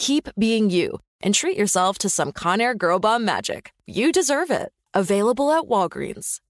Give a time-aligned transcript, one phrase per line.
[0.00, 3.72] keep being you, and treat yourself to some Conair Girl Bomb magic.
[3.86, 4.72] You deserve it.
[4.94, 6.40] Available at Walgreens.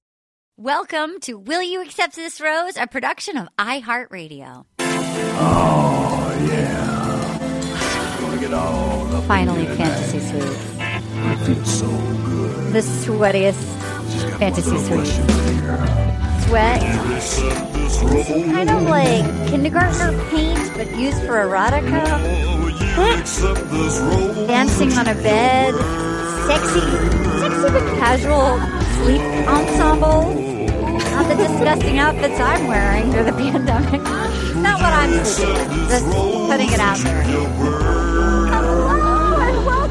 [0.57, 4.67] Welcome to Will You Accept This Rose, a production of iHeartRadio.
[4.79, 8.19] Oh, yeah.
[8.21, 10.61] Gonna get all up Finally, in here Fantasy tonight.
[10.79, 11.51] Suites.
[11.51, 12.73] It feels so good.
[12.73, 16.10] The sweatiest Just got Fantasy one
[16.51, 16.81] Sweat.
[18.53, 22.05] Kind of like kindergartner paint, but used for erotica.
[24.49, 25.75] Dancing on a bed.
[26.49, 26.81] Sexy,
[27.39, 28.59] sexy but casual
[28.99, 30.35] sleep ensemble.
[31.13, 34.03] Not the disgusting outfits I'm wearing during the pandemic.
[34.57, 35.13] Not what I'm.
[35.13, 36.05] Just
[36.49, 38.10] putting it out there.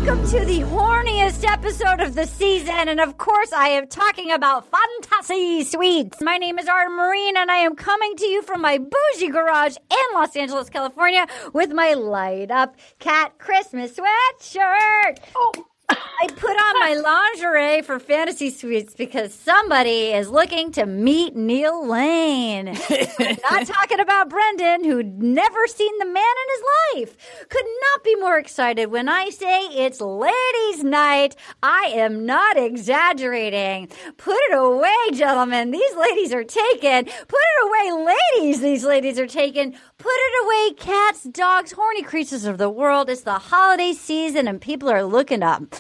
[0.10, 2.88] Welcome to the horniest episode of the season.
[2.88, 6.20] And of course, I am talking about Fantasy Suites.
[6.20, 9.78] My name is Arden Myrin, and I am coming to you from my bougie garage
[9.78, 15.20] in Los Angeles, California, with my light up cat Christmas sweatshirt.
[15.36, 15.69] Oh.
[15.90, 21.88] I put on my lingerie for Fantasy Suites because somebody is looking to meet Neil
[21.88, 22.70] Lane.
[22.70, 26.64] I'm not talking about Brendan, who'd never seen the man in his
[27.08, 27.48] life.
[27.50, 31.36] Could not be more excited when I say it's ladies' night.
[31.64, 33.88] I am not exaggerating.
[34.18, 35.72] Put it away, gentlemen.
[35.72, 37.06] These ladies are taken.
[37.06, 37.64] Put it
[37.96, 38.62] away, ladies.
[38.62, 39.76] These ladies are taken.
[40.00, 43.10] Put it away, cats, dogs, horny creatures of the world.
[43.10, 45.76] It's the holiday season and people are looking up.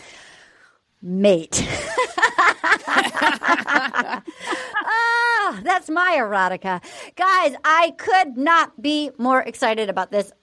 [1.01, 1.65] Mate.
[3.87, 4.21] ah,
[5.63, 6.83] that's my erotica.
[7.15, 10.33] Guys, I could not be more excited about this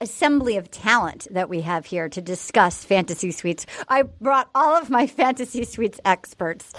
[0.00, 3.66] assembly of talent that we have here to discuss fantasy suites.
[3.88, 6.72] I brought all of my fantasy suites experts.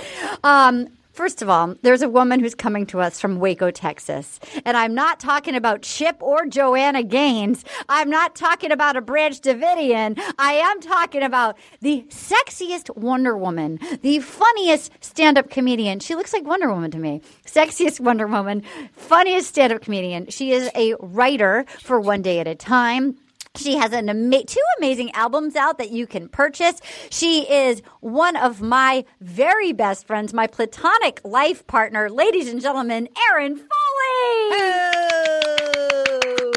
[0.43, 4.39] Um, First of all, there's a woman who's coming to us from Waco, Texas.
[4.65, 7.63] And I'm not talking about Chip or Joanna Gaines.
[7.87, 10.19] I'm not talking about a Branch Davidian.
[10.39, 15.99] I am talking about the sexiest Wonder Woman, the funniest stand up comedian.
[15.99, 17.21] She looks like Wonder Woman to me.
[17.45, 18.63] Sexiest Wonder Woman,
[18.93, 20.27] funniest stand up comedian.
[20.29, 23.17] She is a writer for One Day at a Time.
[23.55, 26.81] She has an ama- two amazing albums out that you can purchase.
[27.11, 33.07] She is one of my very best friends, my platonic life partner, ladies and gentlemen,
[33.29, 33.69] Erin Foley.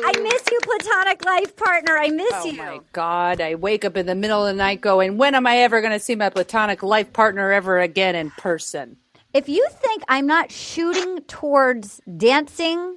[0.09, 1.99] I miss you, platonic life partner.
[1.99, 2.63] I miss Oh you.
[2.63, 3.43] Oh my God.
[3.43, 5.93] I wake up in the middle of the night going, when am I ever going
[5.93, 8.97] to see my platonic life partner ever again in person?
[9.35, 12.97] If you think I'm not shooting towards dancing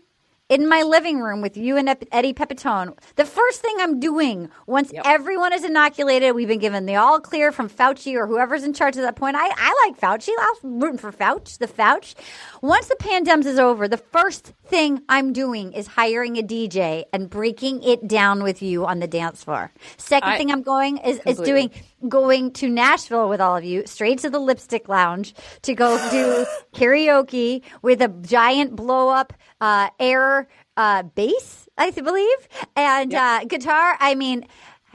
[0.50, 4.92] in my living room with you and Eddie Pepitone, the first thing I'm doing once
[5.06, 8.98] everyone is inoculated, we've been given the all clear from Fauci or whoever's in charge
[8.98, 9.36] at that point.
[9.38, 10.30] I, I like Fauci.
[10.40, 12.16] I'm rooting for Fauci, the Fauci.
[12.62, 17.30] Once the pandemic is over, the first thing I'm doing is hiring a DJ and
[17.30, 19.72] breaking it down with you on the dance floor.
[19.98, 21.72] Second I- thing I'm going is, is doing
[22.08, 26.46] going to Nashville with all of you, straight to the Lipstick Lounge to go do
[26.74, 29.32] karaoke with a giant blow up
[29.62, 33.96] uh, air uh, bass, I believe, and uh, guitar.
[34.00, 34.46] I mean,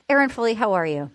[0.08, 1.10] Erin Foley, how are you?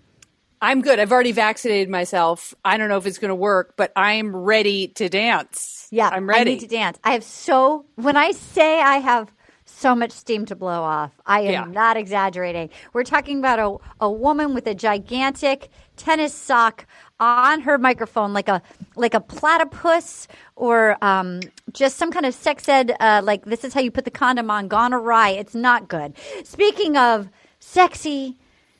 [0.61, 0.99] I'm good.
[0.99, 2.53] I've already vaccinated myself.
[2.65, 5.78] I don't know if it's going to work, but I'm ready to dance.
[5.91, 6.41] Yeah, I'm ready.
[6.41, 6.97] I need to dance.
[7.03, 9.31] I have so when I say I have
[9.65, 11.65] so much steam to blow off, I am Yeah.
[11.65, 12.69] not exaggerating.
[12.93, 16.85] We're talking about a a woman with a gigantic tennis sock
[17.19, 18.61] on her microphone, like a
[18.95, 21.41] like a platypus or um,
[21.73, 22.95] just some kind of sex ed.
[22.99, 24.67] Uh, like this is how you put the condom on.
[24.67, 25.29] Gone awry.
[25.29, 26.13] It's not good.
[26.43, 28.37] Speaking of sexy,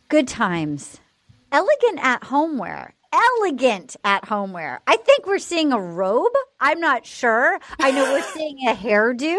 [0.10, 1.00] good times.
[1.52, 2.94] Elegant at homeware.
[3.12, 4.82] Elegant at homeware.
[4.86, 6.32] I think we're seeing a robe.
[6.60, 7.58] I'm not sure.
[7.80, 9.36] I know we're seeing a hairdo.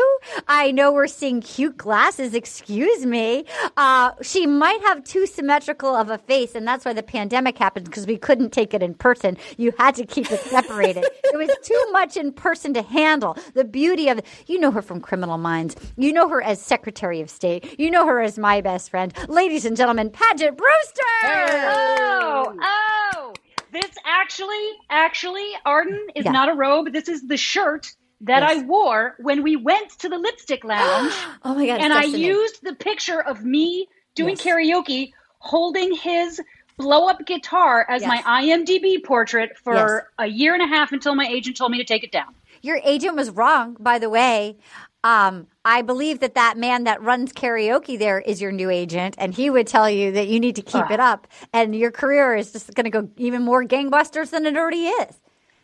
[0.49, 2.35] I know we're seeing cute glasses.
[2.35, 3.45] Excuse me.
[3.77, 7.85] Uh, she might have too symmetrical of a face, and that's why the pandemic happened
[7.85, 9.37] because we couldn't take it in person.
[9.57, 11.05] You had to keep it separated.
[11.25, 13.37] it was too much in person to handle.
[13.55, 15.77] The beauty of you know her from Criminal Minds.
[15.97, 17.79] You know her as Secretary of State.
[17.79, 19.15] You know her as my best friend.
[19.29, 21.03] Ladies and gentlemen, Paget Brewster.
[21.23, 23.33] Oh, oh.
[23.73, 26.33] This actually, actually, Arden is Yeah.
[26.33, 26.93] not a robe.
[26.93, 28.59] This is the shirt that Yes.
[28.59, 31.13] I wore when we went to the lipstick lounge.
[31.45, 34.43] Oh my God, And I used the picture of me doing Yes.
[34.45, 36.41] karaoke holding his
[36.77, 38.09] blow up guitar as Yes.
[38.09, 41.85] my IMDb portrait for a year and a half until my agent told me to
[41.85, 42.35] take it down.
[42.63, 44.57] Your agent was wrong, by the way.
[45.03, 49.33] Um, I believe that that man that runs karaoke there is your new agent, and
[49.35, 52.53] he would tell you that you need to keep it up, and your career is
[52.53, 55.21] just going to go even more gangbusters than it already is.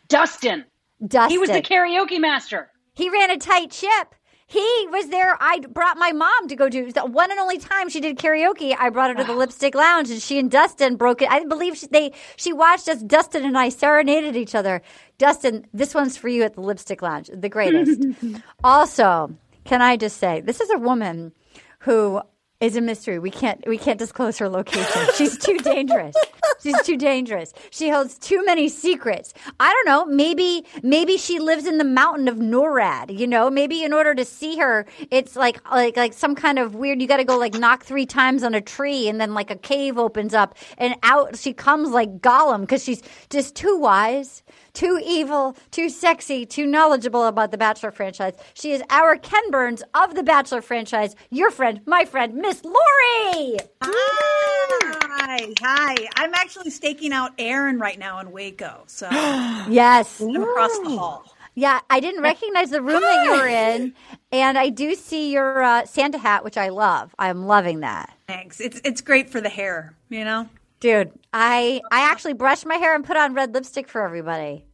[0.07, 0.65] Dustin.
[1.05, 1.29] Dustin.
[1.29, 2.71] He was the karaoke master.
[2.95, 4.15] He ran a tight ship.
[4.49, 5.37] He was there.
[5.41, 8.73] I brought my mom to go do the one and only time she did karaoke.
[8.79, 11.29] I brought her to the Lipstick Lounge, and she and Dustin broke it.
[11.29, 13.03] I believe she, they she watched us.
[13.03, 14.81] Dustin and I serenaded each other.
[15.17, 18.01] Dustin, this one's for you at the Lipstick Lounge, the greatest.
[18.63, 19.35] also,
[19.65, 21.33] can I just say this is a woman
[21.79, 22.21] who
[22.59, 23.19] is a mystery.
[23.19, 25.07] We can't we can't disclose her location.
[25.15, 26.15] She's too dangerous.
[26.61, 27.53] She's too dangerous.
[27.69, 29.33] She holds too many secrets.
[29.59, 30.05] I don't know.
[30.05, 33.17] Maybe maybe she lives in the mountain of NORAD.
[33.17, 36.73] You know, maybe in order to see her, it's like like like some kind of
[36.73, 36.99] weird.
[36.99, 39.55] You got to go like knock three times on a tree, and then like a
[39.55, 44.41] cave opens up, and out she comes like Gollum because she's just too wise,
[44.77, 48.35] too evil, too sexy, too knowledgeable about the Bachelor franchise.
[48.53, 51.15] She is our Ken Burns of the Bachelor franchise.
[51.31, 53.57] Your friend, my friend, Miss Lori.
[53.81, 55.95] Hi, hi.
[56.15, 60.21] I'm actually staking out Erin right now in Waco, so Yes.
[60.21, 61.33] I'm across the hall.
[61.55, 63.93] Yeah, I didn't recognize the room that you were in,
[64.31, 67.15] and I do see your uh, Santa hat, which I love.
[67.17, 68.59] I'm loving that, Thanks.
[68.59, 70.47] It's it's great for the hair, you know.
[70.79, 71.11] Dude.
[71.33, 74.65] I I actually brushed my hair and put on red lipstick for everybody.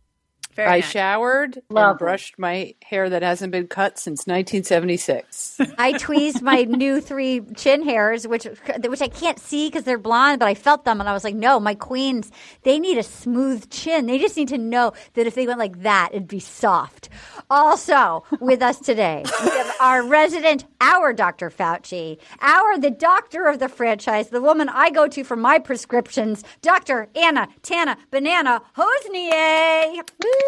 [0.56, 0.90] Very I nice.
[0.90, 5.60] showered and brushed my hair that hasn't been cut since 1976.
[5.78, 8.46] I tweezed my new three chin hairs, which
[8.86, 11.36] which I can't see because they're blonde, but I felt them, and I was like,
[11.36, 12.32] no, my queens,
[12.64, 14.06] they need a smooth chin.
[14.06, 17.10] They just need to know that if they went like that, it'd be soft.
[17.50, 21.50] Also, with us today, we have our resident, our Dr.
[21.50, 26.44] Fauci, our the doctor of the franchise, the woman I go to for my prescriptions,
[26.62, 27.10] Dr.
[27.16, 30.04] Anna Tana Banana Hosnier.
[30.24, 30.43] Woo!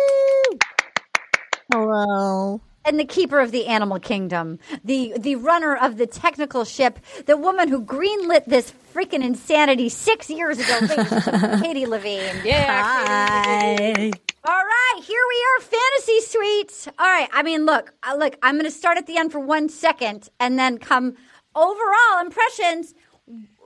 [1.71, 2.61] Hello.
[2.85, 7.35] and the keeper of the animal kingdom, the the runner of the technical ship, the
[7.35, 12.35] woman who greenlit this freaking insanity six years ago, ladies and gentlemen, Katie Levine.
[12.43, 12.83] Yeah.
[12.83, 14.11] Hi.
[14.47, 16.87] All right, here we are, fantasy suites.
[16.99, 19.39] All right, I mean, look, uh, look, I'm going to start at the end for
[19.39, 21.15] one second, and then come
[21.55, 22.93] overall impressions.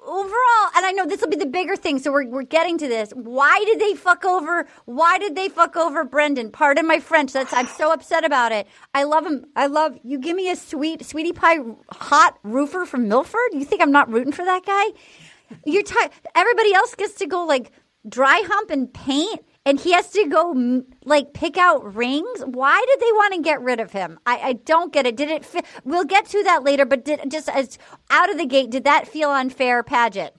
[0.10, 2.88] Overall, and I know this will be the bigger thing, so we're, we're getting to
[2.88, 3.12] this.
[3.12, 4.66] Why did they fuck over?
[4.86, 6.52] Why did they fuck over Brendan?
[6.52, 7.32] Pardon my French.
[7.32, 8.68] That's I'm so upset about it.
[8.96, 9.46] I love him.
[9.56, 10.18] I love you.
[10.18, 11.60] Give me a sweet sweetie pie
[11.92, 13.54] hot roofer from Milford.
[13.54, 14.86] You think I'm not rooting for that guy?
[15.64, 15.96] You're t-
[16.34, 17.72] everybody else gets to go like
[18.08, 22.42] dry hump and paint, and he has to go like pick out rings.
[22.46, 24.20] Why did they want to get rid of him?
[24.26, 25.16] I, I don't get it.
[25.16, 25.46] Did it?
[25.46, 26.86] Fi- we'll get to that later.
[26.86, 27.78] But did just as
[28.10, 30.36] out of the gate, did that feel unfair, Paget?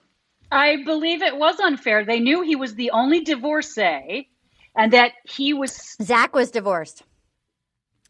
[0.51, 2.03] I believe it was unfair.
[2.03, 4.29] They knew he was the only divorcee
[4.75, 7.03] and that he was Zach was divorced.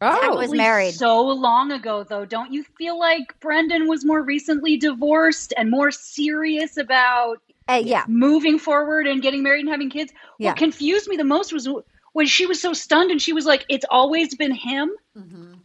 [0.04, 0.36] Oh.
[0.36, 0.94] was married.
[0.94, 2.24] so long ago, though.
[2.24, 7.38] Don't you feel like Brendan was more recently divorced and more serious about
[7.68, 8.04] Uh, yeah.
[8.08, 10.12] moving forward and getting married and having kids?
[10.38, 10.50] Yeah.
[10.50, 11.68] What confused me the most was
[12.12, 14.90] when she was so stunned and she was like, "It's always been him."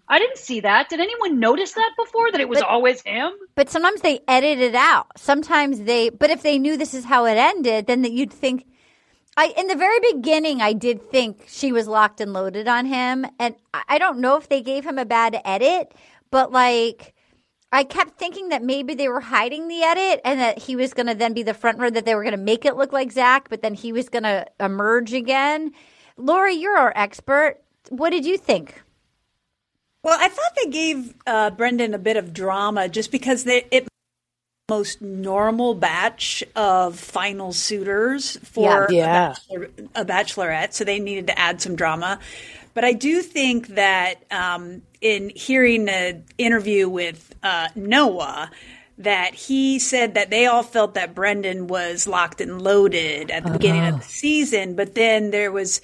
[0.10, 0.88] I didn't see that.
[0.90, 2.32] Did anyone notice that before?
[2.32, 3.32] That it was But- always him?
[3.56, 5.08] But sometimes they edit it out.
[5.18, 8.66] Sometimes they, but if they knew this is how it ended, then that you'd think.
[9.36, 13.26] I in the very beginning, I did think she was locked and loaded on him,
[13.40, 15.94] and I I don't know if they gave him a bad edit,
[16.32, 17.14] but like.
[17.72, 21.08] I kept thinking that maybe they were hiding the edit and that he was going
[21.08, 23.12] to then be the front runner, that they were going to make it look like
[23.12, 25.74] Zach, but then he was going to emerge again.
[26.16, 27.58] Lori, you're our expert.
[27.90, 28.82] What did you think?
[30.04, 33.88] Well, I thought they gave uh, Brendan a bit of drama just because they it
[34.70, 39.34] most normal batch of final suitors for Yeah.
[39.50, 42.20] A, bachelor, a bachelorette, so they needed to add some drama.
[42.78, 48.52] But I do think that um, in hearing an interview with uh, Noah,
[49.00, 53.50] that he said that they all felt that Brendan was locked and loaded at the
[53.50, 55.82] beginning of the season, but then there was,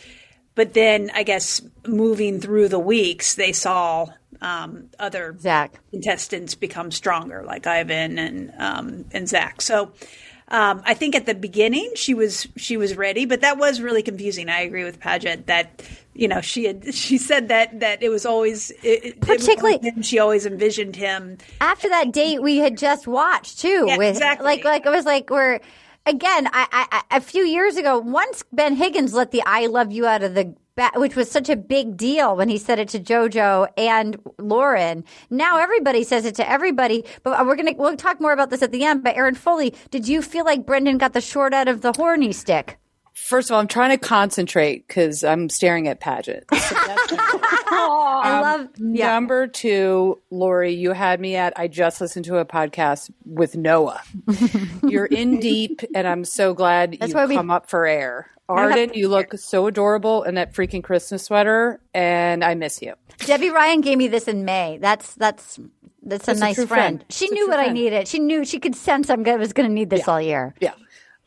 [0.53, 4.09] but then I guess moving through the weeks, they saw
[4.39, 5.79] um, other Zach.
[5.89, 9.63] contestants become stronger, like Ivan and um, and Zach.
[9.63, 9.93] So
[10.50, 14.03] um, I think at the beginning she was she was ready, but that was really
[14.03, 14.47] confusing.
[14.47, 15.81] I agree with Paget that
[16.15, 19.38] you know she had she said that that it was always it, it- it was
[19.46, 21.38] Particularly- she always envisioned him.
[21.62, 24.46] after that date we had just watched too Yeah, with exactly.
[24.46, 25.60] like like it was like we're
[26.05, 30.05] again I, I a few years ago once ben higgins let the i love you
[30.05, 30.53] out of the
[30.96, 35.60] which was such a big deal when he said it to jojo and lauren now
[35.60, 38.84] everybody says it to everybody but we're gonna we'll talk more about this at the
[38.84, 41.93] end but erin foley did you feel like brendan got the short out of the
[41.93, 42.77] horny stick
[43.24, 46.46] First of all, I'm trying to concentrate because I'm staring at Paget.
[46.53, 47.24] So number
[47.75, 51.53] i Um, love yeah Number two, Lori, you had me at.
[51.58, 54.01] I just listened to a podcast with Noah.
[54.88, 58.27] You're in deep, and I'm so glad That's you why we- come up for air.
[58.50, 62.94] Arden, you look so adorable in that freaking Christmas sweater, and I miss you.
[63.20, 64.77] Debby Ryan gave me this in May.
[64.80, 65.58] That's that's
[66.03, 67.00] that's a That's a nice true friend.
[67.00, 67.06] friend.
[67.10, 68.08] She knew what I needed.
[68.08, 70.53] She knew she could sense I'm gonna, was going to need this all year.
[70.60, 70.74] Yeah.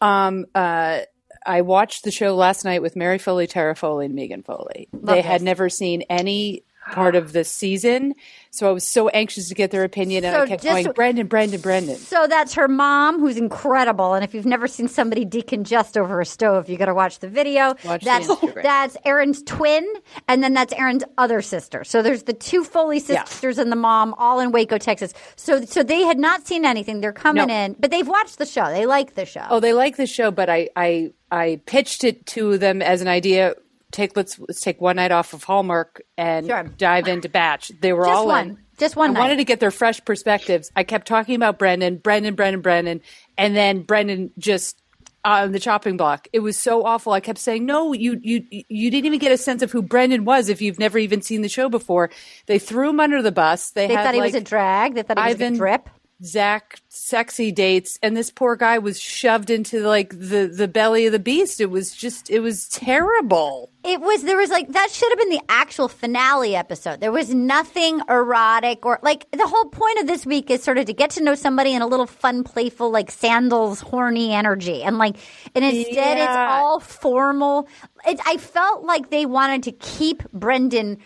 [0.03, 1.01] Um, uh,
[1.47, 4.89] I watched the show last night with Mary Foley, Tara Foley, and Megan Foley.
[4.93, 6.63] they had never seen any
[6.93, 8.15] part of the season,
[8.53, 10.93] so I was so anxious to get their opinion, and So I kept just- going,
[10.95, 11.97] Brendan, Brendan, Brendan.
[11.97, 14.15] So that's her mom, who's incredible.
[14.15, 17.27] And if you've never seen somebody decongest over a stove, you got to watch the
[17.27, 17.75] video.
[17.85, 18.63] Watch that's Instagram.
[18.63, 19.85] that's Erin's twin,
[20.29, 21.83] and then that's Erin's other sister.
[21.83, 23.25] So there's the two Foley Yeah.
[23.25, 25.13] sisters and the mom, all in Waco, Texas.
[25.35, 27.01] So so they had not seen anything.
[27.01, 27.53] They're coming No.
[27.65, 28.71] in, but they've watched the show.
[28.71, 29.45] They like the show.
[29.51, 33.09] Oh, they like the show, but I, I, I pitched it to them as an
[33.09, 33.55] idea.
[33.93, 36.65] Take let's let's take one night off of Hallmark and Sure.
[36.65, 37.71] dive into Batch.
[37.81, 38.49] They were Just all one.
[38.51, 38.59] in.
[38.79, 39.21] Just one I night.
[39.21, 40.71] wanted to get their fresh perspectives.
[40.77, 43.01] I kept talking about Brendan, Brendan, Brendan, Brendan,
[43.39, 44.83] and then Brendan just
[45.25, 46.29] on the chopping block.
[46.33, 47.13] It was so awful.
[47.13, 50.25] I kept saying, "No, you you you didn't even get a sense of who Brendan
[50.25, 52.11] was if you've never even seen the show before."
[52.47, 53.71] They threw him under the bus.
[53.71, 54.95] They, they had thought he was a drag.
[54.95, 55.89] They thought he was Ivan a drip.
[56.25, 61.13] Zach sexy dates, and this poor guy was shoved into like the the belly of
[61.13, 61.61] the beast.
[61.61, 63.71] It was just it was terrible.
[63.85, 67.01] It was there was like that should have been the actual finale episode.
[67.01, 70.87] There was nothing erotic or like the whole point of this week is sort of
[70.87, 74.97] to get to know somebody in a little fun, playful, like sandals, horny energy, and
[74.97, 75.17] like
[75.55, 77.69] and instead it's all formal.
[78.07, 80.97] It, I felt like they wanted to keep Brendan.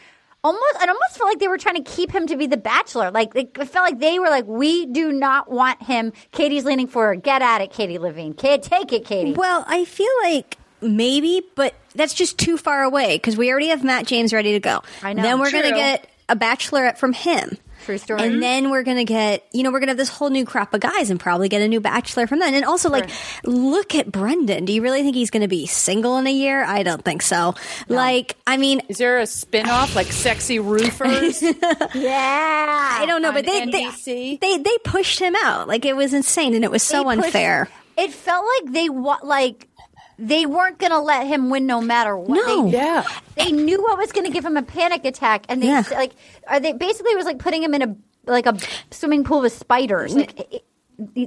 [0.43, 3.11] Almost, I almost felt like they were trying to keep him to be the bachelor.
[3.11, 6.13] Like it felt like they were like, we do not want him.
[6.33, 7.23] Katie's leaning forward.
[7.23, 8.33] Get at it, Katie Levine.
[8.33, 9.35] Kid, take it, Katie.
[9.35, 13.85] Well, I feel like maybe, but that's just too far away because we already have
[13.85, 14.83] Matt James ready to go.
[15.03, 15.23] I know.
[15.23, 17.59] Then we're going to get a bachelorette from him.
[17.85, 18.23] True story.
[18.23, 20.45] And then we're going to get, you know, we're going to have this whole new
[20.45, 22.53] crop of guys and probably get a new bachelor from them.
[22.55, 23.09] And also, like,
[23.45, 24.65] look at Brendan.
[24.67, 26.63] Do you really think he's going to be single in a year?
[26.65, 27.55] I don't think so.
[27.89, 31.43] Like, I mean, Is there a spin off like Sexy Roofers?
[31.95, 35.69] yeah, I don't know, but they, they they they pushed him out.
[35.69, 37.69] Like, it was insane and it was so They pushed- unfair.
[37.97, 39.67] It felt like they wa- like
[40.21, 42.37] they weren't going to let him win no matter what.
[42.37, 42.71] No.
[42.71, 43.05] They, yeah.
[43.37, 45.83] they knew what was going to give him a panic attack, and they Yeah.
[45.93, 46.13] like
[46.47, 47.97] are they basically it was like putting him in a
[48.27, 48.57] like a
[48.91, 50.15] swimming pool with spiders.
[50.15, 50.65] Like it, it-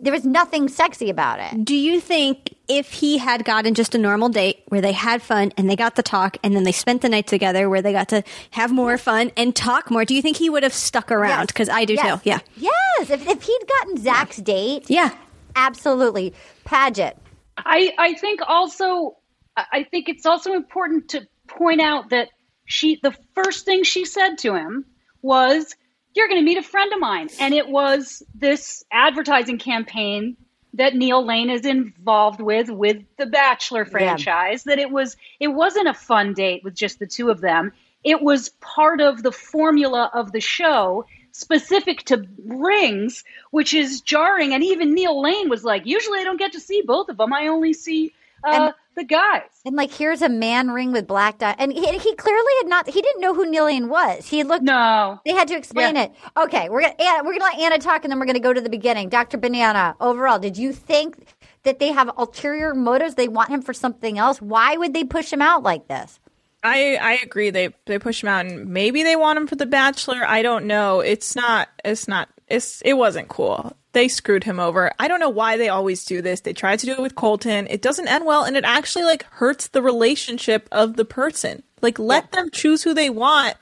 [0.03, 1.65] there was nothing sexy about it.
[1.65, 5.51] Do you think if he had gotten just a normal date where they had fun
[5.57, 8.09] and they got to talk and then they spent the night together where they got
[8.09, 11.47] to have more fun and talk more, do you think he would have stuck around?
[11.47, 12.21] Because I do Yes.
[12.21, 12.29] too.
[12.29, 12.39] Yeah.
[12.55, 13.09] Yes.
[13.09, 15.09] If, if he'd gotten Zach's date, Yeah.
[15.55, 16.35] absolutely.
[16.65, 17.17] Paget.
[17.57, 19.17] I, I think also
[19.55, 22.29] I think it's also important to point out that
[22.65, 24.85] she the first thing she said to him
[25.21, 25.75] was,
[26.15, 30.37] "You're going to meet a friend of mine," and it was this advertising campaign
[30.73, 34.63] that Neil Lane is involved with with the Bachelor franchise.
[34.63, 37.73] That it was it wasn't a fun date with just the two of them.
[38.03, 44.53] It was part of the formula of the show specific to rings, which is jarring.
[44.53, 47.33] And even Neil Lane was like, usually I don't get to see both of them.
[47.33, 48.13] I only see
[48.45, 49.41] uh, And- the guys.
[49.65, 52.87] And like, here's a man ring with black dye, and he, he clearly had not.
[52.87, 54.27] He didn't know who Neil Lane was.
[54.27, 54.63] He looked.
[54.63, 56.03] No, they had to explain Yeah.
[56.03, 56.11] it.
[56.37, 58.61] Okay, we're gonna Anna, we're gonna let Anna talk, and then we're gonna go to
[58.61, 59.09] the beginning.
[59.09, 61.15] Doctor Banana, overall, did you think
[61.63, 63.15] that they have ulterior motives?
[63.15, 64.39] They want him for something else.
[64.39, 66.19] Why would they push him out like this?
[66.63, 67.49] I I agree.
[67.49, 70.23] They they push him out, and maybe they want him for the Bachelor.
[70.25, 71.01] I don't know.
[71.01, 71.69] It's not.
[71.83, 72.29] It's not.
[72.47, 73.75] It's it wasn't cool.
[73.91, 74.91] They screwed him over.
[74.97, 76.41] I don't know why they always do this.
[76.41, 77.67] They tried to do it with Colton.
[77.69, 81.63] It doesn't end well, and it actually like hurts the relationship of the person.
[81.81, 83.55] Like let them choose who they want.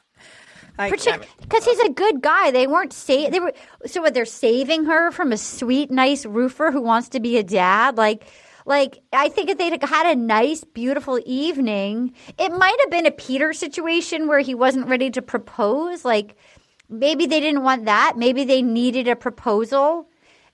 [1.42, 2.52] Because he's a good guy.
[2.52, 3.54] They weren't sa- They were
[3.86, 4.02] so.
[4.02, 7.98] What they're saving her from a sweet, nice roofer who wants to be a dad.
[7.98, 8.26] Like,
[8.66, 13.12] like I think if they'd had a nice, beautiful evening, it might have been a
[13.12, 16.06] Peter situation where he wasn't ready to propose.
[16.06, 16.36] Like,
[16.90, 18.14] maybe they didn't want that.
[18.18, 20.08] Maybe they needed a proposal,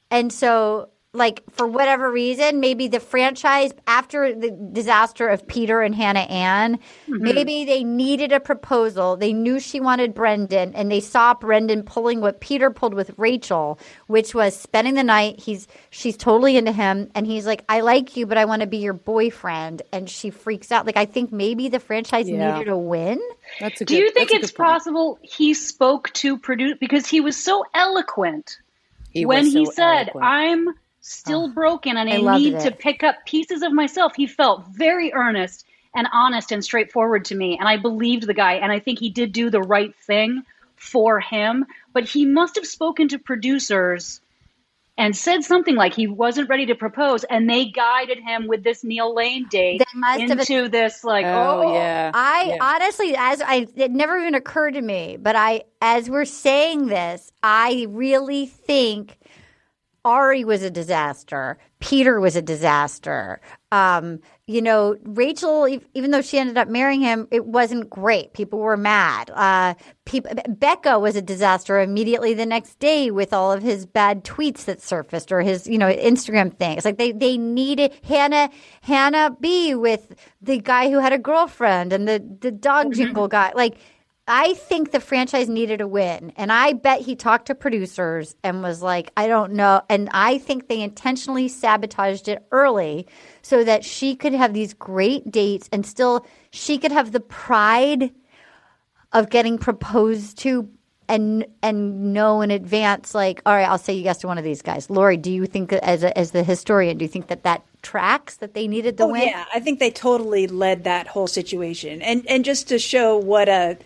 [0.09, 0.89] and so.
[1.17, 6.77] Like for whatever reason, maybe the franchise after the disaster of Peter and Hannah Ann,
[7.09, 7.19] Mhm.
[7.21, 9.17] maybe they needed a proposal.
[9.17, 13.79] They knew she wanted Brendan, and they saw Brendan pulling what Peter pulled with Rachel,
[14.05, 15.39] which was spending the night.
[15.39, 18.67] He's she's totally into him, and he's like, "I like you, but I want to
[18.67, 20.85] be your boyfriend." And she freaks out.
[20.85, 22.57] Like I think maybe the franchise Yeah.
[22.59, 23.19] needed a win.
[23.59, 27.65] That's a Do you think it's possible he spoke to produce because he was so
[27.73, 28.57] eloquent
[29.11, 30.25] He when was he said, eloquent.
[30.25, 30.69] "I'm
[31.07, 34.27] still oh, broken and I, I loved need to pick up pieces of myself." He
[34.27, 38.71] felt very earnest and honest and straightforward to me, and I believed the guy, and
[38.71, 40.43] I think he did do the right thing
[40.75, 41.65] for him.
[41.93, 44.21] But he must have spoken to producers
[44.97, 48.83] and said something like he wasn't ready to propose, and they guided him with this
[48.83, 52.11] Neil Lane date They must have- into this like, oh, oh yeah.
[52.13, 56.87] I honestly, as I, it never even occurred to me, but I, as we're saying
[56.87, 59.19] this, I really think
[60.07, 61.57] Ari was a disaster.
[61.79, 63.41] Peter was a disaster.
[63.73, 68.31] Um, you know, Rachel, even though she ended up marrying him, it wasn't great.
[68.31, 69.29] People were mad.
[69.33, 69.73] Uh,
[70.47, 74.81] Becca was a disaster immediately the next day with all of his bad tweets that
[74.81, 76.85] surfaced or his, you know, Instagram things.
[76.85, 82.07] Like they, they needed Hannah, Hannah B with the guy who had a girlfriend and
[82.07, 83.51] the, the dog jingle guy.
[83.53, 83.77] Like,
[84.27, 86.33] I think the franchise needed a win.
[86.35, 89.81] And I bet he talked to producers and was like, I don't know.
[89.89, 93.07] And I think they intentionally sabotaged it early
[93.41, 98.11] so that she could have these great dates and still she could have the pride
[99.13, 100.69] of getting proposed to
[101.09, 104.61] and and know in advance like all right i'll say yes to one of these
[104.61, 107.63] guys lori do you think as a, as the historian do you think that that
[107.81, 111.27] tracks that they needed the oh win yeah, I think they totally led that whole
[111.27, 113.77] situation, and and just to show what a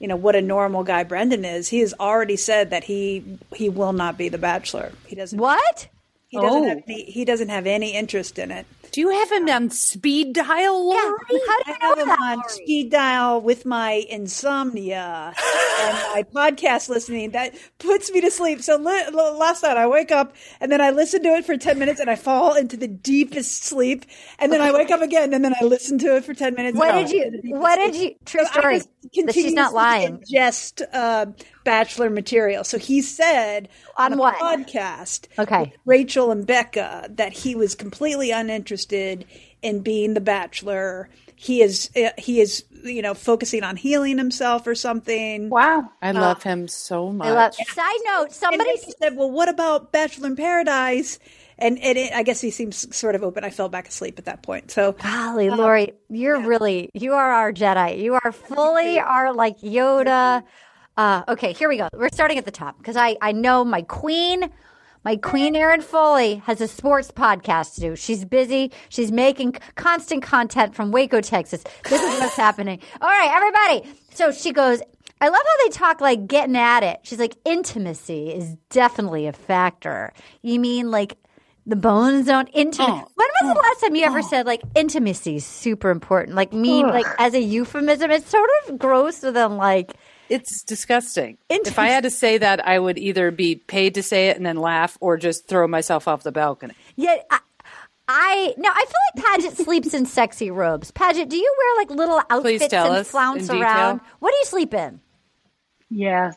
[0.00, 3.68] you know what a normal guy Brendan is, he has already said that he he
[3.68, 4.92] will not be the Bachelor.
[5.06, 5.38] He doesn't.
[5.38, 5.88] What?
[6.30, 6.68] He doesn't Oh.
[6.68, 8.64] have any, he doesn't have any interest in it.
[8.92, 10.98] Do you have him on speed dial, Lori?
[11.30, 15.32] I have him on speed dial with my insomnia
[15.80, 17.30] and my podcast listening.
[17.30, 18.62] That puts me to sleep.
[18.62, 21.78] So li- last night I wake up and then I listen to it for 10
[21.78, 24.06] minutes and I fall into the deepest sleep.
[24.40, 26.76] And then I wake up again and then I listen to it for 10 minutes.
[26.76, 28.80] what did you what did you true So story
[29.14, 31.26] just she's not lying Ingest uh,
[31.64, 32.64] Bachelor material.
[32.64, 34.34] So he said on, On a what?
[34.36, 35.60] podcast, Okay.
[35.60, 39.24] with Rachel and Becca, that he was completely uninterested
[39.62, 41.08] in being the Bachelor.
[41.36, 45.48] He is uh, he is you know focusing on healing himself or something.
[45.48, 47.28] Wow, I love him so much.
[47.28, 47.54] I love.
[47.54, 51.18] Side note: somebody said, "Well, what about Bachelor in Paradise?"
[51.58, 53.44] And, and it, I guess he seems sort of open.
[53.44, 54.70] I fell back asleep at that point.
[54.70, 58.00] So, Golly, Lori, you're really you are our Jedi.
[58.02, 60.42] You are fully our like Yoda.
[61.00, 61.88] Uh, okay, here we go.
[61.94, 64.50] We're starting at the top because I I know my queen.
[65.02, 67.96] My queen, Erin Foley, has a sports podcast to do.
[67.96, 68.70] She's busy.
[68.90, 71.64] She's making constant content from Waco, Texas.
[71.88, 72.80] This is what's happening.
[73.00, 73.98] All right, everybody.
[74.12, 74.82] So she goes,
[75.22, 77.00] I love how they talk like getting at it.
[77.02, 80.12] She's like, intimacy is definitely a factor.
[80.42, 81.16] You mean like
[81.64, 83.06] the bones don't intimate?
[83.14, 86.36] when was the last time you ever said like intimacy is super important?
[86.36, 86.92] Like mean Ugh.
[86.92, 88.10] like as a euphemism?
[88.10, 89.94] It's sort of grosser than like
[90.30, 91.38] It's disgusting.
[91.50, 94.46] If I had to say that, I would either be paid to say it and
[94.46, 96.74] then laugh, or just throw myself off the balcony.
[96.96, 97.40] Yet I,
[98.06, 100.92] I no, I feel like Paget sleeps in sexy robes.
[100.92, 103.98] Paget, do you wear like little outfits tell and us flounce in around?
[103.98, 104.10] detail.
[104.20, 105.00] What do you sleep in?
[105.90, 106.36] Yes.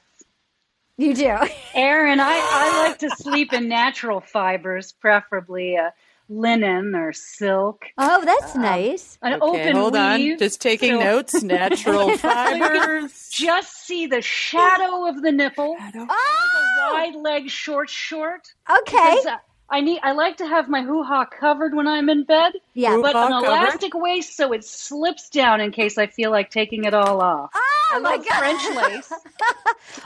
[0.97, 1.37] You do.
[1.73, 5.89] Aaron, I, I like to sleep in natural fibers, preferably uh,
[6.29, 7.85] linen or silk.
[7.97, 9.17] Oh, that's nice.
[9.21, 10.37] An Okay, open hold on.
[10.37, 11.43] Just taking so- notes.
[11.43, 13.29] Natural fibers.
[13.29, 15.75] Just see the shadow of the nipple.
[15.79, 16.91] Oh!
[16.93, 18.53] Wide leg, short, short.
[18.69, 18.81] Okay.
[19.11, 19.37] Because, uh,
[19.69, 19.99] I need.
[20.03, 22.53] I like to have my hoo ha covered when I'm in bed.
[22.73, 22.97] Yeah.
[23.01, 23.47] but Hoo-ha an covered?
[23.47, 27.51] elastic waist so it slips down in case I feel like taking it all off.
[27.55, 28.39] Oh I my love god.
[28.39, 29.13] French lace.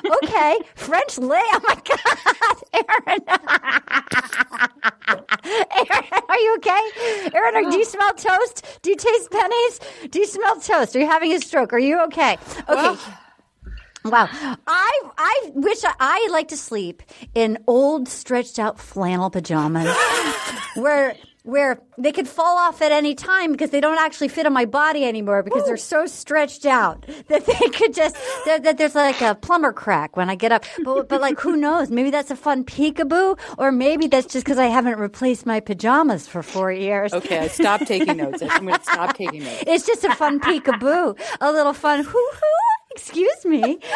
[0.23, 1.43] okay, French lace.
[1.53, 3.21] Oh my god, Erin.
[5.07, 7.31] Erin, are you okay?
[7.33, 8.79] Erin, do you smell toast?
[8.81, 9.79] Do you taste pennies?
[10.11, 10.95] Do you smell toast?
[10.95, 11.73] Are you having a stroke?
[11.73, 12.37] Are you okay?
[12.69, 12.95] Okay.
[14.09, 14.29] Wow,
[14.67, 17.03] I I wish I, I like to sleep
[17.35, 19.95] in old stretched out flannel pajamas,
[20.75, 21.15] where
[21.47, 24.65] where they could fall off at any time because they don't actually fit on my
[24.65, 29.21] body anymore because they're so stretched out that they could just that, that there's like
[29.21, 30.65] a plumber crack when I get up.
[30.83, 31.89] But but like who knows?
[31.89, 36.27] Maybe that's a fun peekaboo, or maybe that's just because I haven't replaced my pajamas
[36.27, 37.13] for four years.
[37.13, 38.43] Okay, I stopped taking notes.
[38.43, 39.63] I'm going to stop taking notes.
[39.65, 42.56] It's just a fun peekaboo, a little fun hoo hoo.
[42.97, 43.79] Excuse me.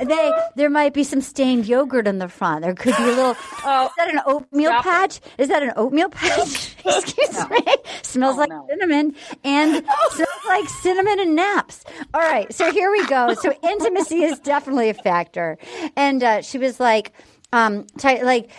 [0.00, 2.62] They there might be some stained yogurt in the front.
[2.62, 3.36] There could be a little.
[3.64, 5.20] Oh, is that an oatmeal patch?
[5.38, 6.74] Is that an oatmeal patch?
[6.84, 7.58] Excuse me.
[8.02, 8.66] Smells Oh, like no.
[8.68, 11.84] cinnamon and smells like cinnamon and naps.
[12.12, 13.34] All right, so here we go.
[13.34, 15.58] So intimacy is definitely a factor,
[15.96, 17.12] and uh, she was like.
[17.52, 18.50] Um, like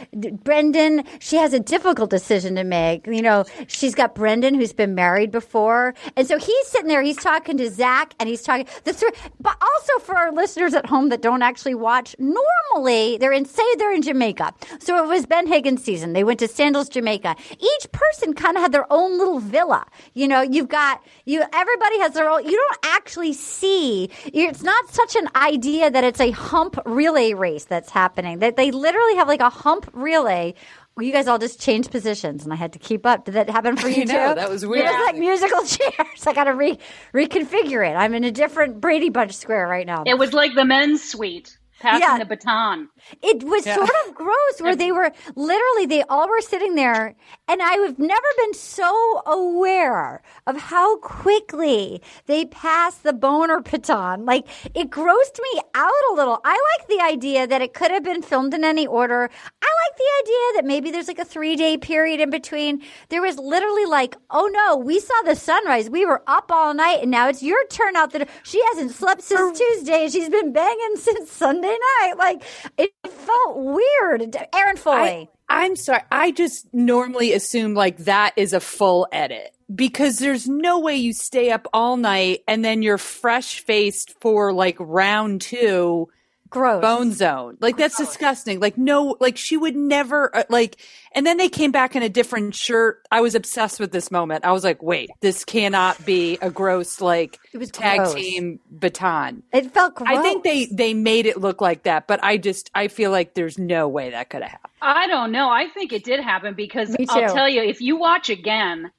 [0.44, 3.08] Brendan, she has a difficult decision to make.
[3.08, 7.02] You know, she's got Brendan who's been married before, and so he's sitting there.
[7.02, 9.10] He's talking to Zach, and he's talking the three.
[9.40, 13.64] But also for our listeners at home that don't actually watch, normally they're in say
[13.78, 14.54] they're in Jamaica.
[14.80, 16.14] So it was Ben Higgins' season.
[16.14, 17.36] They went to Sandals, Jamaica.
[17.60, 19.86] Each person kind of had their own little villa.
[20.14, 21.44] You know, you've got you.
[21.52, 22.46] Everybody has their own.
[22.46, 24.10] You don't actually see.
[24.26, 28.40] It's not such an idea that it's a hump relay race that's happening.
[28.40, 30.54] That they literally have like a hump relay.
[30.96, 33.26] Well, you guys all just changed positions, and I had to keep up.
[33.26, 34.14] Did that happen for you I too?
[34.14, 34.86] know, that was weird.
[34.86, 36.28] It was like musical chairs.
[36.28, 36.78] I got to re-
[37.16, 37.96] reconfigure it.
[37.96, 40.04] I'm in a different Brady Bunch square right now.
[40.06, 42.18] It was like the men's suite, passing Yeah.
[42.18, 42.90] the baton.
[43.22, 43.76] It was Yeah.
[43.76, 47.16] sort of gross where they were literally, they all were sitting there.
[47.50, 54.26] And I have never been so aware of how quickly they passed the boner baton.
[54.26, 56.40] Like it grossed me out a little.
[56.46, 59.30] I like the idea that it could have been filmed in any order.
[59.62, 62.82] I like the idea that maybe there's like a three day period in between.
[63.10, 65.90] There was literally like, oh no, we saw the sunrise.
[65.90, 69.22] We were up all night and now it's your turn out the She hasn't slept
[69.22, 70.08] since Tuesday.
[70.10, 72.14] She's been banging since Sunday night.
[72.18, 72.44] Like
[72.78, 74.36] it felt weird.
[74.54, 75.30] Erin Foley.
[75.50, 76.02] I, I'm sorry.
[76.12, 81.14] I just normally assume like that is a full edit because there's no way you
[81.14, 86.10] stay up all night and then you're fresh faced for like round two.
[86.54, 86.82] Gross.
[86.82, 87.58] Bone zone.
[87.60, 88.60] Like that's disgusting.
[88.60, 90.78] Like no, like she would never uh, like,
[91.12, 93.06] and then they came back in a different shirt.
[93.12, 94.46] I was obsessed with this moment.
[94.46, 98.14] I was like, wait, this cannot be a gross like It was tag gross.
[98.14, 99.44] team baton.
[99.52, 100.10] It felt gross.
[100.10, 103.34] I think they they made it look like that, but I just I feel like
[103.34, 104.72] there's no way that could have happened.
[104.82, 105.50] I don't know.
[105.50, 108.92] I think it did happen because I'll tell you, if you watch again,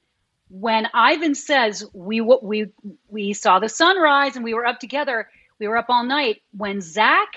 [0.49, 2.67] when Ivan says we w- we
[3.07, 6.41] we saw the sunrise and we were up together, we were up all night.
[6.55, 7.29] When Zach,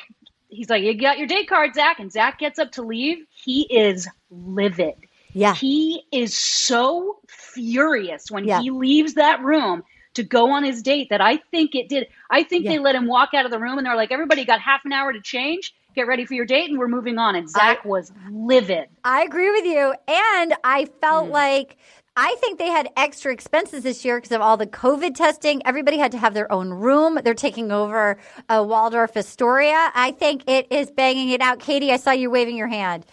[0.48, 3.18] he's like, "You got your date card, Zach," and Zach gets up to leave.
[3.44, 4.94] He is livid.
[5.34, 5.54] Yeah.
[5.54, 8.60] he is so furious when Yeah.
[8.60, 12.08] he leaves that room to go on his date that I think it did.
[12.30, 12.72] I think Yeah.
[12.72, 14.92] they let him walk out of the room and they're like, "Everybody got half an
[14.92, 17.34] hour to change." Get ready for your date, and we're moving on.
[17.36, 18.88] And Zach was livid.
[19.04, 19.94] I agree with you.
[20.08, 21.32] And I felt Hmm.
[21.32, 21.76] like
[22.20, 25.62] I think they had extra expenses this year because of all the COVID testing.
[25.64, 27.16] Everybody had to have their own room.
[27.22, 29.92] They're taking over uh, Waldorf Astoria.
[29.94, 31.60] I think it is banging it out.
[31.60, 33.06] Katie, I saw you waving your hand.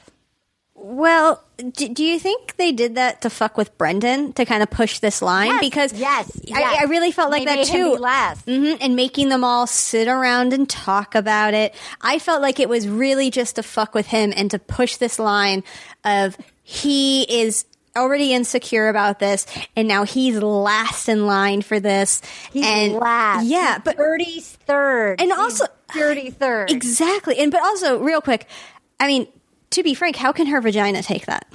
[0.74, 4.70] Well, do, do you think they did that to fuck with Brendan to kind of
[4.72, 5.48] push this line?
[5.48, 6.78] Yes, because yes, I, yes.
[6.82, 7.94] I really felt like They that too.
[7.94, 8.46] be last.
[8.46, 11.74] hmm and making them all sit around and talk about it.
[12.02, 15.18] I felt like it was really just to fuck with him and to push this
[15.20, 15.64] line
[16.04, 22.22] of he is already insecure about this and now he's last in line for this
[22.52, 23.46] He's and last.
[23.46, 25.12] yeah He's but 33rd.
[25.22, 26.70] and He's also 33rd.
[26.72, 28.48] exactly and but also real quick
[29.00, 29.28] i mean
[29.72, 31.48] to be frank how can her vagina take that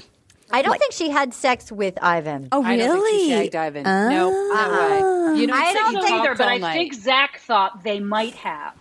[0.53, 2.49] I don't think she had sex with Ivan.
[2.51, 3.83] oh I really don't think she shagged Ivan.
[3.85, 4.51] no, no way.
[4.53, 5.33] Ah.
[5.35, 8.35] You know, I so don't think either, but all I think Zach thought they might
[8.35, 8.75] have.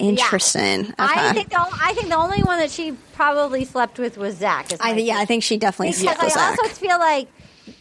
[0.00, 0.94] Interesting okay.
[0.98, 4.72] I think the, I think the only one that she probably slept with was Zach.
[4.72, 6.58] is I think yeah, I think she definitely because slept with I Zach.
[6.58, 7.28] also feel like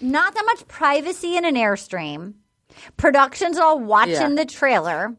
[0.01, 2.33] not that much privacy in an airstream.
[2.97, 4.29] Production's all watching Yeah.
[4.35, 5.15] the trailer.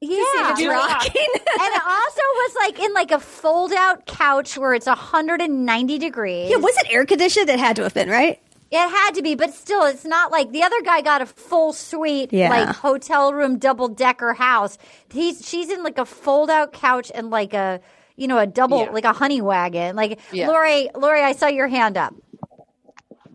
[0.00, 0.18] Yeah,
[0.50, 0.60] rocking.
[1.34, 6.50] and it also was like in like a fold out couch where it's 190 degrees.
[6.50, 7.48] Yeah, was it air conditioned?
[7.48, 8.38] It had to have been, right?
[8.70, 11.72] It had to be, but still, it's not like the other guy got a full
[11.72, 12.50] suite, Yeah.
[12.50, 14.76] like hotel room, double decker house.
[15.10, 17.80] He's she's in like a fold out couch and like a
[18.16, 18.90] you know a double Yeah.
[18.90, 19.94] like a honey wagon.
[19.94, 20.48] Like Yeah.
[20.48, 22.14] Lori, Lori, I saw your hand up.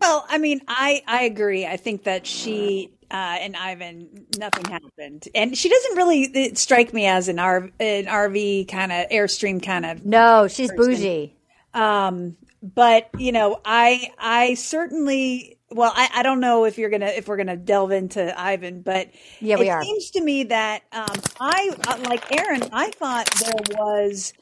[0.00, 1.64] Well, I mean, I I agree.
[1.64, 6.92] I think that she uh, and Ivan, nothing happened, and she doesn't really uh, strike
[6.92, 10.04] me as an R an RV kind of airstream kind of.
[10.04, 11.34] No, she's bougie.
[11.74, 15.58] Um, but you know, I I certainly.
[15.74, 19.08] Well, I, I don't know if you're gonna if we're gonna delve into Ivan, but
[19.40, 19.82] Yeah, we it are.
[19.82, 22.68] seems to me that um, I uh, like Erin.
[22.72, 24.34] I thought there was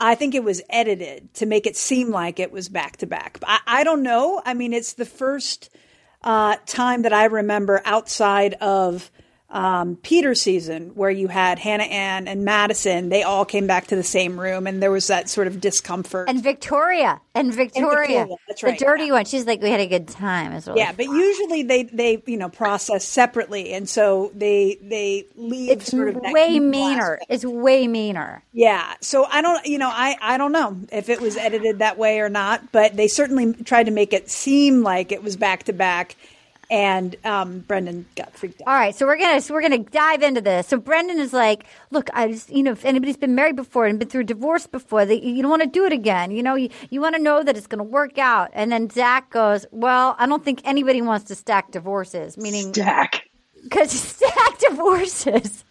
[0.00, 3.38] I think it was edited to make it seem like it was back to back.
[3.44, 4.40] I, I don't know.
[4.44, 5.70] I mean, it's the first
[6.22, 9.10] uh, time that I remember outside of
[9.50, 13.08] um, Peter's season where you had Hannah Ann and Madison.
[13.08, 16.28] They all came back to the same room, and there was that sort of discomfort.
[16.28, 19.24] And Victoria, and Victoria, Victoria, that's the right, dirty one.
[19.24, 20.52] She's like, we had a good time.
[20.52, 25.24] It's really yeah, but usually they they you know process separately, and so they they
[25.36, 27.14] leave it's sort of way meaner.
[27.14, 27.26] aspect.
[27.30, 28.42] It's way meaner.
[28.52, 28.94] Yeah.
[29.00, 32.20] So I don't, you know, I, I don't know if it was edited that way
[32.20, 35.72] or not, but they certainly tried to make it seem like it was back to
[35.72, 36.16] back.
[36.70, 38.68] And um, Brendan got freaked out.
[38.68, 40.66] All right, so we're gonna so we're gonna dive into this.
[40.66, 43.98] So Brendan is like, look, I just you know, if anybody's been married before and
[43.98, 46.30] been through divorce before, they, you don't want to do it again.
[46.30, 48.50] You know, you, you want to know that it's gonna work out.
[48.52, 53.27] And then Zach goes, well, I don't think anybody wants to stack divorces, meaning Stack.
[53.68, 55.64] Because stack divorces.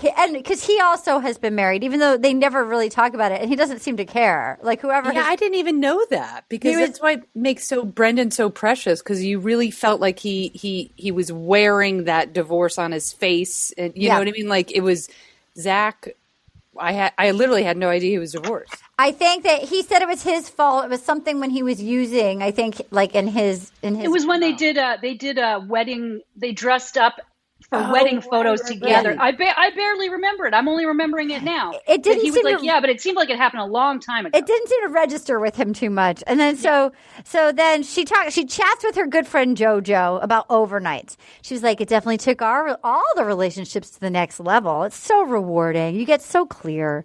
[0.00, 3.30] He- and because he also has been married, even though they never really talk about
[3.32, 4.58] it, and he doesn't seem to care.
[4.62, 7.84] Like whoever, Yeah, I didn't even know that because was- that's why it makes so
[7.84, 12.78] Brendan so precious because you really felt like he he he was wearing that divorce
[12.78, 14.14] on his face, and you Yeah.
[14.14, 14.48] know what I mean.
[14.48, 15.08] Like it was
[15.58, 16.08] Zach.
[16.78, 18.76] I had I literally had no idea he was divorced.
[18.98, 20.84] I think that he said it was his fault.
[20.84, 22.42] It was something when he was using.
[22.42, 24.04] I think like in his in his.
[24.04, 26.20] It was when they did a they did a wedding.
[26.36, 27.20] They dressed up
[27.70, 29.10] for Oh, wedding photos right, together.
[29.10, 29.20] right.
[29.20, 30.54] I ba- I barely remember it.
[30.54, 31.72] I'm only remembering it now.
[31.88, 33.66] It didn't He was seem like, to- yeah, but it seemed like it happened a
[33.66, 34.36] long time ago.
[34.38, 36.22] It didn't seem to register with him too much.
[36.26, 36.92] And then so
[37.24, 41.16] so then she talks she chats with her good friend Jojo about overnights.
[41.42, 44.82] She was like, It definitely took our all the relationships to the next level.
[44.84, 45.94] It's so rewarding.
[45.96, 47.04] You get so clear.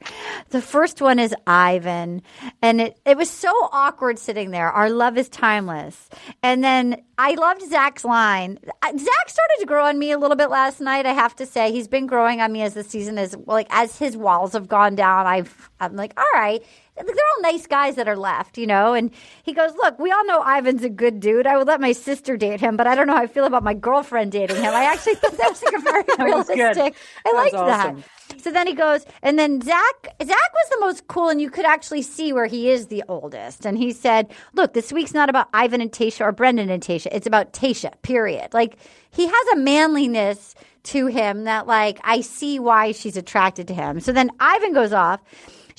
[0.50, 2.22] The first one is Ivan.
[2.62, 4.70] And it, it was so awkward sitting there.
[4.72, 6.10] Our love is timeless.
[6.44, 8.58] And then I loved Zach's line.
[8.84, 11.06] Zach started to grow on me a little bit last night.
[11.06, 13.98] I have to say, he's been growing on me as the season is like as
[13.98, 15.28] his walls have gone down.
[15.28, 16.64] I've I'm like, all right,
[16.96, 18.94] they're all nice guys that are left, you know.
[18.94, 19.12] And
[19.44, 21.48] he goes, look, we all know Ivan's a good dude.
[21.48, 23.64] I would let my sister date him, but I don't know how I feel about
[23.64, 24.74] my girlfriend dating him.
[24.74, 26.96] I actually thought that was like a very realistic.
[27.26, 27.98] I liked awesome.
[27.98, 28.42] that.
[28.42, 31.66] So then he goes, and then Zach, Zach was the most cool, and you could
[31.66, 33.66] actually see where he is the oldest.
[33.66, 37.10] And he said, "Look, this week's not about Ivan and Tayshia or Brendan and Tayshia.
[37.12, 38.00] It's about Tayshia.
[38.02, 38.54] Period.
[38.54, 38.78] Like
[39.12, 44.00] he has a manliness to him that, like, I see why she's attracted to him.
[44.00, 45.22] So then Ivan goes off."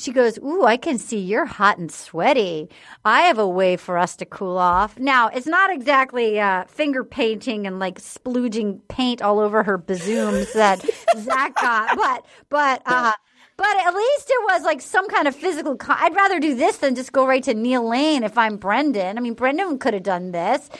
[0.00, 2.70] She goes, Ooh, I can see you're hot and sweaty.
[3.04, 4.98] I have a way for us to cool off.
[4.98, 10.54] Now, it's not exactly uh, finger painting and like splooging paint all over her bazooms
[10.54, 10.80] that
[11.18, 13.12] Zach got, but, but, uh,
[13.58, 15.76] but at least it was like some kind of physical.
[15.76, 19.18] Con- I'd rather do this than just go right to Neil Lane if I'm Brendan.
[19.18, 20.70] I mean, Brendan could have done this.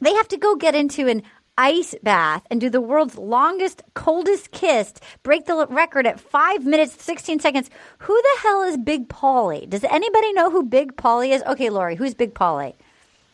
[0.00, 1.24] They have to go get into an
[1.60, 7.02] ice bath and do the world's longest, coldest kiss, break the record at five minutes,
[7.02, 7.68] 16 seconds.
[7.98, 9.66] Who the hell is Big Polly?
[9.68, 11.42] Does anybody know who Big Polly is?
[11.42, 12.74] Okay, Lori, who's Big Polly?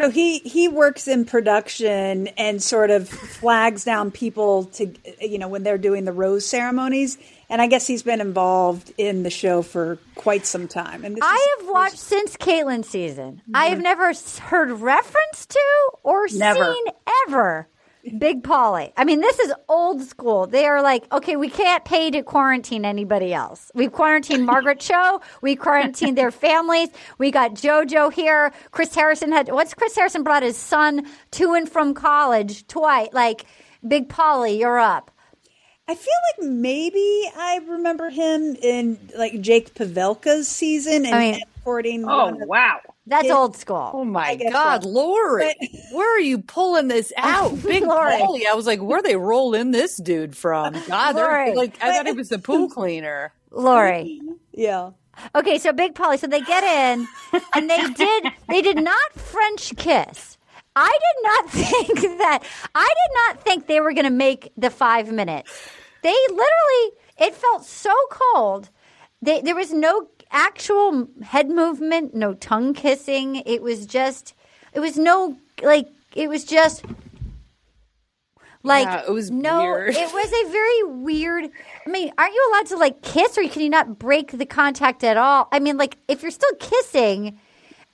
[0.00, 5.48] So he he works in production and sort of flags down people to you know
[5.48, 7.16] when they're doing the rose ceremonies.
[7.48, 11.04] And I guess he's been involved in the show for quite some time.
[11.04, 13.40] And I have watched since Kaitlyn's season.
[13.54, 13.84] I have mm-hmm.
[13.84, 14.12] never
[14.42, 16.74] heard reference to or Never.
[16.74, 16.84] seen
[17.28, 17.68] ever
[18.18, 18.92] Big Polly.
[18.96, 20.46] I mean, this is old school.
[20.46, 23.70] They are like, okay, we can't pay to quarantine anybody else.
[23.74, 25.20] We've quarantined Margaret Cho.
[25.42, 26.88] We quarantined their families.
[27.18, 28.52] We got JoJo here.
[28.70, 33.08] Chris Harrison had, what's Chris Harrison brought his son to and from college twice.
[33.12, 33.46] Like,
[33.86, 35.10] Big Polly, you're up.
[35.88, 41.42] I feel like maybe I remember him in like Jake Pavelka's season and I mean-
[41.58, 42.04] escorting.
[42.04, 42.80] Oh one of- wow.
[43.06, 43.36] That's Yeah.
[43.36, 43.90] old school.
[43.94, 44.88] Oh my God, so.
[44.88, 45.54] Lori,
[45.92, 47.62] where are you pulling this out?
[47.62, 48.18] Big Lori.
[48.18, 48.46] Polly.
[48.46, 50.74] I was like, where are they rolling this dude from?
[50.88, 51.54] God, Lori.
[51.54, 53.32] like, I thought it was the pool cleaner.
[53.50, 54.20] Lori,
[54.52, 54.90] Yeah.
[55.34, 56.18] Okay, so Big Polly.
[56.18, 57.06] So they get in,
[57.54, 58.24] and they did.
[58.48, 60.36] They did not French kiss.
[60.74, 61.50] I did not
[61.96, 62.42] think that.
[62.74, 65.50] I did not think they were going to make the five minutes.
[66.02, 66.98] They literally.
[67.18, 68.68] It felt so cold.
[69.22, 73.36] They, there was no actual head movement, no tongue kissing.
[73.46, 74.34] It was just.
[74.72, 75.86] It was no like.
[76.14, 76.84] It was just
[78.62, 79.94] like Yeah, it was no, weird.
[79.94, 81.50] it was a very weird.
[81.86, 85.04] I mean, aren't you allowed to like kiss, or can you not break the contact
[85.04, 85.48] at all?
[85.52, 87.38] I mean, like if you're still kissing,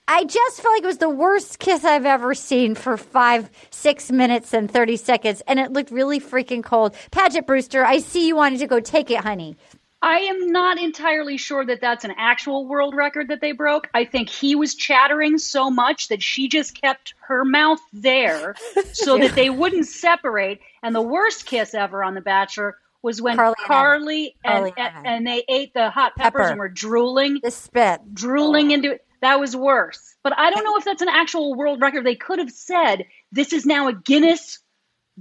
[0.08, 4.10] I just felt like it was the worst kiss I've ever seen for five, six
[4.10, 6.94] minutes and thirty seconds, and it looked really freaking cold.
[7.10, 9.56] Paget Brewster, I see you wanted to go take it, honey.
[10.02, 13.88] I am not entirely sure that that's an actual world record that they broke.
[13.94, 18.56] I think he was chattering so much that she just kept her mouth there
[18.92, 20.60] so that they wouldn't separate.
[20.82, 25.06] And the worst kiss ever on The Bachelor was when Carly Carly, and and, and,
[25.06, 26.50] and they ate the hot peppers Pepper.
[26.50, 28.00] and were drooling, The spit.
[28.12, 29.04] drooling into it.
[29.20, 30.16] That was worse.
[30.24, 32.04] But I don't know if that's an actual world record.
[32.04, 34.58] They could have said this is now a Guinness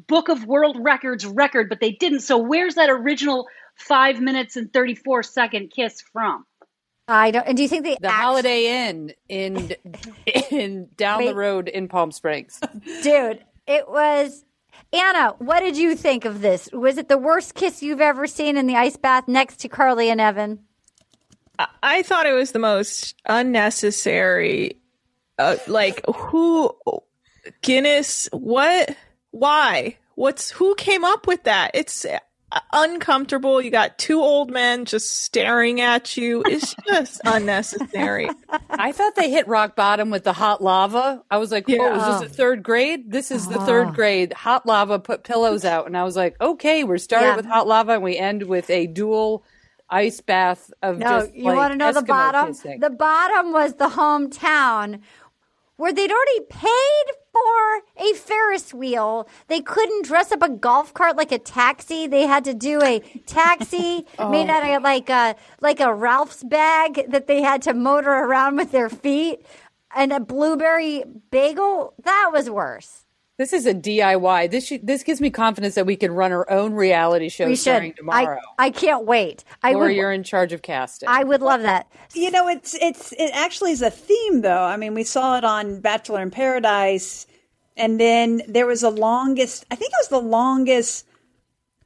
[0.07, 2.21] Book of World Records record, but they didn't.
[2.21, 3.47] So where's that original
[3.81, 6.45] five minutes and 34 second kiss from?
[7.07, 7.45] I don't.
[7.47, 9.75] And do you think they The Holiday Inn in
[10.51, 11.27] in down Wait.
[11.27, 12.59] the road in Palm Springs.
[13.03, 13.43] dude?
[13.67, 14.45] It was.
[14.93, 16.69] Anna, what did you think of this?
[16.73, 20.09] Was it the worst kiss you've ever seen in the ice bath next to Carly
[20.09, 20.59] and Evan?
[21.59, 24.77] I, I thought it was the most unnecessary.
[25.37, 26.75] Uh, like who
[27.61, 28.29] Guinness?
[28.31, 28.95] What?
[29.31, 29.97] Why?
[30.15, 31.71] What's who came up with that?
[31.73, 32.19] It's uh,
[32.73, 33.61] uncomfortable.
[33.61, 36.43] You got two old men just staring at you.
[36.45, 38.29] It's just unnecessary.
[38.69, 41.23] I thought they hit rock bottom with the hot lava.
[41.29, 42.15] I was like, oh, Yeah.
[42.15, 43.11] is this a third grade?
[43.11, 43.95] This is the third uh-huh.
[43.95, 44.33] grade.
[44.33, 45.85] Hot lava put pillows out.
[45.87, 47.35] And I was like, okay, we're starting Yeah.
[47.35, 49.43] with hot lava and we end with a dual
[49.89, 52.47] ice bath of No, just you like want to know the bottom?
[52.47, 52.79] kissing.
[52.79, 55.01] The bottom was the hometown
[55.77, 59.27] where they'd already paid for a Ferris wheel.
[59.47, 62.07] They couldn't dress up a golf cart like a taxi.
[62.07, 64.29] They had to do a taxi oh.
[64.29, 68.57] made out of like a like a Ralph's bag that they had to motor around
[68.57, 69.45] with their feet.
[69.93, 73.05] And a blueberry bagel that was worse.
[73.41, 74.51] This is a DIY.
[74.51, 77.55] This should, this gives me confidence that we can run our own reality show we
[77.55, 77.97] starting should.
[77.97, 78.39] tomorrow.
[78.59, 79.43] I I can't wait.
[79.63, 79.95] I Laura, would.
[79.95, 81.09] you're in charge of casting.
[81.09, 81.91] I would love that.
[82.13, 84.61] You know, it's it's it actually is a theme though.
[84.61, 87.25] I mean, we saw it on Bachelor in Paradise,
[87.75, 89.65] and then there was the longest.
[89.71, 91.07] I think it was the longest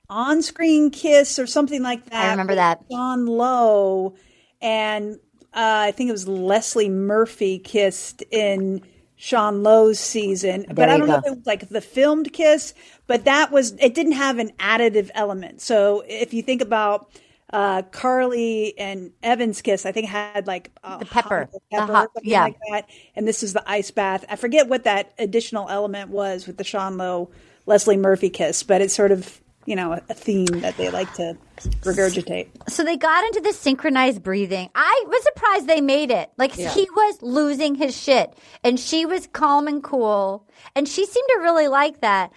[0.10, 2.26] on-screen kiss or something like that.
[2.26, 2.84] I remember that.
[2.92, 4.16] Sean Lowe,
[4.62, 5.16] and
[5.54, 8.82] uh, I think it was Leslie Murphy kissed in
[9.16, 10.66] Sean Lowe's season.
[10.74, 12.74] but I don't know if it was like the filmed kiss,
[13.08, 13.94] but that was it.
[13.94, 15.62] Didn't have an additive element.
[15.62, 17.10] So if you think about
[17.54, 21.40] uh, Carly and Evan's kiss, I think had like a The pepper.
[21.40, 22.44] hot The pepper, hot- something yeah.
[22.44, 22.90] like that.
[23.16, 24.26] And this is the ice bath.
[24.30, 27.30] I forget what that additional element was with the Sean Lowe
[27.66, 31.38] Leslie Murphy kiss, but it sort of you know a theme that they like to
[31.82, 32.50] regurgitate.
[32.70, 34.70] So they got into the synchronized breathing.
[34.76, 36.32] I was surprised they made it.
[36.38, 36.70] Like Yeah.
[36.70, 41.40] he was losing his shit and she was calm and cool and she seemed to
[41.42, 42.32] really like that.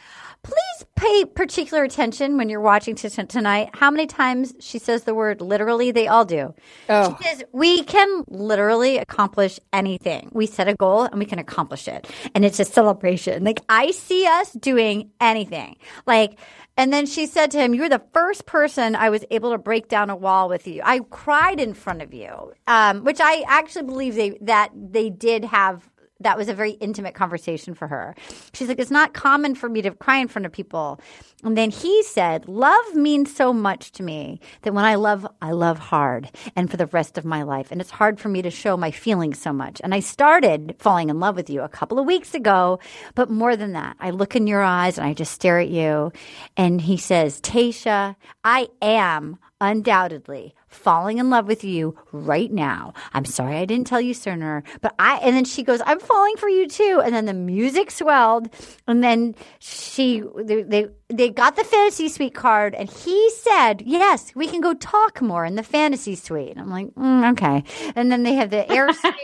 [0.44, 3.70] Please pay particular attention when you're watching t- t- tonight.
[3.74, 5.90] How many times she says the word literally?
[5.90, 6.54] They all do.
[6.88, 7.16] Oh.
[7.20, 10.30] She says, we can literally accomplish anything.
[10.32, 12.06] We set a goal and we can accomplish it.
[12.36, 13.42] And it's a celebration.
[13.42, 15.76] Like I see us doing anything.
[16.06, 16.38] Like,
[16.78, 19.88] and then she said to him, You're the first person I was able to break
[19.88, 20.80] down a wall with you.
[20.84, 25.44] I cried in front of you, um, which I actually believe they, that they did
[25.44, 25.90] have.
[26.20, 28.16] That was a very intimate conversation for her.
[28.52, 31.00] She's like, It's not common for me to cry in front of people.
[31.44, 35.52] And then he said, Love means so much to me that when I love, I
[35.52, 37.68] love hard and for the rest of my life.
[37.70, 39.80] And it's hard for me to show my feelings so much.
[39.84, 42.80] And I started falling in love with you a couple of weeks ago,
[43.14, 46.10] but more than that, I look in your eyes and I just stare at you.
[46.56, 52.92] And he says, Tayshia, I am undoubtedly falling in love with you right now.
[53.12, 56.36] I'm sorry I didn't tell you sooner, but I, and then she goes, I'm falling
[56.36, 57.02] for you too.
[57.04, 58.48] And then the music swelled.
[58.86, 64.34] And then she, they, they, they got the fantasy suite card and he said, yes,
[64.34, 66.50] we can go talk more in the fantasy suite.
[66.50, 67.64] And I'm like, mm, okay.
[67.96, 69.14] And then they have the air suite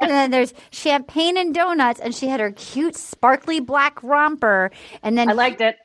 [0.00, 4.70] and then there's champagne and donuts and she had her cute sparkly black romper.
[5.02, 5.76] And then I liked it.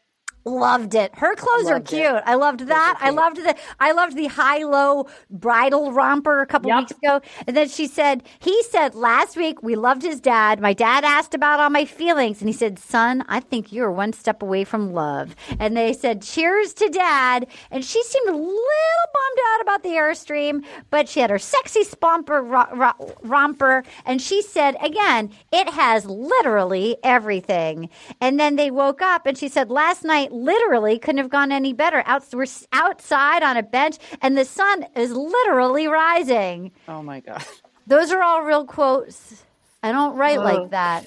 [0.48, 1.14] Loved it.
[1.16, 1.96] Her clothes are Loved it.
[1.98, 2.22] cute.
[2.26, 2.98] I loved that.
[3.02, 7.22] I loved the I loved the high low bridal romper a couple weeks ago.
[7.46, 10.60] And then she said, he said last week we loved his dad.
[10.62, 14.14] My dad asked about all my feelings and he said, "Son, I think you're one
[14.14, 19.08] step away from love." And they said, "Cheers to dad." And she seemed a little
[19.14, 24.22] bummed out about the airstream, but she had her sexy spomper ro- ro- romper and
[24.22, 27.90] she said again, "It has literally everything."
[28.22, 31.74] And then they woke up and she said, "Last night literally couldn't have gone any
[31.74, 32.04] better.
[32.06, 36.72] Out, we're outside on a bench, and the sun is literally rising.
[36.88, 37.46] Oh my gosh.
[37.88, 39.44] Those are all real quotes.
[39.84, 40.44] I don't write Oh.
[40.44, 41.06] like that.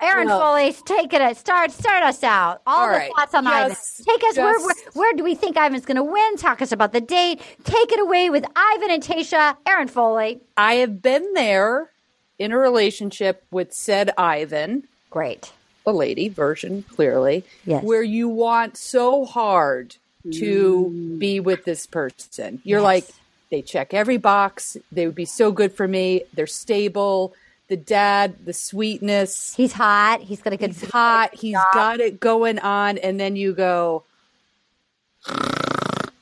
[0.00, 1.36] Erin Well- Foley, take it.
[1.36, 2.60] Start start us out.
[2.66, 3.12] All, All the right.
[3.16, 3.70] thoughts on Ivan.
[3.70, 4.36] Just- Take us.
[4.36, 6.36] Where, where, where do we think Ivan's going to win?
[6.36, 7.40] Talk us about the date.
[7.64, 9.56] Take it away with Ivan and Tayshia.
[9.66, 10.40] Erin Foley.
[10.56, 11.90] I have been there
[12.38, 14.86] in a relationship with said Ivan.
[15.10, 15.52] Great.
[15.84, 17.44] The lady version, clearly.
[17.66, 17.84] Yes.
[17.84, 19.96] Where you want so hard
[20.32, 21.18] to mm.
[21.18, 22.62] be with this person.
[22.64, 23.06] You're like,
[23.50, 24.76] they check every box.
[24.90, 26.24] They would be so good for me.
[26.32, 27.34] They're stable.
[27.68, 29.54] The dad, the sweetness.
[29.54, 30.20] He's hot.
[30.22, 30.72] He's got a good.
[30.72, 31.34] He's hot.
[31.34, 32.98] He's got it going on.
[32.98, 34.04] And then you go,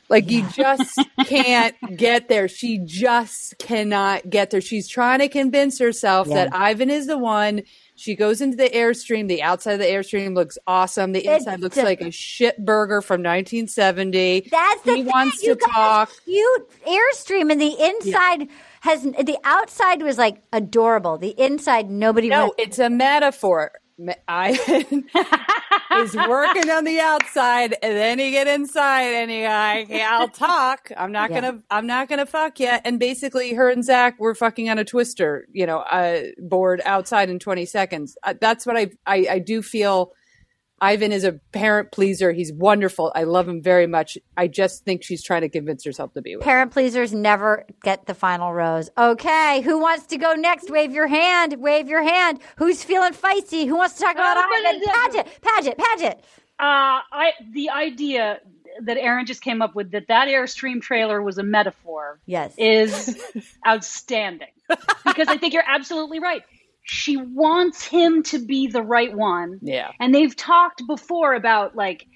[0.09, 2.47] like you just can't get there.
[2.49, 4.61] She just cannot get there.
[4.61, 6.35] She's trying to convince herself Yeah.
[6.35, 7.63] that Ivan is the one.
[8.03, 9.28] She goes into the airstream.
[9.28, 11.12] The outside of the airstream looks awesome.
[11.12, 14.48] The inside looks like a shit burger from 1970.
[14.50, 16.11] That's the he wants to talk.
[16.24, 18.48] Cute airstream, and the inside
[18.80, 21.16] has the outside was like adorable.
[21.16, 22.28] The inside, nobody.
[22.28, 23.70] No, went- it's a metaphor.
[24.26, 25.05] Ivan
[25.99, 30.28] is working on the outside, and then you get inside, and you like, yeah, I'll
[30.28, 30.90] talk.
[30.97, 31.40] I'm not Yeah.
[31.40, 32.82] gonna, I'm not gonna fuck yet.
[32.84, 37.30] And basically, her and Zach were fucking on a twister, you know, uh, board outside
[37.30, 38.16] in 20 seconds.
[38.22, 40.12] Uh, that's what I, I, I do feel.
[40.83, 42.33] Ivan is a parent pleaser.
[42.33, 43.12] He's wonderful.
[43.14, 44.18] I love him very much.
[44.37, 46.43] I just think she's trying to convince herself to be with.
[46.43, 46.45] him.
[46.45, 48.91] Parent pleasers never get the final rose.
[48.99, 50.70] Okay, who wants to go next?
[50.70, 51.61] Wave your hand.
[51.61, 52.41] Wave your hand.
[52.57, 53.66] Who's feeling feisty?
[53.66, 54.83] Who wants to talk about Ivan?
[54.85, 56.24] Paget, Paget, Paget.
[56.59, 58.41] Uh, I the idea
[58.83, 62.18] that Erin just came up with that that Airstream trailer was a metaphor.
[62.26, 62.55] Yes.
[62.59, 63.20] is
[63.66, 64.49] outstanding
[65.05, 66.43] because I think you're absolutely right.
[66.83, 69.59] She wants him to be the right one.
[69.62, 69.91] Yeah.
[70.01, 72.07] And they've talked before about like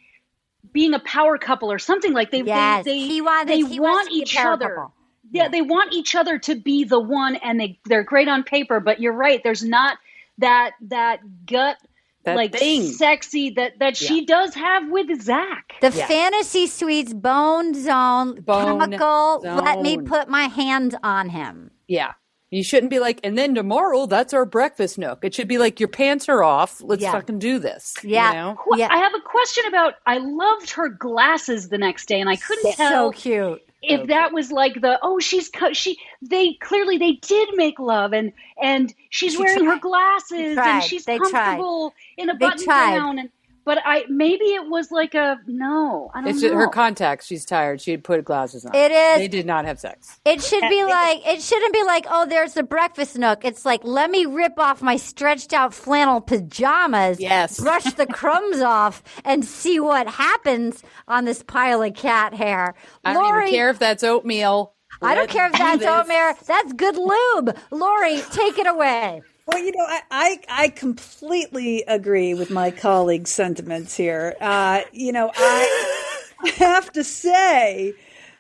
[0.72, 3.80] being a power couple or something like they Yes, they, they, he wants- they he
[3.80, 4.68] want wants to be a each other.
[4.68, 4.92] couple.
[5.32, 8.78] Yeah, they want each other to be the one and they they're great on paper,
[8.80, 9.98] but you're right, there's not
[10.38, 11.76] that that gut
[12.24, 12.82] That like thing.
[12.84, 15.74] sexy that that she does have with Zach.
[15.80, 19.40] The fantasy suites bone zone Bone chemical.
[19.42, 21.70] Let me put my hands on him.
[21.88, 22.12] Yeah.
[22.50, 25.24] You shouldn't be like, and then tomorrow, that's our breakfast nook.
[25.24, 26.80] It should be like, your pants are off.
[26.80, 27.12] Let's Yeah.
[27.12, 27.94] fucking do this.
[28.04, 28.28] Yeah.
[28.30, 28.56] You know?
[28.62, 29.94] Qu- I have a question about.
[30.06, 33.62] I loved her glasses the next day, and I couldn't So tell cute.
[33.82, 38.12] if that was like the oh she's co- she they clearly they did make love
[38.12, 40.68] and and she's She wearing her glasses tried.
[40.76, 41.30] and she's They tried.
[41.30, 43.28] comfortable in a They button down and
[43.66, 47.26] but I maybe it was like a no I don't It's know her contacts.
[47.26, 47.80] She's tired.
[47.80, 48.74] She had put glasses on.
[48.74, 50.18] It is- They did not have sex.
[50.24, 53.44] It should be like it shouldn't be like oh there's the breakfast nook.
[53.44, 57.20] It's like let me rip off my stretched out flannel pajamas.
[57.20, 57.60] Yes.
[57.66, 62.74] Brush the crumbs off and see what happens on this pile of cat hair.
[63.04, 64.74] I don't Lori, even care if that's oatmeal.
[65.02, 65.88] I don't care if that's this.
[65.88, 66.32] oatmeal.
[66.46, 67.56] That's good lube.
[67.70, 69.22] Lori, take it away.
[69.46, 74.34] Well, you know, I, I, I completely agree with my colleague's sentiments here.
[74.40, 75.92] Uh, you know, I
[76.56, 77.94] have to say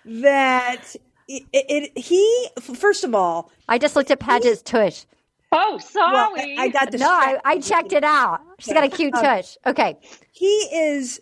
[0.04, 0.96] that
[1.28, 5.04] it, it, he, first of all, I just looked at Paget's tush.
[5.52, 7.38] oh sorry well, I, I got No, I.
[7.44, 8.40] I checked it out.
[8.58, 9.56] She's got a cute Um, tush.
[9.66, 9.96] Okay.
[10.32, 11.20] he is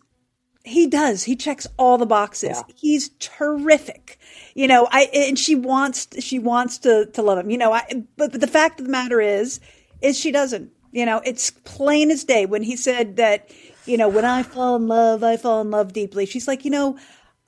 [0.65, 1.25] he does.
[1.25, 2.63] He checks all the boxes.
[2.75, 4.19] He's terrific.
[4.55, 7.51] You know i and she wants she wants to to love him.
[7.51, 7.85] You know i
[8.17, 9.61] but, but the fact of the matter is
[10.01, 10.73] is she doesn't.
[10.91, 13.51] You know it's plain as day when he said that
[13.85, 16.25] you know when i fall in love i fall in love deeply.
[16.25, 16.99] She's like you know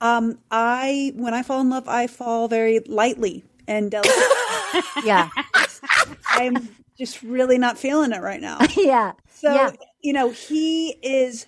[0.02, 4.22] um i when i fall in love i fall very lightly and delicately.
[5.04, 5.30] Yeah.
[6.28, 8.58] i'm just really not feeling it right now.
[8.76, 9.12] Yeah.
[9.32, 9.72] so yeah.
[10.02, 11.46] you know he is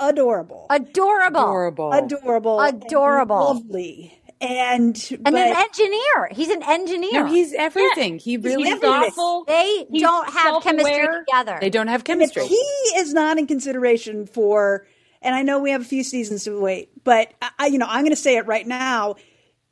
[0.00, 1.44] adorable Adorable.
[1.92, 1.92] Adorable.
[1.92, 3.48] adorable, Adorable.
[3.48, 6.28] and lovely, and And but, an engineer.
[6.32, 7.24] He's an engineer.
[7.24, 8.18] No, he's everything.
[8.18, 8.80] He really he's is.
[8.80, 11.24] thoughtful they He's don't have chemistry self-aware.
[11.24, 11.58] together.
[11.60, 12.46] They don't have if chemistry.
[12.46, 12.56] he
[12.96, 14.86] is not in consideration for,
[15.22, 17.86] and I know we have a few seasons to wait, but I, I- you know,
[17.88, 19.14] I'm going to say it right now.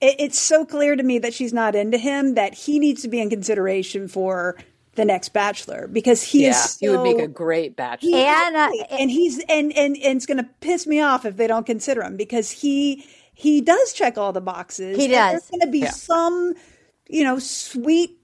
[0.01, 3.09] It, it's so clear to me that she's not into him that he needs to
[3.09, 4.57] be in consideration for
[4.97, 6.79] the next Bachelor because he yeah, is.
[6.79, 8.11] he would make a great bachelor.
[8.11, 11.25] he is Anna- uh, and he's and and and it's going to piss me off
[11.25, 14.97] if they don't consider him because he he does check all the boxes.
[14.97, 15.33] He does.
[15.33, 15.91] There's going to be Yeah.
[15.91, 16.55] some,
[17.09, 18.17] you know, sweet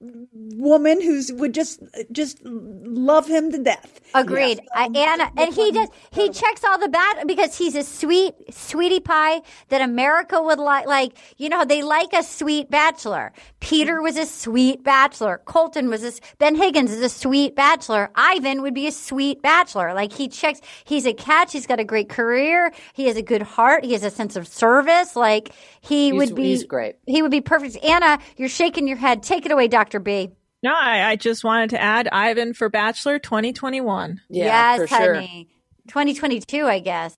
[0.00, 1.80] woman who's would just
[2.12, 4.00] just love him to death.
[4.14, 4.60] Agreed.
[4.74, 5.88] I, Anna, and he does.
[6.12, 10.86] He checks all the bad because he's a sweet sweetie pie that America would like.
[10.86, 13.32] Like you know, they like a sweet bachelor.
[13.60, 15.40] Peter was a sweet bachelor.
[15.44, 18.10] Colton was a s- Ben Higgins is a sweet bachelor.
[18.14, 19.94] Ivan would be a sweet bachelor.
[19.94, 20.60] Like he checks.
[20.84, 21.52] He's a catch.
[21.52, 22.72] He's got a great career.
[22.94, 23.84] He has a good heart.
[23.84, 25.14] He has a sense of service.
[25.14, 26.42] Like he He's- would be.
[26.44, 26.96] he's great.
[27.06, 27.76] He would be perfect.
[27.84, 29.22] Anna, you're shaking your head.
[29.22, 30.30] Take it away, Doctor B.
[30.62, 34.20] No, I, I just wanted to add Ivan for Bachelor 2021.
[34.28, 35.14] Yeah, yes, for sure.
[35.14, 35.48] honey.
[35.88, 37.16] 2022, I guess.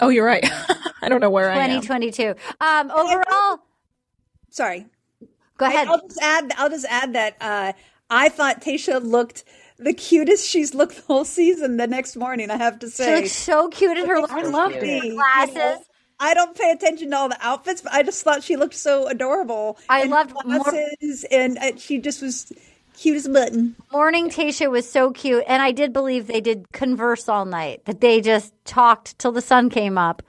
[0.00, 0.44] Oh, you're right.
[1.02, 1.80] I don't know where I am.
[1.82, 2.34] 2022.
[2.60, 3.58] Um, overall,
[4.50, 4.86] Sorry.
[5.58, 5.88] go ahead.
[5.88, 6.52] I'll just add.
[6.56, 7.72] I'll just add that uh,
[8.08, 9.44] I thought Tayshia looked
[9.78, 11.76] the cutest she's looked the whole season.
[11.78, 14.42] The next morning, I have to say, She say, looks so cute in her I
[14.42, 15.04] loved it.
[15.04, 15.84] You know, glasses.
[16.20, 19.06] I don't pay attention to all the outfits, but I just thought she looked so
[19.08, 19.78] adorable.
[19.88, 22.52] I And loved more- glasses, and uh, she just was
[22.96, 23.74] cute as a button.
[23.90, 27.84] Morning Tayshia was so cute, and I did believe they did converse all night.
[27.86, 30.22] That they just talked till the sun came up,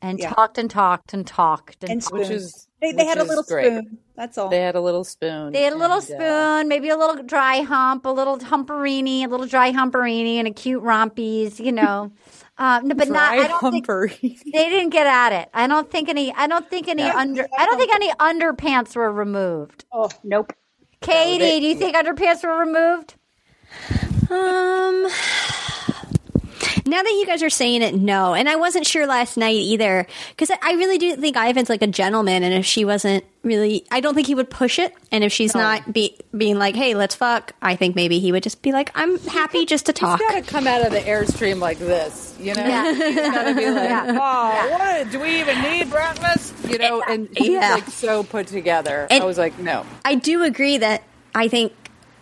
[0.00, 0.32] and Yeah.
[0.32, 2.14] talked and talked and talked and, And talked.
[2.14, 3.66] Which is They, they which had a little great.
[3.66, 3.98] spoon.
[4.14, 4.48] That's all.
[4.50, 5.52] They had a little spoon.
[5.52, 9.24] They had a little and, uh, spoon, maybe a little dry hump, a little humperini,
[9.24, 12.12] a little dry humperini, and a cute rompies, you know.
[12.58, 13.32] Um, no, but not.
[13.32, 13.86] I don't think
[14.22, 15.48] they didn't get at it.
[15.54, 16.32] I don't think any.
[16.34, 17.48] I don't think any under.
[17.58, 19.84] I don't think any underpants were removed.
[19.92, 20.52] Oh, nope.
[21.00, 23.14] Katie, they- do you think underpants were removed?
[24.30, 25.08] Um,
[26.86, 28.34] now that you guys are saying it, no.
[28.34, 31.86] And I wasn't sure last night either because I, really do think Ivan's like a
[31.86, 34.94] gentleman, and if she wasn't really, I don't think he would push it.
[35.10, 38.42] And if she's not be, being like, "Hey, let's fuck," I think maybe he would
[38.42, 41.00] just be like, "I'm happy just to talk." He's got to come out of the
[41.00, 42.64] airstream like this, you know.
[42.66, 42.92] Yeah.
[42.94, 44.18] He's got to be like, Yeah.
[44.20, 45.10] "Oh, what?
[45.10, 47.74] Do we even need breakfast?" You know, and he's Yeah.
[47.74, 49.06] like so put together.
[49.10, 51.02] And- I was like, "No." I do agree that
[51.34, 51.72] I think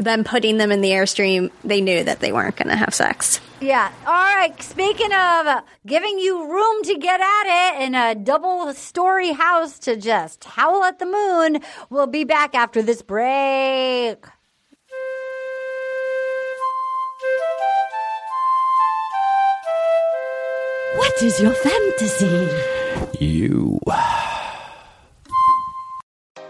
[0.04, 3.40] them putting them in the airstream, they knew that they weren't going to have sex.
[3.60, 3.92] Yeah.
[4.06, 4.60] All right.
[4.62, 9.78] Speaking of uh, giving you room to get at it in a double story house
[9.80, 14.24] to just howl at the moon, we'll be back after this break.
[20.96, 22.48] What is your fantasy?
[23.20, 23.78] You.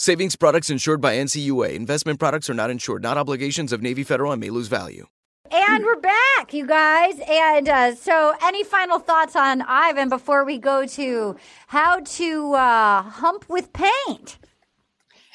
[0.00, 1.74] Savings products insured by NCUA.
[1.74, 5.08] Investment products are not insured, not obligations of Navy Federal and may lose value.
[5.50, 7.18] And we're back, you guys.
[7.28, 11.34] And uh, so, any final thoughts on Ivan before we go to
[11.66, 14.38] how to uh, hump with paint?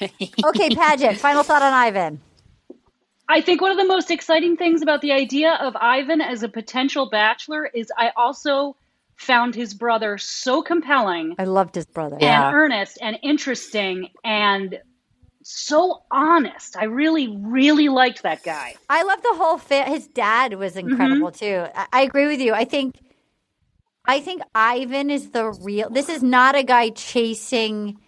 [0.00, 2.22] Okay, Paget, final thought on Ivan.
[3.28, 6.48] I think one of the most exciting things about the idea of Ivan as a
[6.48, 8.76] potential bachelor is I also
[9.16, 11.34] found his brother so compelling.
[11.38, 12.16] I loved his brother.
[12.20, 14.78] And earnest and interesting and
[15.42, 16.76] so honest.
[16.76, 18.74] I really, really liked that guy.
[18.88, 19.86] I love the whole fit.
[19.88, 20.88] his dad was mm-hmm.
[20.88, 21.66] incredible too.
[21.74, 22.52] I-, I agree with you.
[22.52, 22.98] I think
[24.06, 27.98] I think Ivan is the real this is not a guy chasing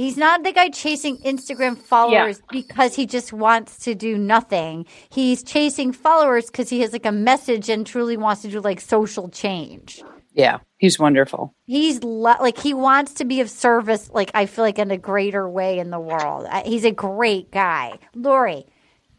[0.00, 4.86] He's not the guy chasing Instagram followers because he just wants to do nothing.
[5.10, 8.80] He's chasing followers because he has like a message and truly wants to do like
[8.80, 10.02] social change.
[10.32, 11.54] Yeah, he's wonderful.
[11.66, 14.10] He's lo- like he wants to be of service.
[14.12, 16.46] Like I feel like in a greater way in the world.
[16.48, 17.98] I- He's a great guy.
[18.14, 18.66] Lori,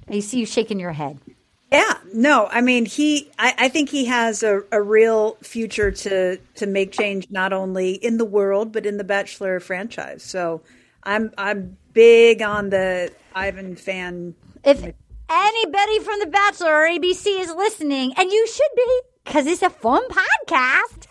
[0.09, 1.19] I see you shaking your head.
[1.71, 3.29] Yeah, no, I mean he.
[3.39, 7.91] I, I think he has a, a real future to to make change not only
[7.93, 10.21] in the world but in the Bachelor franchise.
[10.23, 10.61] So
[11.03, 14.35] I'm I'm big on the Ivan fan.
[14.63, 14.81] If
[15.29, 19.69] anybody from The Bachelor or ABC is listening, and you should be, because it's a
[19.69, 21.07] fun podcast,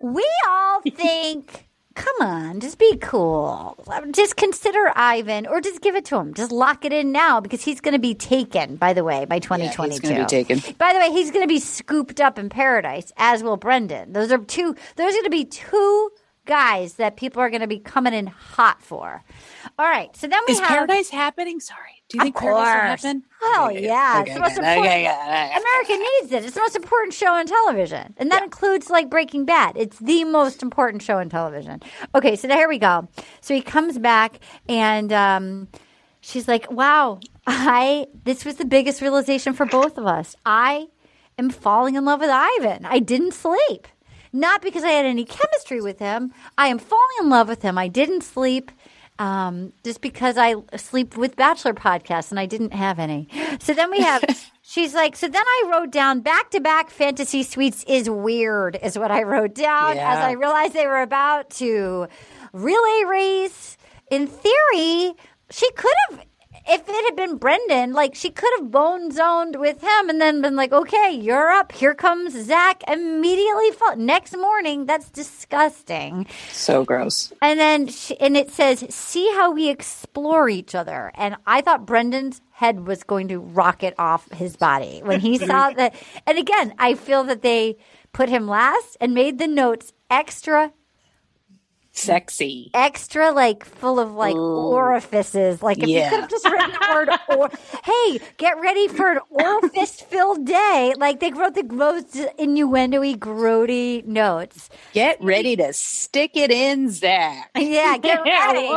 [0.00, 3.76] we all think, come on, just be cool.
[4.12, 6.34] Just consider Ivan, or just give it to him.
[6.34, 9.38] Just lock it in now, because he's going to be taken, by the way, by
[9.38, 10.02] 2022.
[10.02, 10.74] gonna be taken.
[10.78, 14.12] By the way, he's going to be scooped up in paradise, as will Brendan.
[14.12, 16.10] Those are two, there's going to be two
[16.46, 19.22] guys that people are going to be coming in hot for.
[19.78, 20.68] All right, so then we Is have.
[20.68, 21.60] Paradise happening?
[21.60, 22.02] Sorry.
[22.08, 23.02] Do you think Paradise will course.
[23.02, 23.24] happen?
[23.54, 24.20] Hell Okay, yeah.
[24.22, 25.64] okay, it's the most okay, important.
[25.64, 26.44] America needs it.
[26.44, 28.14] It's the most important show on television.
[28.16, 29.76] And that includes like Breaking Bad.
[29.76, 31.82] It's the most important show on television.
[32.14, 33.08] Okay, so here we go.
[33.40, 34.38] So he comes back
[34.68, 35.68] and um,
[36.20, 40.36] she's like, Wow, I this was the biggest realization for both of us.
[40.46, 40.86] I
[41.38, 42.84] am falling in love with Ivan.
[42.84, 43.88] I didn't sleep.
[44.36, 46.32] Not because I had any chemistry with him.
[46.58, 47.78] I am falling in love with him.
[47.78, 48.70] I didn't sleep
[49.18, 53.28] um, just because I sleep with Bachelor podcasts and I didn't have any.
[53.60, 54.22] So then we have,
[54.62, 58.98] she's like, so then I wrote down back to back fantasy suites is weird, is
[58.98, 60.12] what I wrote down Yeah.
[60.12, 62.06] as I realized they were about to
[62.52, 63.78] relay race.
[64.10, 65.14] In theory,
[65.50, 66.20] she could have.
[66.68, 70.42] If it had been Brendan, like she could have bone zoned with him and then
[70.42, 71.72] been like, okay, you're up.
[71.72, 73.70] Here comes Zach immediately.
[73.72, 73.96] Fall.
[73.96, 76.26] Next morning, that's disgusting.
[76.50, 77.32] So gross.
[77.40, 81.86] And then, she, and it says, "See how we explore each other." And I thought
[81.86, 85.94] Brendan's head was going to rocket off his body when he saw that.
[86.26, 87.76] And again, I feel that they
[88.12, 90.72] put him last and made the notes extra,
[91.98, 92.70] Sexy.
[92.74, 94.38] extra like full of like Ooh.
[94.72, 95.62] orifices.
[95.62, 97.50] Like if you could have just written the word or,
[97.84, 100.94] hey, get ready for an orifice filled day.
[100.98, 104.68] Like they wrote the most innuendo-y, grody notes.
[104.92, 107.50] Get ready to stick it in, Zach.
[107.56, 108.68] Yeah, get ready.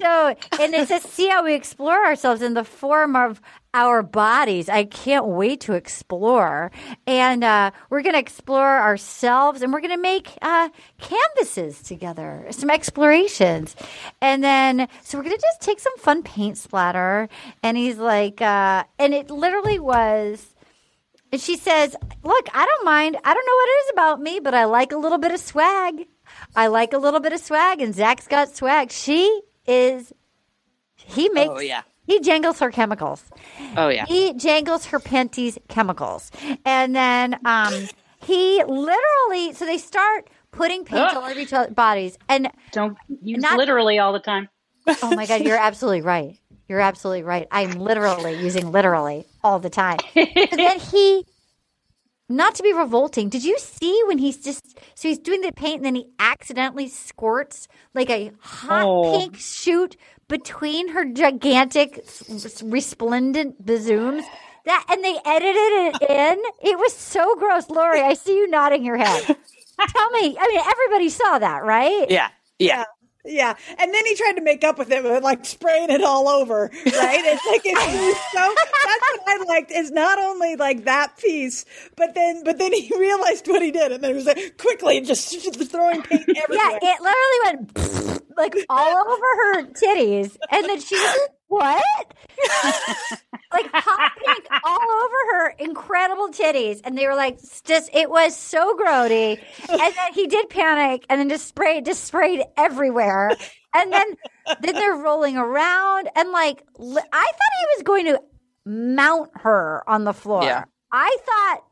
[0.00, 3.40] so, and it says, see how we explore ourselves in the form of
[3.74, 4.68] our bodies.
[4.68, 6.70] I can't wait to explore.
[7.06, 12.46] And uh, we're going to explore ourselves and we're going to make uh, canvases together,
[12.50, 13.76] some explorations.
[14.22, 17.28] And then, so we're going to just take some fun paint splatter.
[17.62, 20.54] And he's like, uh, and it literally was.
[21.32, 23.16] And she says, Look, I don't mind.
[23.24, 25.40] I don't know what it is about me, but I like a little bit of
[25.40, 26.06] swag.
[26.54, 28.92] I like a little bit of swag, and Zach's got swag.
[28.92, 30.12] She is,
[30.94, 31.82] he makes, Oh, yeah.
[32.06, 33.24] He jangles her chemicals.
[33.76, 34.06] Oh, yeah.
[34.06, 36.30] He jangles her panties chemicals.
[36.64, 37.88] And then um,
[38.22, 41.16] he literally, so they start putting paint Ugh.
[41.16, 42.18] all over each other's bodies.
[42.28, 44.48] And Don't use Not- literally all the time.
[45.02, 46.38] oh my God, you're absolutely right.
[46.68, 47.46] You're absolutely right.
[47.50, 49.98] I'm literally using literally all the time.
[50.14, 51.26] But then he,
[52.28, 55.76] not to be revolting, did you see when he's just, so he's doing the paint
[55.76, 59.18] and then he accidentally squirts like a hot Oh.
[59.18, 59.96] pink shoot
[60.28, 64.24] between her gigantic, s- s- resplendent bazooms?
[64.64, 66.42] That, and they edited it in.
[66.62, 67.68] It was so gross.
[67.68, 69.22] Lori, I see you nodding your head.
[69.26, 72.06] Tell me, I mean, everybody saw that, right?
[72.10, 72.28] Yeah.
[72.58, 72.84] Yeah.
[73.26, 76.28] Yeah, and then he tried to make up with it, with like spraying it all
[76.28, 77.24] over, right?
[77.24, 78.54] It's like it's was so.
[78.84, 81.64] That's what I liked is not only like that piece,
[81.96, 85.00] but then but then he realized what he did, and then he was like quickly
[85.00, 85.30] just
[85.70, 86.48] throwing paint everywhere.
[86.50, 92.14] Yeah, it literally went like all over her titties, and then she was "What?"
[93.52, 98.36] like hot pink all over her incredible titties, and they were like, "Just it was
[98.36, 103.30] so grody." And then he did panic, and then just sprayed, just sprayed everywhere,
[103.74, 104.06] and then
[104.60, 108.20] then they're rolling around, and like I thought he was going to
[108.66, 110.42] mount her on the floor.
[110.42, 110.64] Yeah.
[110.92, 111.64] I thought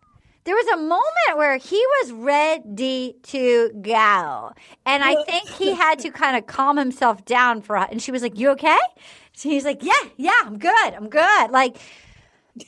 [0.44, 4.52] there was a moment where he was ready to go.
[4.84, 8.22] And I think he had to kind of calm himself down for and she was
[8.22, 8.78] like, You okay?
[9.34, 10.94] So he's like, Yeah, yeah, I'm good.
[10.94, 11.50] I'm good.
[11.50, 11.76] Like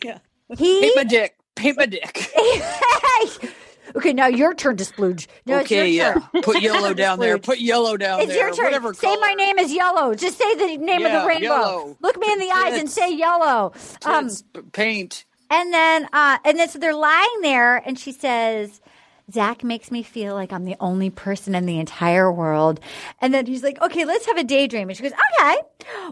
[0.02, 0.18] Yeah.
[0.58, 1.36] He Paint my dick.
[1.56, 2.30] Paint my dick.
[3.96, 5.26] okay, now your turn to splooge.
[5.46, 6.14] No, it's okay, your yeah.
[6.32, 6.42] turn.
[6.42, 7.38] Put yellow down there.
[7.38, 8.46] Put yellow down It's there.
[8.46, 8.64] your turn.
[8.66, 10.14] Whatever say my name is yellow.
[10.14, 11.44] Just say the name of the rainbow.
[11.44, 11.96] yellow.
[12.00, 13.72] Look me in the eyes and say yellow.
[14.04, 14.28] Um,
[14.72, 15.24] paint.
[15.50, 18.80] and then, uh, and then so they're lying there, and she says,
[19.32, 22.80] "Zach makes me feel like I'm the only person in the entire world."
[23.20, 25.56] And then he's like, "Okay, let's have a daydream." And she goes, "Okay."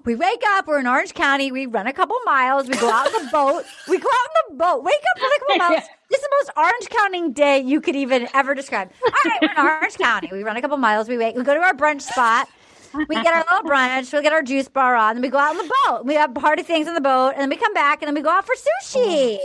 [0.05, 0.67] We wake up.
[0.67, 1.53] We're in Orange County.
[1.53, 2.69] We run a couple miles.
[2.69, 3.65] We go out on the boat.
[3.89, 4.85] We go out on the boat.
[4.85, 5.89] Wake up, run a couple miles.
[6.11, 8.91] This is the most Orange County day you could even ever describe.
[9.03, 10.29] All right, we're in Orange County.
[10.31, 11.09] We run a couple miles.
[11.09, 11.35] We wait.
[11.35, 12.49] We go to our brunch spot.
[12.95, 14.13] We get our little brunch.
[14.13, 15.15] We get our juice bar on.
[15.15, 16.05] Then we go out on the boat.
[16.05, 18.21] We have party things on the boat, and then we come back, and then we
[18.21, 19.39] go out for sushi.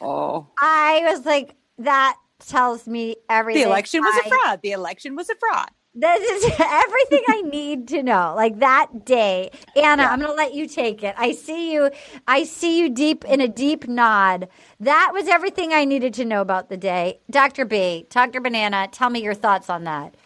[0.00, 0.06] Oh.
[0.06, 0.46] oh.
[0.58, 3.62] I was like, that tells me everything.
[3.62, 4.60] The election was I- a fraud.
[4.62, 5.68] The election was a fraud.
[5.96, 8.34] This is everything I need to know.
[8.36, 11.14] Like that day, Anna, I'm going to let you take it.
[11.16, 11.90] I see you.
[12.26, 14.48] I see you deep in a deep nod.
[14.80, 17.20] That was everything I needed to know about the day.
[17.30, 17.64] Dr.
[17.64, 18.40] B, Dr.
[18.40, 20.16] Banana, tell me your thoughts on that.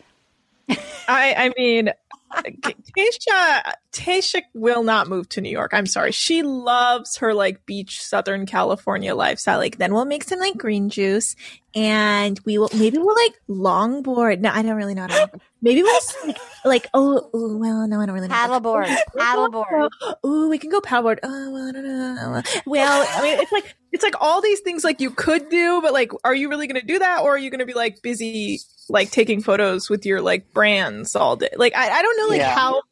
[1.06, 1.90] I, I mean,
[2.34, 5.72] Tayshia, Tayshia will not move to New York.
[5.72, 6.12] I'm sorry.
[6.12, 9.58] She loves her like beach Southern California lifestyle.
[9.58, 11.36] Like, then we'll make some like green juice
[11.74, 14.40] and we will, maybe we'll like longboard.
[14.40, 15.02] No, I don't really know.
[15.02, 18.34] How to maybe we'll just, like, like, oh, ooh, well, no, I don't really know.
[18.34, 19.90] Paddleboard, paddleboard.
[20.24, 21.18] Ooh, we can go paddleboard.
[21.22, 22.42] Oh, well, I don't know.
[22.66, 25.92] Well, I mean, it's like, it's like all these things like you could do, but
[25.92, 27.22] like, are you really going to do that?
[27.22, 31.16] Or are you going to be like busy, like taking photos with your like brands
[31.16, 31.50] all day?
[31.56, 32.54] Like, I, I don't know, like Yeah.
[32.54, 32.82] how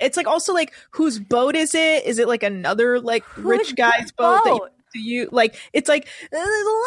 [0.00, 2.06] it's like also like whose boat is it?
[2.06, 4.40] Is it like another like rich guy's boat?
[4.44, 4.70] That you, boat?
[4.92, 5.56] Do you like?
[5.72, 6.86] It's like uh, there's a lot.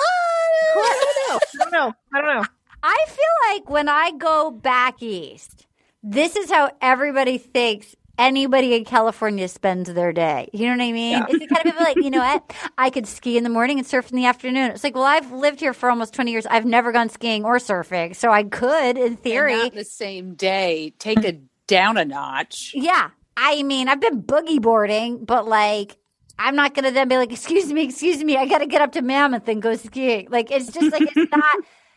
[0.78, 1.40] I don't know.
[1.40, 1.94] I don't know.
[2.14, 2.48] I don't know.
[2.84, 5.68] I feel like when I go back east,
[6.02, 10.50] this is how everybody thinks anybody in California spends their day.
[10.54, 11.12] You know what I mean?
[11.14, 11.26] Yeah.
[11.30, 12.54] It's the kind of people like, you know what?
[12.78, 14.72] I could ski in the morning and surf in the afternoon.
[14.72, 16.46] It's like, well, I've lived here for almost 20 years.
[16.46, 18.16] I've never gone skiing or surfing.
[18.16, 19.56] So I could, in theory.
[19.56, 20.94] Not the same day.
[21.00, 22.74] Take it down a notch.
[22.76, 23.10] Yeah.
[23.36, 25.98] I mean, I've been boogie boarding, but like,
[26.40, 28.82] I'm not going to then be like, excuse me, excuse me, I got to get
[28.82, 30.28] up to Mammoth and go skiing.
[30.30, 31.56] Like, it's just like, it's not,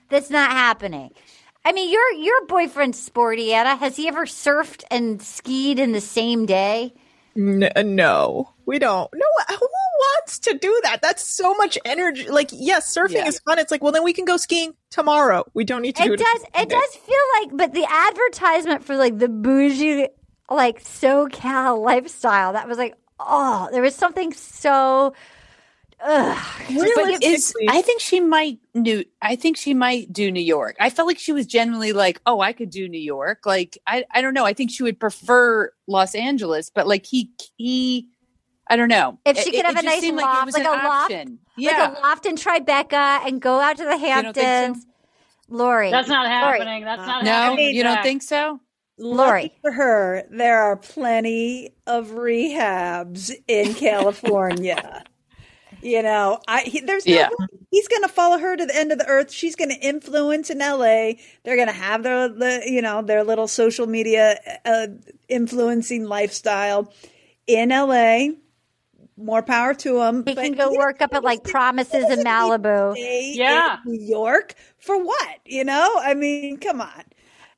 [0.08, 1.10] that's not happening.
[1.64, 3.74] I mean, your your boyfriend's sporty, Anna.
[3.74, 6.94] Has he ever surfed and skied in the same day?
[7.36, 9.10] N- uh, no, we don't.
[9.12, 9.66] No, who
[9.98, 11.02] wants to do that?
[11.02, 12.28] That's so much energy.
[12.30, 13.26] Like, yes, surfing Yeah.
[13.26, 13.58] is fun.
[13.58, 15.44] It's like, well, then we can go skiing tomorrow.
[15.54, 16.24] We don't need to do It it.
[16.24, 16.42] does.
[16.62, 20.06] It does feel like, but the advertisement for like the bougie,
[20.48, 25.14] like SoCal lifestyle, that was like, oh, there was something so.
[26.04, 26.38] Ugh,
[26.68, 30.76] just is I think she might new I think she might do New York.
[30.78, 33.46] I felt like she was generally like, oh, I could do New York.
[33.46, 34.44] Like I I don't know.
[34.44, 38.08] I think she would prefer Los Angeles, but like he he
[38.68, 39.18] I don't know.
[39.24, 40.80] If she It- could it have a nice seemed like it loft, was like, an
[40.80, 41.38] a loft, option.
[41.56, 41.78] Yeah.
[41.78, 44.42] like a loft in Tribeca, and go out to the don't so?
[44.42, 44.86] Hamptons.
[45.48, 46.84] Lori, That's not Lori, happening.
[46.84, 47.74] That's not no, happening.
[47.74, 48.60] you don't think so?
[48.98, 49.42] Lori.
[49.42, 55.04] Lucky for her, there are plenty of rehabs in California.
[55.82, 57.28] you know, I he, there's no Yeah.
[57.28, 59.30] way he's going to follow her to the end of the earth.
[59.30, 61.12] She's going to influence in LA.
[61.44, 64.86] They're going to have their the, you know their little social media uh,
[65.28, 66.92] influencing lifestyle
[67.46, 68.28] in LA.
[69.18, 70.24] More power to them.
[70.26, 72.94] He can go work up at like Promises in Malibu.
[73.34, 75.38] yeah, New York for what?
[75.46, 77.04] You know, I mean, come on.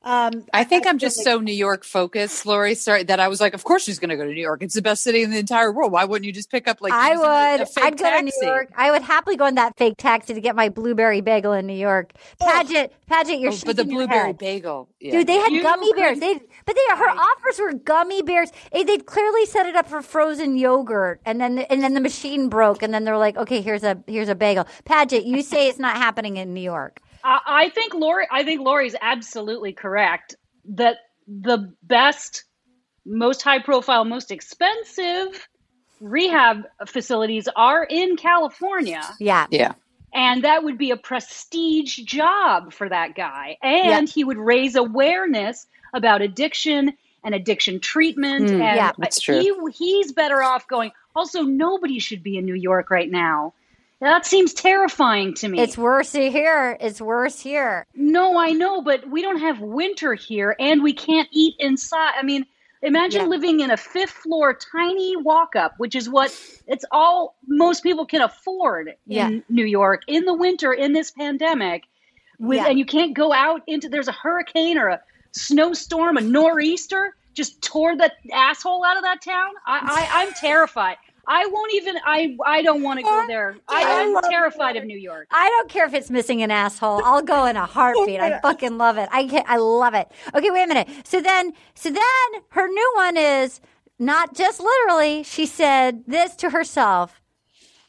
[0.01, 2.73] Um, I think I I'm just like- so New York focused, Lori.
[2.73, 4.63] Sorry that I was like, of course she's going to go to New York.
[4.63, 5.91] It's the best city in the entire world.
[5.91, 7.67] Why wouldn't you just pick up like I using a- a would.
[7.83, 8.31] I'd go to New?
[8.41, 8.69] York.
[8.77, 11.73] I would happily go on that fake taxi to get my blueberry bagel in New
[11.73, 12.13] York.
[12.39, 15.11] Paget, Paget, you're Oh, but the blueberry bagel, yeah.
[15.11, 16.19] Dude, they had You gummy bears.
[16.19, 16.33] They,
[16.65, 18.51] but they, her offers were gummy bears.
[18.71, 22.81] They'd clearly set it up for frozen yogurt, and then and then the machine broke,
[22.83, 24.65] and then they're like, okay, here's a here's a bagel.
[24.85, 27.01] Paget, you say it's not happening in New York.
[27.23, 28.27] I, I think Lori.
[28.31, 30.97] I think Lori's absolutely correct that
[31.27, 32.43] the best,
[33.05, 35.47] most high profile, most expensive
[35.99, 39.03] rehab facilities are in California.
[39.19, 39.47] Yeah.
[39.51, 39.73] Yeah.
[40.13, 43.57] And that would be a prestige job for that guy.
[43.61, 44.13] And Yeah.
[44.13, 46.93] he would raise awareness about addiction
[47.23, 48.49] and addiction treatment.
[48.49, 49.39] Mm, and yeah, that's true.
[49.39, 50.91] He, he's better off going.
[51.15, 53.53] Also, nobody should be in New York right now.
[54.01, 55.59] That seems terrifying to me.
[55.59, 56.77] It's worse here.
[56.79, 57.85] It's worse here.
[57.93, 62.13] No, I know, but we don't have winter here and we can't eat inside.
[62.17, 62.45] I mean,
[62.81, 63.27] imagine Yeah.
[63.27, 66.31] living in a fifth floor tiny walk up, which is what
[66.65, 69.29] it's all most people can afford in Yeah.
[69.49, 71.83] New York in the winter in this pandemic.
[72.39, 72.67] With Yeah.
[72.67, 75.01] and you can't go out into there's a hurricane or a
[75.33, 79.51] snowstorm, a nor'easter just tore the asshole out of that town.
[79.67, 80.95] I, I I'm terrified.
[81.31, 81.95] I won't even.
[82.03, 83.55] I I don't want to go there.
[83.67, 85.27] I, I I'm love terrified of New York.
[85.31, 87.03] I don't care if it's missing an asshole.
[87.05, 88.19] I'll go in a heartbeat.
[88.19, 89.07] I fucking love it.
[89.11, 90.11] I can, I love it.
[90.33, 90.89] Okay, wait a minute.
[91.03, 93.61] So then, so then her new one is
[93.99, 95.21] not just literally.
[95.21, 97.21] She said this to herself.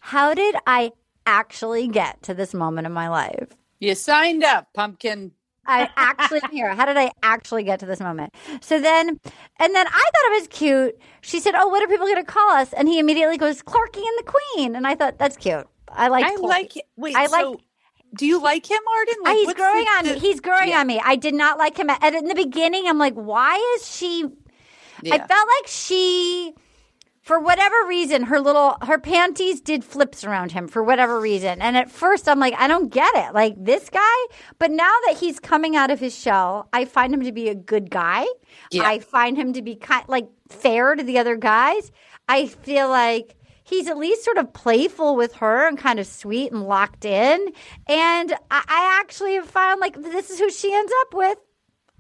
[0.01, 0.93] How did I
[1.25, 3.57] actually get to this moment in my life?
[3.79, 5.33] You signed up, pumpkin.
[5.71, 6.75] I actually am here.
[6.75, 8.35] How did I actually get to this moment?
[8.61, 10.99] So then, and then I thought it was cute.
[11.23, 13.99] She said, "Oh, what are people going to call us?" And he immediately goes, "Clarky
[13.99, 15.67] and the Queen." And I thought that's cute.
[15.91, 16.25] I like.
[16.25, 16.43] I Clarky.
[16.43, 16.73] like.
[16.97, 17.31] Wait, I like.
[17.43, 17.61] so
[18.17, 19.15] do you like him, Arden?
[19.23, 20.19] Like, he's growing the- on me.
[20.19, 20.81] He's growing Yeah.
[20.81, 21.01] on me.
[21.05, 21.89] I did not like him.
[21.91, 24.25] And in the beginning, I'm like, why is she?
[25.11, 26.53] I felt like she,
[27.31, 31.63] for whatever reason, her little her panties did flips around him for whatever reason.
[31.63, 33.33] And at first, I'm like, I don't get it.
[33.33, 34.01] Like this guy.
[34.59, 37.55] But now that he's coming out of his shell, I find him to be a
[37.55, 38.27] good guy.
[38.73, 38.83] Yeah.
[38.83, 41.93] I find him to be kind like fair to the other guys.
[42.29, 46.51] I feel like he's at least sort of playful with her and kind of sweet
[46.51, 47.53] and locked in.
[47.87, 51.39] And I, I actually have found like this is who she ends up with.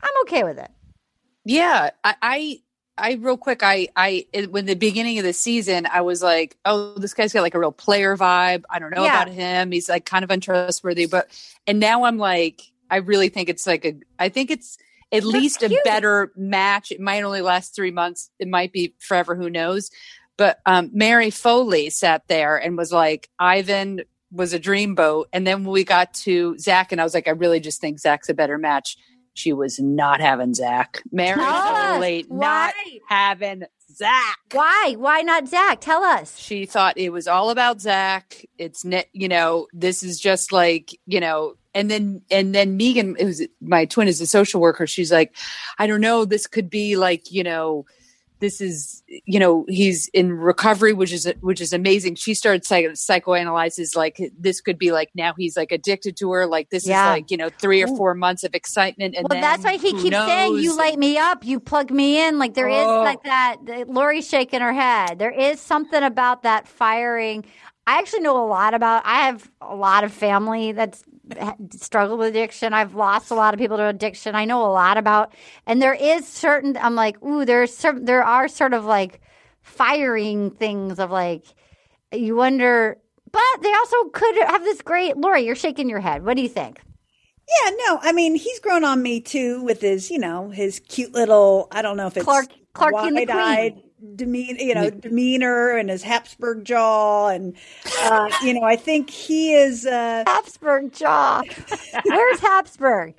[0.02, 0.72] I'm okay with it.
[1.44, 2.58] Yeah, I, I,
[3.00, 6.56] I real quick, I, I, it- when the beginning of the season, I was like,
[6.64, 8.64] oh, this guy's got like a real player vibe.
[8.70, 9.22] I don't know Yeah.
[9.22, 9.72] about him.
[9.72, 11.28] He's like kind of untrustworthy, but,
[11.66, 14.76] and now I'm like, I really think it's like a, I think it's
[15.12, 16.92] at least a better match.
[16.92, 18.30] It might only last three months.
[18.38, 19.34] It might be forever.
[19.34, 19.90] Who knows?
[20.36, 25.24] But um, Mary Foley sat there and was like, Ivan was a dreamboat.
[25.32, 27.98] And then when we got to Zach, and I was like, I really just think
[27.98, 28.96] Zach's a better match.
[29.34, 31.02] She was not having Zach.
[31.12, 32.24] Mary Tell us.
[32.30, 32.74] Not
[33.08, 34.38] having Zach.
[34.52, 34.94] Why?
[34.98, 35.80] Why not Zach?
[35.80, 36.36] Tell us.
[36.38, 38.44] She thought it was all about Zach.
[38.58, 43.46] It's you know, this is just like, you know, and then and then Megan, was
[43.60, 44.86] my twin is a social worker.
[44.86, 45.36] She's like,
[45.78, 47.86] I don't know, this could be like, you know,
[48.40, 52.14] this is, you know, he's in recovery, which is which is amazing.
[52.16, 56.46] She started psych- psychoanalyzes like this could be like now he's like addicted to her.
[56.46, 57.04] Like this Yeah.
[57.12, 59.92] is like you know three or four months of excitement, and Well, that's why he
[59.92, 63.02] keeps saying, "You light me up, you plug me in." Like there is Oh.
[63.02, 63.56] like that.
[63.88, 65.18] Lori's shaking her head.
[65.18, 67.44] There is something about that firing.
[67.86, 69.02] I actually know a lot about.
[69.04, 71.02] I have a lot of family that's
[71.38, 72.72] ha- struggled with addiction.
[72.72, 74.34] I've lost a lot of people to addiction.
[74.34, 75.34] I know a lot about,
[75.66, 76.76] and there is certain.
[76.76, 78.04] I'm like, ooh, there's some.
[78.04, 79.20] There are sort of like
[79.62, 81.44] firing things of like
[82.12, 82.98] you wonder.
[83.32, 85.16] But they also could have this great.
[85.16, 86.24] Lori, you're shaking your head.
[86.24, 86.80] What do you think?
[87.64, 91.12] Yeah, no, I mean he's grown on me too with his, you know, his cute
[91.12, 91.68] little.
[91.72, 92.56] I don't know if it's Clark- the
[93.30, 93.82] wide-eyed
[94.16, 97.54] demean, you know, demeanor and his Habsburg jaw, and
[98.02, 101.42] uh, you know, I think he is uh, Habsburg jaw.
[102.04, 103.14] Where's Habsburg?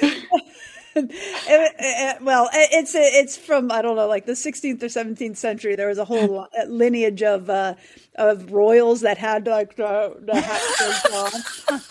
[0.96, 5.76] Uh, well, it's it's from I don't know, like the 16th or 17th century.
[5.76, 7.74] There was a whole lineage of uh,
[8.16, 11.30] of royals that had like the, the Habsburg jaw.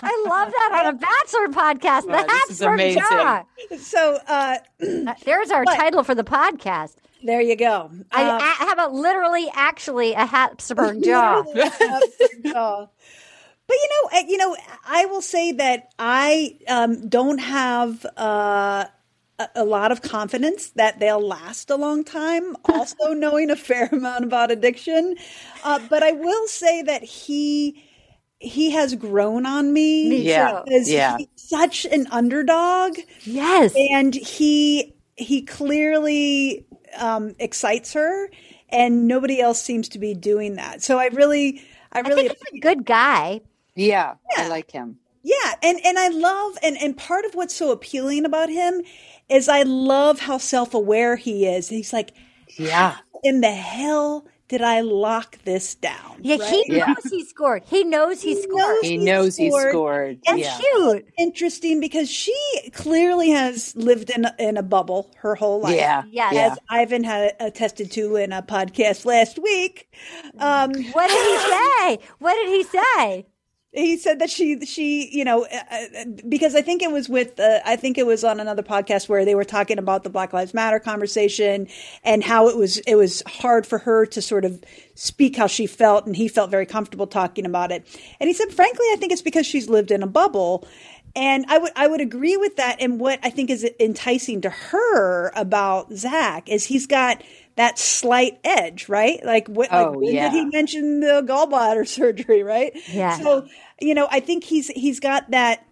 [0.02, 2.08] I love that on a Bachelor podcast.
[2.08, 3.02] Wow, the this is Habsburg amazing.
[3.02, 3.44] jaw.
[3.78, 4.58] So uh,
[5.26, 6.96] there's our title for the podcast.
[7.26, 7.90] There you go.
[8.12, 11.42] I, Um, a- how about literally, actually, a Habsburg jaw?
[13.70, 14.10] Habsburg jaw.
[14.12, 18.86] But you know, you know, I will say that I um, don't have uh,
[19.40, 22.56] a, a lot of confidence that they'll last a long time.
[22.66, 25.16] Also, knowing a fair amount about addiction,
[25.64, 27.84] uh, but I will say that he
[28.40, 30.10] he has grown on me.
[30.10, 30.82] Me Yeah, too.
[30.86, 31.18] yeah.
[31.18, 32.98] he's such an underdog.
[33.26, 36.66] Yes, and he he clearly
[36.98, 38.30] um, excites her,
[38.70, 40.82] and nobody else seems to be doing that.
[40.84, 41.62] So I really,
[41.92, 43.42] I really think he's a good guy.
[43.76, 44.98] Yeah, I like him.
[45.24, 48.82] yeah, and and I love and and part of what's so appealing about him
[49.30, 51.70] is I love how self aware he is.
[51.70, 52.12] He's like,
[52.58, 52.98] Yeah.
[53.24, 56.18] in the hell did I lock this down?
[56.22, 56.88] Yeah, he right?
[56.88, 57.64] knows he scored.
[57.66, 58.84] He knows he, scored.
[58.84, 60.20] He knows he scored.
[60.28, 60.56] And Yeah.
[60.60, 62.36] cute, interesting because she
[62.74, 65.76] clearly has lived in a, in a bubble her whole life.
[65.76, 66.34] Yeah, Yes.
[66.36, 66.52] yeah.
[66.52, 69.88] as Ivan had attested to in a podcast last week.
[70.38, 72.00] Um, what did he say?
[72.20, 73.26] What did he say?
[73.76, 77.40] He said that she, she, you know, uh, uh, because I think it was with,
[77.40, 80.32] uh, I think it was on another podcast where they were talking about the Black
[80.32, 81.68] Lives Matter conversation
[82.04, 84.64] and how it was, it was hard for her to sort of
[84.94, 87.84] speak how she felt, and he felt very comfortable talking about it.
[88.20, 90.68] And he said, frankly, I think it's because she's lived in a bubble.
[91.16, 92.78] And I would I would agree with that.
[92.80, 97.24] And what I think is enticing to her about Zach is he's got
[97.56, 99.24] that slight edge, right?
[99.26, 100.30] Like what Oh, like when yeah.
[100.30, 102.72] did he mention the gallbladder surgery, right?
[102.90, 103.18] Yeah.
[103.18, 103.48] So,
[103.80, 105.66] you know, I think he's he's got that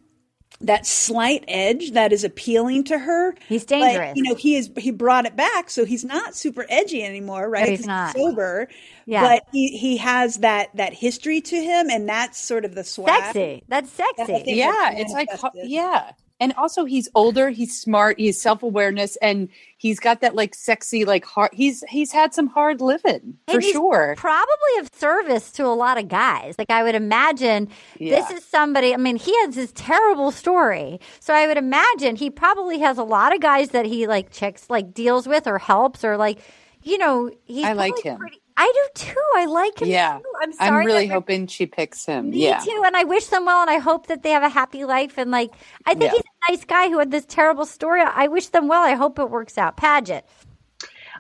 [0.63, 3.33] that slight edge that is appealing to her.
[3.49, 4.13] He's But, dangerous.
[4.15, 7.67] you know, he is he brought it back, so he's not super edgy anymore, right?
[7.69, 8.15] he's 'Cause not.
[8.15, 8.67] sober.
[9.07, 9.21] Yeah.
[9.21, 13.23] But he he has that that history to him, and that's sort of the swag.
[13.23, 13.63] Sexy.
[13.69, 14.25] That's sexy.
[14.25, 15.69] think Yeah, it's like manifested.
[15.71, 16.11] yeah.
[16.41, 21.05] And also he's older, he's smart, he has self-awareness and he's got that like sexy
[21.05, 24.15] like hard he's he's had some hard living for And he's sure.
[24.17, 26.55] Probably of service to a lot of guys.
[26.57, 27.69] Like I would imagine
[27.99, 28.15] Yeah.
[28.19, 30.99] this is somebody, I mean, he has this terrible story.
[31.19, 34.69] So I would imagine he probably has a lot of guys that he like checks,
[34.69, 36.39] like deals with or helps or like,
[36.83, 38.17] you know, he's I like him.
[38.17, 39.21] pretty- I do too.
[39.35, 40.17] I like him Yeah.
[40.19, 40.23] too.
[40.41, 40.69] I'm sorry.
[40.69, 42.29] I'm really that- hoping she picks him.
[42.31, 42.59] Me yeah.
[42.59, 42.83] too.
[42.85, 45.17] And I wish them well and I hope that they have a happy life.
[45.17, 45.51] And like,
[45.85, 46.11] I think Yeah.
[46.11, 48.01] he's a nice guy who had this terrible story.
[48.01, 48.83] I wish them well.
[48.83, 49.77] I hope it works out.
[49.77, 50.25] Paget.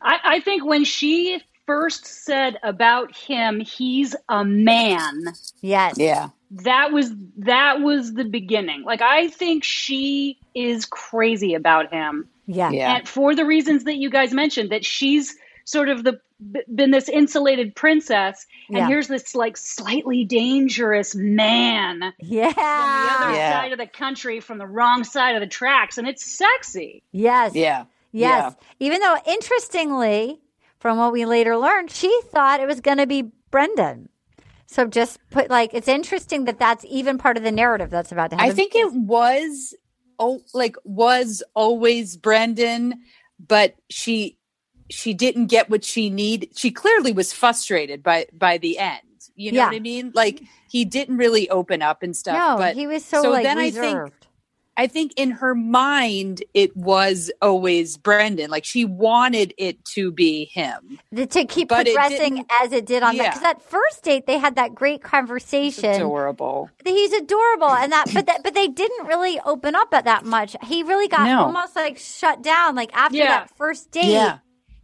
[0.01, 5.23] I, I think when she first said about him, he's a man.
[5.61, 5.95] Yes.
[5.97, 6.29] Yeah.
[6.51, 8.83] That was that was the beginning.
[8.83, 12.27] Like I think she is crazy about him.
[12.45, 12.71] Yeah.
[12.71, 12.97] Yeah.
[12.97, 15.35] And for the reasons that you guys mentioned, that she's
[15.71, 16.19] sort of the
[16.73, 18.87] been this insulated princess, and Yeah.
[18.87, 22.51] here's this like slightly dangerous man Yeah.
[22.51, 23.61] from the other Yeah.
[23.61, 27.03] side of the country, from the wrong side of the tracks, and it's sexy.
[27.11, 27.53] Yes.
[27.55, 27.85] Yeah.
[28.11, 28.55] Yes.
[28.79, 30.41] Even though, interestingly,
[30.79, 34.09] from what we later learned, she thought it was going to be Brendan.
[34.65, 38.31] So just put like it's interesting that that's even part of the narrative that's about
[38.31, 38.49] to happen.
[38.51, 39.75] I think it was
[40.17, 43.01] oh like was always Brendan,
[43.39, 44.37] but she
[44.91, 46.49] she didn't get what she need.
[46.55, 49.01] She clearly was frustrated by by the end.
[49.35, 49.65] You know Yeah.
[49.67, 50.11] what I mean?
[50.13, 52.37] Like he didn't really open up and stuff.
[52.37, 53.83] no, but he was so, like then reserved.
[53.83, 54.17] I think
[54.77, 58.49] I think in her mind it was always Brendan.
[58.49, 60.97] Like she wanted it to be him.
[61.11, 64.37] The- to keep But progressing as it did on that because that first date they
[64.37, 65.91] had that great conversation.
[65.91, 66.69] Adorable.
[66.85, 70.55] He's adorable, and that, but that, but they didn't really open up at that much.
[70.63, 71.43] He really got No.
[71.43, 72.75] almost like shut down.
[72.75, 73.27] Like after Yeah.
[73.39, 74.37] that first date, Yeah.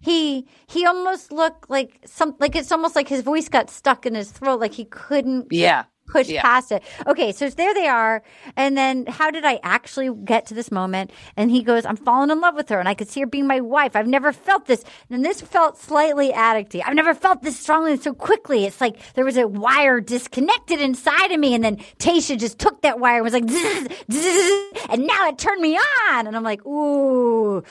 [0.08, 4.16] He he almost looked like some like it's almost like his voice got stuck in
[4.16, 5.84] his throat, like he couldn't Yeah.
[6.08, 6.42] push Yeah.
[6.44, 6.82] past it.
[7.06, 8.24] Okay, so there they are.
[8.56, 11.12] And then how did I actually get to this moment?
[11.36, 13.48] And he goes, I'm falling in love with her and I could see her being
[13.48, 13.98] my wife.
[13.98, 14.86] I've never felt this.
[15.10, 16.82] And this felt slightly addicty.
[16.86, 18.64] I've never felt this strongly and so quickly.
[18.66, 21.54] It's like there was a wire disconnected inside of me.
[21.54, 25.38] And then Tayshia just took that wire and was like, zzz, zzz, and now it
[25.38, 25.78] turned me
[26.12, 26.28] on.
[26.28, 27.62] And I'm like, ooh.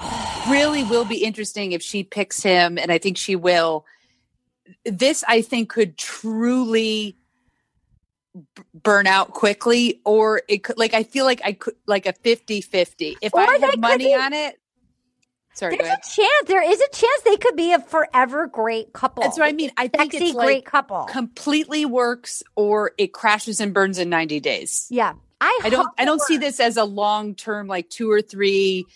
[0.48, 3.84] really will be interesting if she picks him, and I think she will.
[4.84, 7.16] This, I think, could truly
[8.34, 12.12] b- burn out quickly, or it could, like, I feel like I could, like a
[12.12, 13.16] 50 50.
[13.22, 14.60] If Or I had money be- on it,
[15.54, 16.46] sorry, There's a chance.
[16.46, 19.22] There is a chance they could be a forever great couple.
[19.22, 19.70] That's what I mean.
[19.76, 21.04] I think Sexy, it's like great couple.
[21.04, 24.86] completely works, or it crashes and burns in 90 days.
[24.90, 25.14] yeah.
[25.40, 28.86] I, I don't I don't see this as a long term like two or three,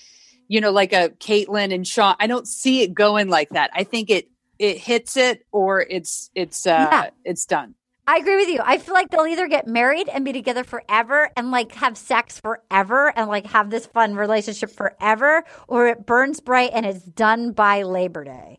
[0.53, 2.15] you know, like a Kaitlyn and Sean.
[2.21, 3.71] I don't see it going like that.
[3.73, 4.29] I think it
[4.59, 7.11] it hits it or it's it's uh Yeah.
[7.25, 7.75] it's done.
[8.07, 8.61] I agree with you.
[8.63, 12.39] I feel like they'll either get married and be together forever and like have sex
[12.39, 17.53] forever and like have this fun relationship forever, or it burns bright and it's done
[17.53, 18.59] by Labor Day.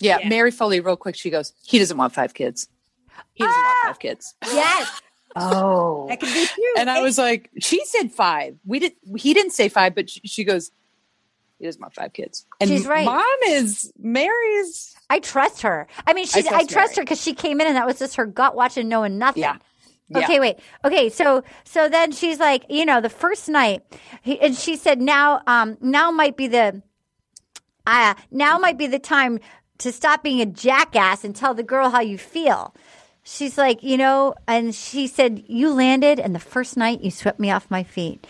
[0.00, 2.68] Yeah, Mary Foley, real quick, she goes, He doesn't want five kids.
[3.34, 4.34] He doesn't want five kids.
[4.46, 5.02] Yes.
[5.36, 6.06] Oh.
[6.08, 6.64] That could be true.
[6.78, 8.56] And I was like, she said five.
[8.64, 10.70] We did he didn't say five, but she, she goes,
[11.64, 12.44] he doesn't five kids.
[12.60, 13.06] And She's right.
[13.06, 15.86] Mom is Mary's I trust her.
[16.06, 18.16] I mean, she's, I trust trust, her because she came in and that was just
[18.16, 19.42] her gut watching, knowing nothing.
[19.42, 19.56] Yeah.
[20.10, 20.18] Yeah.
[20.18, 20.58] Okay, wait.
[20.84, 23.82] Okay, so so then she's like, you know, the first night,
[24.20, 26.82] he, and she said, now, um, now might be the,
[27.86, 29.40] uh, now might be the time
[29.78, 32.74] to stop being a jackass and tell the girl how you feel.
[33.22, 37.40] She's like, you know, and she said, you landed, and the first night you swept
[37.40, 38.26] me off my feet.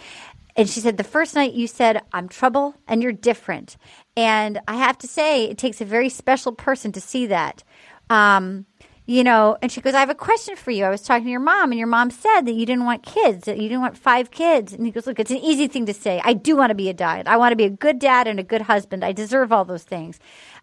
[0.57, 3.77] And she said, the first night you said, I'm trouble and you're different.
[4.17, 7.65] And I have to say, it takes a very special person to see that.
[8.09, 8.67] Um,
[9.07, 10.85] you know, and she goes, I have a question for you.
[10.85, 13.45] I was talking to your mom, and your mom said that you didn't want kids,
[13.45, 14.73] that you didn't want five kids.
[14.73, 16.23] And he goes, Look, it's an easy thing to say.
[16.25, 17.29] I do want to be a dad.
[17.29, 19.05] I want to be a good dad and a good husband.
[19.05, 20.19] I deserve all those things.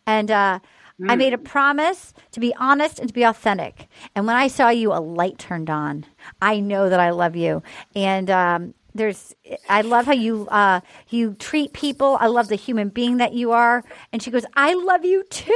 [0.07, 0.59] And, uh,
[1.07, 3.87] I made a promise to be honest and to be authentic.
[4.15, 6.05] And when I saw you, a light turned on.
[6.41, 7.63] I know that I love you.
[7.95, 9.33] And um, there's,
[9.69, 12.17] I love how you uh, you treat people.
[12.19, 13.83] I love the human being that you are.
[14.11, 15.51] And she goes, I love you too.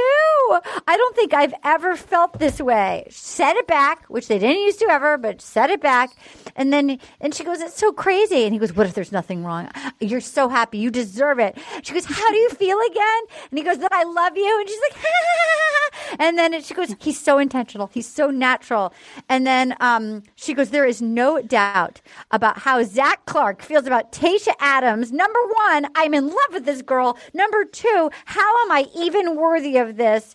[0.86, 3.06] I don't think I've ever felt this way.
[3.10, 6.10] Set it back, which they didn't used to ever, but set it back.
[6.54, 8.44] And then, and she goes, it's so crazy.
[8.44, 9.68] And he goes, what if there's nothing wrong?
[10.00, 10.78] You're so happy.
[10.78, 11.58] You deserve it.
[11.82, 13.22] She goes, how do you feel again?
[13.50, 14.60] And he goes, that I love you.
[14.60, 15.04] And she's like,
[16.18, 17.90] And then she goes, he's so intentional.
[17.92, 18.92] He's so natural.
[19.28, 24.12] And then um, she goes, there is no doubt about how Zac Clark feels about
[24.12, 25.12] Tayshia Adams.
[25.12, 27.18] Number one, I'm in love with this girl.
[27.34, 30.34] Number two, how am I even worthy of this?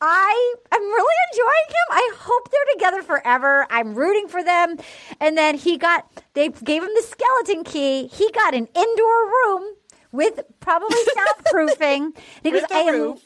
[0.00, 1.86] I am really enjoying him.
[1.90, 3.66] I hope they're together forever.
[3.70, 4.76] I'm rooting for them.
[5.20, 8.08] And then he got, they gave him the skeleton key.
[8.08, 9.74] He got an indoor room
[10.10, 10.98] with probably
[11.52, 12.16] soundproofing.
[12.42, 13.16] he goes, I am,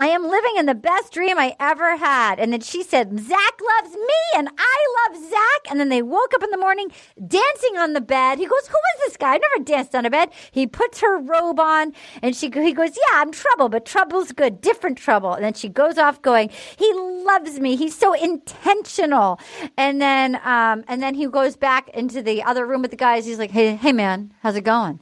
[0.00, 2.40] I am living in the best dream I ever had.
[2.40, 5.70] And then she said, Zac loves me and I love Zac.
[5.70, 6.90] And then they woke up in the morning
[7.28, 8.38] dancing on the bed.
[8.38, 9.34] He goes, Who is this guy?
[9.34, 10.30] I've never danced on a bed.
[10.50, 11.92] He puts her robe on
[12.22, 15.34] and she he goes, Yeah, I'm trouble, but trouble's good, different trouble.
[15.34, 16.48] And then she goes off going,
[16.78, 17.76] He loves me.
[17.76, 19.38] He's so intentional.
[19.76, 23.26] And then um and then he goes back into the other room with the guys.
[23.26, 24.98] He's like, Hey, hey man, how's it going?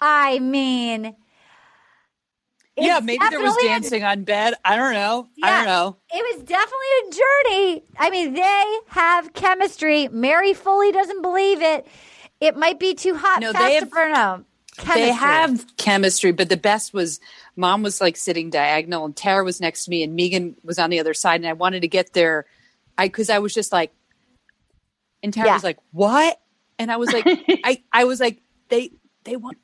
[0.00, 1.14] I mean,
[2.76, 4.54] yeah, maybe there was definitely a- dancing on bed.
[4.64, 5.28] I don't know.
[5.42, 5.96] I don't know.
[6.12, 7.84] It was definitely a journey.
[7.98, 10.08] I mean, they have chemistry.
[10.08, 11.86] Mary Foley doesn't believe it.
[12.40, 14.44] It might be too hot No, fast they to have- burn out.
[14.78, 15.02] Chemistry.
[15.02, 17.20] They have chemistry, but the best was
[17.56, 20.88] mom was like sitting diagonal and Tara was next to me and Megan was on
[20.88, 22.46] the other side and I wanted to get there
[22.96, 23.92] I cuz I was just like
[25.22, 25.54] and Tara Yeah.
[25.54, 26.40] was like, "What?"
[26.78, 27.26] And I was like
[27.64, 28.92] I I was like they
[29.24, 29.58] they want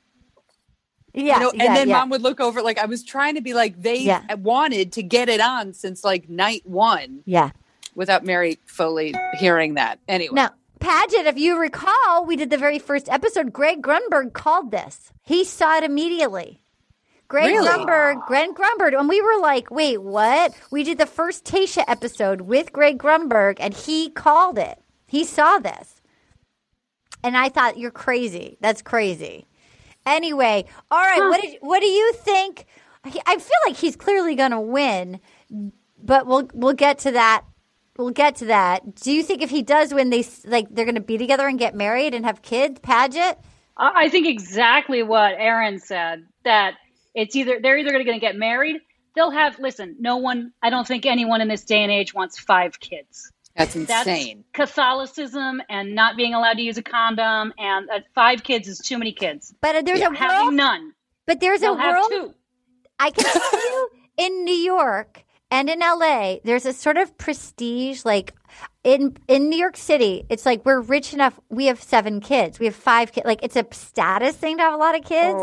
[1.13, 1.97] Yeah, you know, and yeah, then yeah.
[1.99, 4.33] mom would look over like I was trying to be like they Yeah.
[4.35, 7.49] wanted to get it on since like night 1 Yeah.
[7.95, 9.99] without Mary Foley hearing that.
[10.07, 10.33] Anyway.
[10.35, 13.51] Now, Paget, if you recall, we did the very first episode.
[13.51, 15.11] Greg Grunberg called this.
[15.23, 16.61] He saw it immediately.
[17.27, 17.67] Greg Really?
[17.67, 20.53] Grunberg, Greg Grunberg, and we were like, wait, what?
[20.71, 24.79] We did the first Tayshia episode with Greg Grunberg, and he called it.
[25.05, 26.01] He saw this.
[27.23, 28.57] And I thought, you're crazy.
[28.61, 29.45] That's crazy.
[30.09, 32.65] Anyway, all right, what, did, what do you think?
[33.05, 35.19] I feel like he's clearly going to win,
[36.03, 37.45] but we'll we'll get to that.
[37.97, 38.95] We'll get to that.
[38.95, 41.59] Do you think if he does win, they like they're going to be together and
[41.59, 42.79] get married and have kids?
[42.79, 43.39] Paget?
[43.77, 46.73] I I think exactly what Erin said that
[47.13, 48.77] it's either they're either going to get married,
[49.15, 52.39] they'll have listen, no one I don't think anyone in this day and age wants
[52.39, 53.31] five kids.
[53.55, 54.45] That's insane.
[54.55, 58.79] That's Catholicism and not being allowed to use a condom and uh, five kids is
[58.79, 59.53] too many kids.
[59.61, 60.93] But uh, there's a having world- none.
[61.27, 62.09] But there's They'll a have world.
[62.09, 62.33] two.
[62.99, 68.05] I can tell you in New York and in LA, there's a sort of prestige.
[68.05, 68.33] Like
[68.83, 71.39] in in New York City, it's like we're rich enough.
[71.49, 72.59] We have seven kids.
[72.59, 73.25] We have five kids.
[73.25, 75.37] Like it's a status thing to have a lot of kids.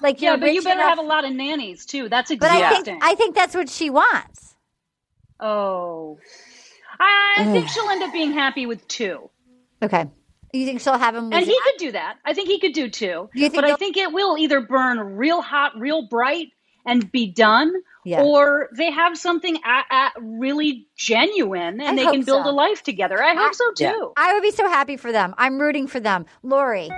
[0.00, 2.08] Like yeah, but you better enough- have a lot of nannies too.
[2.08, 4.56] That's But I think I think that's what she wants.
[5.40, 6.18] oh,
[7.00, 9.30] I think she'll end up being happy with two.
[9.82, 10.06] Okay.
[10.52, 11.26] You think she'll have him?
[11.26, 11.62] With And he Zac?
[11.64, 12.16] could do that.
[12.24, 13.28] I think he could do two.
[13.34, 16.48] Do but I think it will either burn real hot, real bright,
[16.86, 17.72] and be done,
[18.04, 18.22] Yeah.
[18.22, 22.50] or they have something a a really genuine and I they can build so.
[22.50, 23.22] a life together.
[23.22, 24.12] I hope so too.
[24.16, 25.34] I would be so happy for them.
[25.36, 26.24] I'm rooting for them.
[26.42, 26.88] Lori.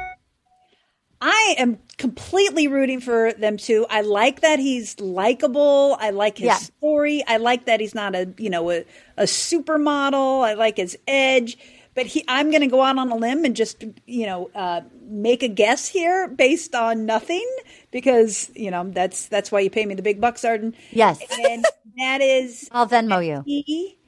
[1.20, 3.86] I am completely rooting for them too.
[3.88, 5.96] I like that he's likable.
[6.00, 6.56] I like his Yeah.
[6.56, 7.22] story.
[7.28, 8.84] I like that he's not a you know a,
[9.16, 10.42] a supermodel.
[10.44, 11.56] I like his edge.
[11.92, 14.80] But he, I'm going to go out on a limb and just you know uh,
[15.02, 17.44] make a guess here based on nothing
[17.90, 20.74] because you know that's that's why you pay me the big bucks, Arden.
[20.92, 21.20] Yes.
[21.44, 21.64] and
[21.98, 23.42] that is I'll Venmo you.
[23.44, 23.98] he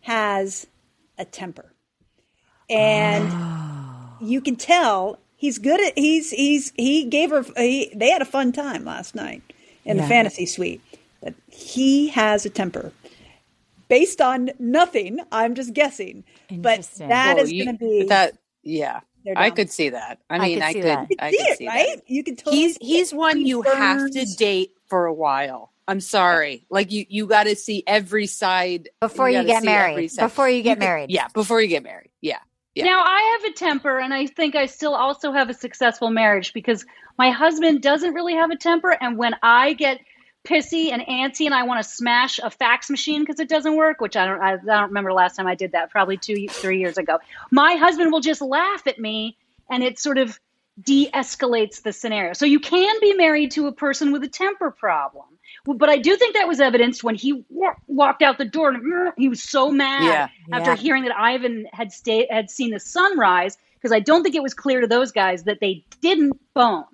[0.00, 0.66] has
[1.18, 1.72] a temper,
[2.68, 3.32] and
[4.20, 8.26] you can tell he's good at he's he's he gave her he, they had a
[8.26, 9.42] fun time last night
[9.84, 10.02] in Yeah.
[10.02, 10.80] the fantasy suite,
[11.22, 12.92] but he has a temper.
[13.88, 17.08] Based on nothing, I'm just guessing, but Interesting.
[17.08, 19.00] that Well, is going to be that yeah.
[19.36, 20.18] I could see that.
[20.30, 21.08] I I mean, could I could, that.
[21.18, 21.96] I see could it, see right?
[21.96, 22.02] that.
[22.10, 23.16] You can totally He's he's it.
[23.16, 25.72] one He you have to date for a while.
[25.88, 26.64] I'm sorry.
[26.70, 30.10] Like you, you got to see every side Before you gotta get married.
[30.16, 31.10] Before you get could- married.
[31.10, 32.10] Yeah, before you get married.
[32.20, 32.38] Yeah,
[32.74, 32.84] yeah.
[32.84, 36.52] Now I have a temper, and I think I still also have a successful marriage
[36.52, 36.84] because
[37.18, 40.00] my husband doesn't really have a temper, and when I get
[40.44, 44.00] pissy and antsy and I want to smash a fax machine because it doesn't work,
[44.00, 46.78] which I don't, I, I don't remember last time I did that, probably two, three
[46.78, 47.18] years ago.
[47.50, 49.36] My husband will just laugh at me,
[49.70, 50.40] and it sort of
[50.82, 52.32] de-escalates the scenario.
[52.32, 55.26] So you can be married to a person with a temper problem.
[55.66, 57.44] But I do think that was evidenced when he
[57.86, 60.28] walked out the door and mm, he was so mad Yeah.
[60.56, 60.76] after Yeah.
[60.76, 64.54] hearing that Ivan had stayed had seen the sunrise because I don't think it was
[64.54, 66.84] clear to those guys that they didn't bone.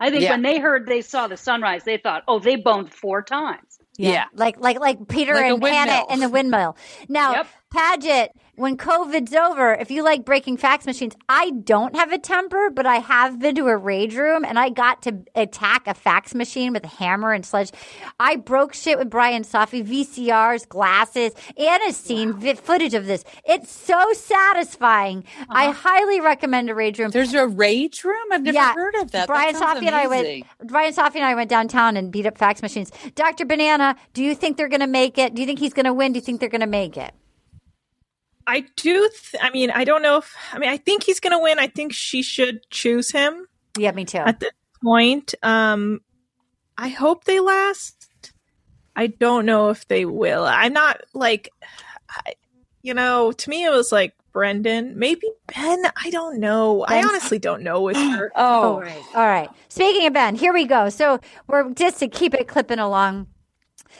[0.00, 0.30] I think Yeah.
[0.32, 4.24] when they heard they saw the sunrise, they thought, "Oh, they boned four times." Yeah.
[4.34, 6.06] Like like like Peter Like and Hannah windmill.
[6.14, 6.76] in the windmill.
[7.08, 7.46] Now, Yep.
[7.72, 12.68] Paget, when COVID's over, if you like breaking fax machines, I don't have a temper,
[12.68, 16.34] but I have been to a rage room and I got to attack a fax
[16.34, 17.70] machine with a hammer and sledge.
[18.20, 21.32] I broke shit with Brian Safi, VCRs, glasses.
[21.56, 23.24] Anna's seen vi- footage of this.
[23.46, 25.24] It's so satisfying.
[25.48, 27.10] I highly recommend a rage room.
[27.10, 28.26] There's a rage room?
[28.32, 29.12] I've never heard of that.
[29.12, 30.44] That Brian sounds Safi and I went.
[30.64, 32.92] Brian Safi and I went downtown and beat up fax machines.
[33.14, 33.46] Dr.
[33.46, 35.34] Banana, do you think they're going to make it?
[35.34, 36.12] Do you think he's going to win?
[36.12, 37.14] Do you think they're going to make it?
[38.46, 39.08] I do.
[39.08, 40.34] Th- I mean, I don't know if.
[40.52, 41.58] I mean, I think he's going to win.
[41.58, 43.46] I think she should choose him.
[43.78, 44.18] Yeah, me too.
[44.18, 44.52] At this
[44.82, 46.00] point, um,
[46.76, 48.08] I hope they last.
[48.94, 50.44] I don't know if they will.
[50.44, 51.50] I'm not like,
[52.10, 52.34] I,
[52.82, 55.82] you know, to me it was like Brendan, maybe Ben.
[56.02, 56.84] I don't know.
[56.86, 58.32] I honestly don't know with her.
[58.34, 59.02] Oh, right.
[59.14, 59.48] All right.
[59.68, 60.88] Speaking of Ben, here we go.
[60.88, 63.28] So we're just to keep it clipping along.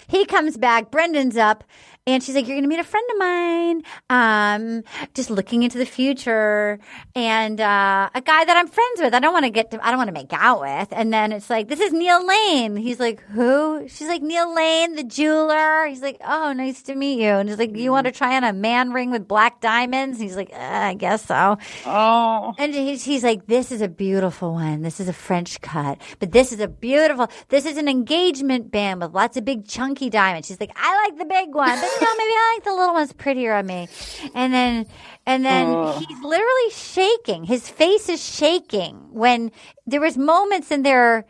[0.08, 0.90] He comes back.
[0.90, 1.64] Brendan's up.
[2.04, 3.82] And she's like, You're going to meet a friend of mine.
[4.10, 4.82] Um,
[5.14, 6.80] just looking into the future.
[7.14, 9.14] And uh, a guy that I'm friends with.
[9.14, 10.88] I don't want to get to, I don't want to make out with.
[10.90, 12.74] And then it's like, This is Neil Lane.
[12.76, 13.86] He's like, Who?
[13.88, 15.86] She's like, Neil Lane, the jeweler.
[15.86, 17.28] He's like, Oh, nice to meet you.
[17.28, 20.18] And he's like, You want to try on a man ring with black diamonds?
[20.18, 21.56] He's like, uh, I guess so.
[21.86, 22.52] Oh.
[22.58, 24.82] And he's, he's like, This is a beautiful one.
[24.82, 26.00] This is a French cut.
[26.18, 30.10] But this is a beautiful, this is an engagement band with lots of big chunky
[30.10, 30.48] diamonds.
[30.48, 33.52] She's like, I like the big one, no, maybe I like the little ones prettier
[33.54, 33.88] on me.
[34.34, 34.86] And then,
[35.26, 37.44] and then he's literally shaking.
[37.44, 39.52] His face is shaking when
[39.86, 41.24] there was moments in there.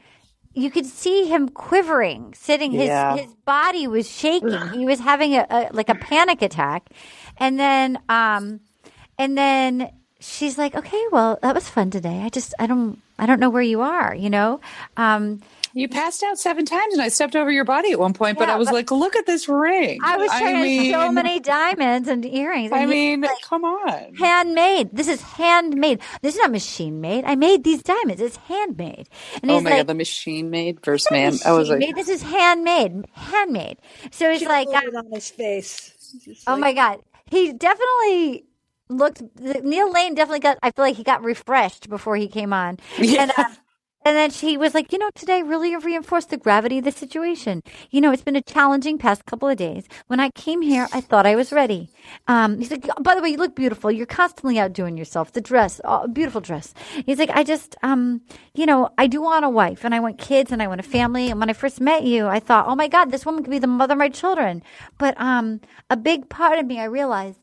[0.55, 2.73] You could see him quivering, sitting.
[2.73, 3.17] His Yeah.
[3.17, 4.69] his body was shaking.
[4.69, 6.91] He was having a, a like a panic attack,
[7.39, 8.61] and then um,
[9.19, 9.91] and then
[10.21, 12.21] she's like, "Okay, well, that was fun today.
[12.23, 14.15] I just I don't I don't know where you are.
[14.15, 14.61] You know,
[14.99, 15.41] um,
[15.75, 18.39] You passed out seven times, and I stepped over your body at one point.
[18.39, 21.41] but I was but- like, "Look at this ring." I was trying so mean- many
[21.41, 22.73] diamonds and earrings.
[22.73, 24.15] I and he's mean, like, come on.
[24.15, 24.91] handmade.
[24.93, 26.01] This is handmade.
[26.21, 27.25] This is not machine made.
[27.25, 28.21] I made these diamonds.
[28.21, 29.09] It's handmade.
[29.43, 31.35] And oh he's my like, god, the machine made versus man.
[31.47, 31.97] I was like, made.
[31.97, 33.79] This is handmade, handmade.
[34.11, 36.43] So he's like, It on his face.
[36.47, 37.01] oh my god,
[37.31, 38.45] he definitely
[38.89, 39.23] looked.
[39.41, 40.59] Neil Lane definitely got.
[40.63, 42.79] I feel like he got refreshed before he came on.
[42.99, 43.23] Yeah.
[43.23, 43.45] And, uh,
[44.05, 47.63] and then she was like, you know, today really reinforced the gravity of the situation.
[47.91, 49.85] You know, it's been a challenging past couple of days.
[50.09, 51.91] When I came here, I thought I was ready.
[52.29, 53.91] Um, he's like, by the way, you look beautiful.
[53.91, 55.33] You're constantly outdoing yourself.
[55.33, 56.75] The dress, oh, beautiful dress.
[57.07, 58.23] He's like, I just, um,
[58.55, 60.85] you know, I do want a wife and I want kids and I want a
[60.85, 61.29] family.
[61.31, 63.59] And when I first met you, I thought, oh my God, this woman could be
[63.59, 64.63] the mother of my children.
[64.99, 65.61] But um,
[65.91, 67.39] a big part of me, I realized,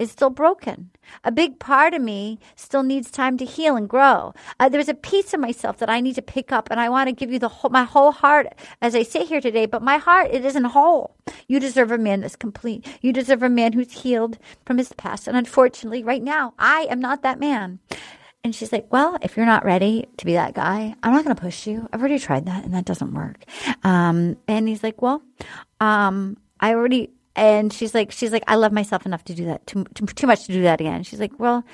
[0.00, 0.90] is still broken.
[1.24, 4.32] A big part of me still needs time to heal and grow.
[4.58, 7.08] Uh, there's a piece of myself that I need to pick up, and I want
[7.08, 8.48] to give you the whole, my whole heart
[8.80, 9.66] as I sit here today.
[9.66, 11.16] But my heart, it isn't whole.
[11.46, 12.86] You deserve a man that's complete.
[13.02, 15.28] You deserve a man who's healed from his past.
[15.28, 17.78] And unfortunately, right now, I am not that man.
[18.42, 21.36] And she's like, Well, if you're not ready to be that guy, I'm not going
[21.36, 21.88] to push you.
[21.92, 23.44] I've already tried that, and that doesn't work.
[23.84, 25.22] Um, and he's like, Well,
[25.80, 27.10] um, I already.
[27.36, 30.26] And she's like, she's like, I love myself enough to do that, too, too, too
[30.26, 31.02] much to do that again.
[31.04, 31.64] She's like, well,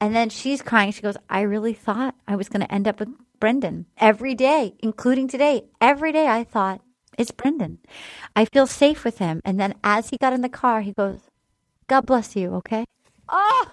[0.00, 0.92] and then she's crying.
[0.92, 3.08] She goes, I really thought I was going to end up with
[3.38, 5.64] Brendan every day, including today.
[5.80, 6.80] Every day I thought,
[7.16, 7.78] it's Brendan.
[8.34, 9.40] I feel safe with him.
[9.44, 11.20] And then as he got in the car, he goes,
[11.86, 12.84] God bless you, okay?
[13.28, 13.66] Oh,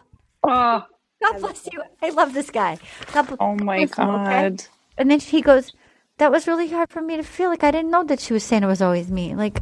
[0.43, 0.85] oh,
[1.23, 1.81] God bless you.
[2.01, 2.77] I love this guy.
[3.13, 3.93] God oh my you, okay?
[3.95, 4.63] god.
[4.97, 5.73] And then he goes,
[6.17, 7.49] that was really hard for me to feel.
[7.49, 9.35] Like I didn't know that she was saying it was always me.
[9.35, 9.59] Like,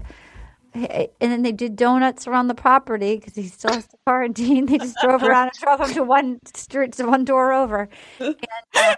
[0.73, 4.65] and then they did donuts around the property because he still has to quarantine.
[4.65, 7.89] They just drove around and drove him to one street, to one door over.
[8.19, 8.35] And,
[8.75, 8.95] uh,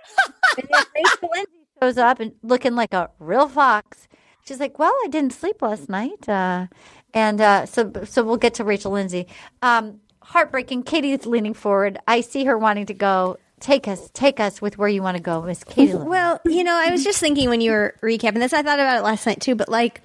[0.57, 4.07] and then Rachel Lindsay shows up and looking like a real fox.
[4.45, 6.67] She's like, "Well, I didn't sleep last night," uh,
[7.13, 9.27] and uh, so so we'll get to Rachel Lindsay.
[9.61, 10.83] Um, heartbreaking.
[10.83, 11.99] Katie's leaning forward.
[12.07, 13.37] I see her wanting to go.
[13.59, 15.93] Take us, take us with where you want to go, Miss Katie.
[15.93, 18.97] Well, you know, I was just thinking when you were recapping this, I thought about
[18.97, 20.01] it last night too, but like,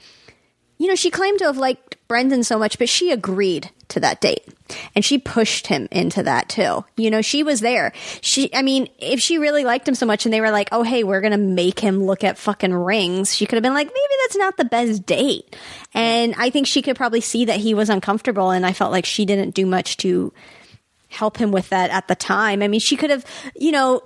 [0.86, 4.20] you know, she claimed to have liked Brendan so much, but she agreed to that
[4.20, 4.46] date.
[4.94, 6.84] And she pushed him into that too.
[6.96, 7.92] You know, she was there.
[8.20, 10.84] She, I mean, if she really liked him so much and they were like, oh,
[10.84, 13.88] hey, we're going to make him look at fucking rings, she could have been like,
[13.88, 15.56] maybe that's not the best date.
[15.92, 18.50] And I think she could probably see that he was uncomfortable.
[18.50, 20.32] And I felt like she didn't do much to
[21.08, 22.62] help him with that at the time.
[22.62, 23.26] I mean, she could have,
[23.56, 24.02] you know,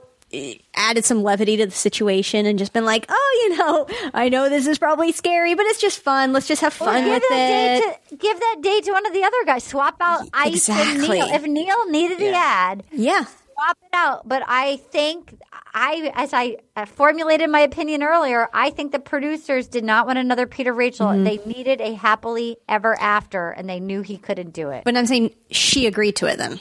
[0.74, 4.48] added some levity to the situation and just been like, "Oh, you know, I know
[4.48, 6.32] this is probably scary, but it's just fun.
[6.32, 8.92] Let's just have Well, fun give with that it." Date to, give that date to
[8.92, 9.64] one of the other guys.
[9.64, 11.18] Swap out Ice and exactly.
[11.20, 11.34] Neil.
[11.34, 14.28] If Neil needed the ad, yeah, swap it out.
[14.28, 15.36] But I think
[15.74, 20.18] I, as I uh, formulated my opinion earlier, I think the producers did not want
[20.18, 21.06] another Peter Rachel.
[21.06, 21.24] Mhm.
[21.24, 24.82] They needed a happily ever after, and they knew he couldn't do it.
[24.84, 26.60] But I'm saying she agreed to it then.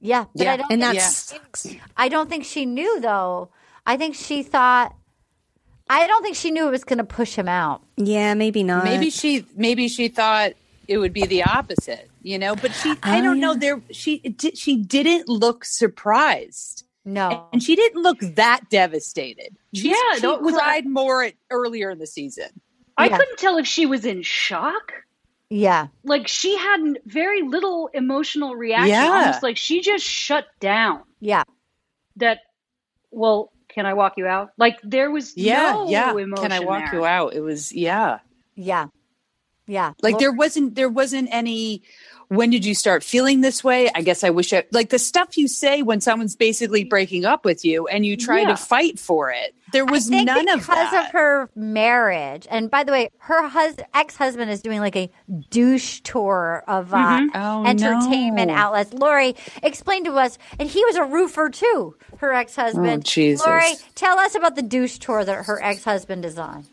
[0.00, 0.52] Yeah, but Yeah.
[0.52, 1.66] I don't And think that she- sucks.
[1.96, 3.50] I don't think she knew though.
[3.86, 4.94] I think she thought.
[5.90, 7.82] I don't think she knew it was going to push him out.
[7.96, 8.84] Yeah, maybe not.
[8.84, 10.52] Maybe she maybe she thought
[10.86, 12.54] it would be the opposite, you know.
[12.54, 13.54] But she, oh, I Oh, don't know.
[13.54, 16.84] There, she it di- she didn't look surprised.
[17.04, 19.56] No, and she didn't look that devastated.
[19.72, 22.48] She, Yeah, she no, 'cause I- cried more at, earlier in the season.
[22.98, 23.16] I Yeah.
[23.16, 24.92] couldn't tell if she was in shock.
[25.50, 28.88] Yeah, Like she had very little emotional reaction.
[28.90, 29.10] Yeah.
[29.10, 31.02] Almost like she just shut down.
[31.20, 31.44] yeah.
[32.16, 32.40] That,
[33.10, 34.50] well, can I walk you out?
[34.58, 36.10] Like there was Yeah, no yeah.
[36.10, 37.00] emotion Can I walk there.
[37.00, 37.32] you out?
[37.34, 38.18] It was yeah.
[38.56, 38.86] Yeah.
[39.66, 39.92] Yeah.
[40.02, 41.82] Like Well- there wasn't there wasn't any
[42.28, 43.90] when did you start feeling this way?
[43.94, 47.44] I guess I wish I like the stuff you say when someone's basically breaking up
[47.44, 48.48] with you and you try Yeah.
[48.48, 49.54] to fight for it.
[49.72, 52.46] There was none of because of her marriage.
[52.50, 55.10] And by the way, her hus- ex-husband is doing like a
[55.50, 57.28] douche tour of uh, Mhm.
[57.34, 58.54] Oh, entertainment no.
[58.54, 58.92] outlets.
[58.94, 61.96] Lori, explain to us, and he was a roofer too.
[62.18, 63.02] Her ex-husband.
[63.06, 63.46] Oh, Jesus.
[63.46, 66.64] Lori, tell us about the douche tour that her ex-husband is on.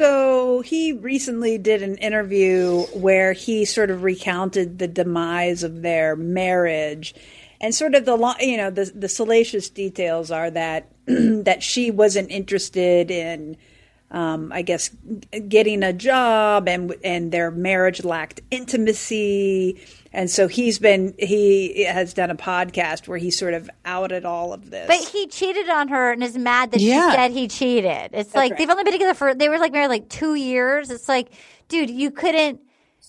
[0.00, 6.16] So he recently did an interview where he sort of recounted the demise of their
[6.16, 7.14] marriage,
[7.60, 12.30] and sort of the you know the the salacious details are that that she wasn't
[12.30, 13.58] interested in.
[14.10, 14.88] Um, I guess
[15.48, 19.82] getting a job and and their marriage lacked intimacy,
[20.12, 24.52] and so he's been he has done a podcast where he sort of outed all
[24.52, 24.86] of this.
[24.86, 27.10] But he cheated on her and is mad that Yeah.
[27.10, 28.10] she said he cheated.
[28.12, 28.58] It's like right.
[28.58, 30.90] they've only been together for they were like married like two years.
[30.90, 31.28] It's like,
[31.68, 32.60] dude, you couldn't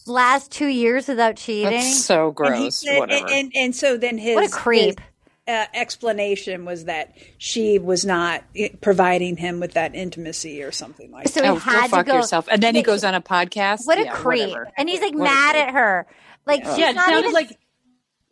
[0.06, 1.82] last two years without cheating.
[1.82, 2.76] so And, he gross.
[2.78, 3.26] said- Whatever.
[3.28, 5.00] and, and, and so then his What a creep.
[5.00, 5.08] his,
[5.48, 8.44] uh, explanation was that she was not
[8.82, 11.34] providing him with that intimacy or something like that.
[11.34, 12.48] So he oh, had go to fuck go- yourself.
[12.50, 13.86] And then he goes on a podcast.
[13.86, 14.50] What a Yeah, creep!
[14.50, 14.72] whatever.
[14.78, 16.08] And he's like What mad at her.
[16.46, 16.76] Like Yeah.
[16.76, 17.58] she's it not sounded even like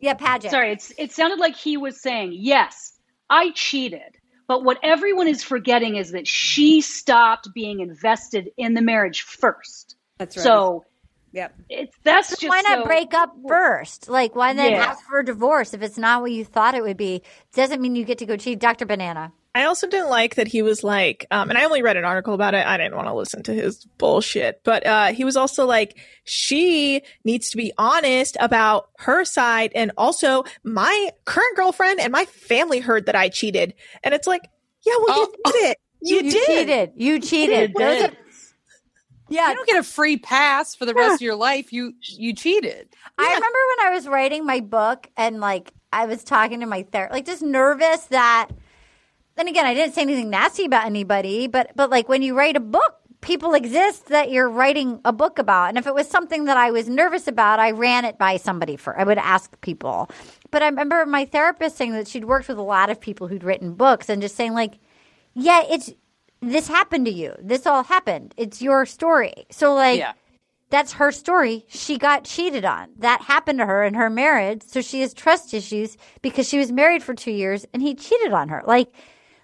[0.00, 0.50] yeah, Paget.
[0.50, 4.16] Sorry, it's it sounded like he was saying, "Yes, I cheated."
[4.48, 9.96] But what everyone is forgetting is that she stopped being invested in the marriage first.
[10.18, 10.42] That's right.
[10.42, 10.84] So
[11.32, 11.54] Yep.
[11.68, 14.08] it's that's So just why not so- break up first?
[14.08, 14.86] Like why then Yeah.
[14.86, 17.22] ask for a divorce if it's not what you thought it would be?
[17.54, 19.32] Doesn't mean you get to go cheat, Doctor Banana.
[19.52, 22.34] I also didn't like that he was like, um, and I only read an article
[22.34, 22.64] about it.
[22.64, 27.02] I didn't want to listen to his bullshit, but uh, he was also like, she
[27.24, 32.78] needs to be honest about her side, and also my current girlfriend and my family
[32.78, 33.74] heard that I cheated,
[34.04, 34.48] and it's like,
[34.86, 35.78] yeah, well, you did it.
[36.02, 36.46] You, did.
[36.46, 36.92] cheated.
[36.96, 37.70] You cheated.
[37.70, 38.16] You Those did.
[39.28, 41.72] yeah, You don't get a free pass for the rest of your life.
[41.72, 42.88] You you cheated.
[43.18, 46.84] I remember when I was writing my book and like I was talking to my
[46.84, 48.48] therapist, like just nervous that.
[49.40, 52.56] Then again, I didn't say anything nasty about anybody, but but like when you write
[52.56, 56.44] a book, people exist that you're writing a book about, and if it was something
[56.44, 59.00] that I was nervous about, I ran it by somebody for.
[59.00, 60.10] I would ask people,
[60.50, 63.42] but I remember my therapist saying that she'd worked with a lot of people who'd
[63.42, 64.74] written books and just saying like,
[65.32, 65.90] yeah, it's
[66.42, 67.34] this happened to you.
[67.40, 68.34] This all happened.
[68.36, 69.46] It's your story.
[69.50, 70.12] So like Yeah.
[70.68, 71.64] that's her story.
[71.70, 72.88] She got cheated on.
[72.98, 74.64] That happened to her in her marriage.
[74.66, 78.34] So she has trust issues because she was married for two years and he cheated
[78.34, 78.62] on her.
[78.66, 78.92] Like,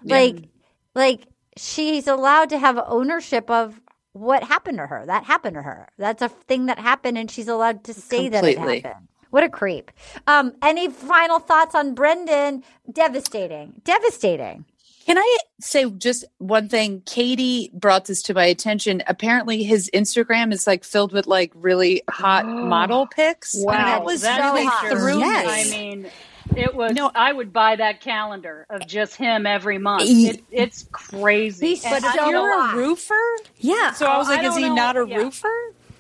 [0.06, 0.48] like,
[0.94, 1.26] like
[1.56, 3.80] she's allowed to have ownership of
[4.12, 5.04] what happened to her.
[5.06, 5.88] That happened to her.
[5.98, 9.08] That's a thing that happened and she's allowed to say that it happened.
[9.30, 9.90] What a creep.
[10.26, 12.64] Um, any final thoughts on Brendan?
[12.90, 13.74] Devastating.
[13.84, 14.64] Devastating.
[15.04, 17.02] Can I say just one thing?
[17.06, 19.02] Katie brought this to my attention.
[19.06, 23.54] Apparently, his Instagram is like filled with like really hot model pics.
[23.54, 24.90] And Wow, that was that's really hot.
[24.90, 25.68] threw Yes.
[25.68, 26.10] I mean,
[26.54, 26.92] it was.
[26.92, 27.10] No.
[27.14, 30.04] I would buy that calendar of just him every month.
[30.08, 31.68] Ye- It, it's crazy.
[31.68, 32.74] He's And so I don't know You're hot.
[32.74, 33.92] a roofer, Yeah.
[33.92, 34.74] so I was Oh, I like, is he know.
[34.74, 35.16] not a Yeah.
[35.18, 35.52] roofer?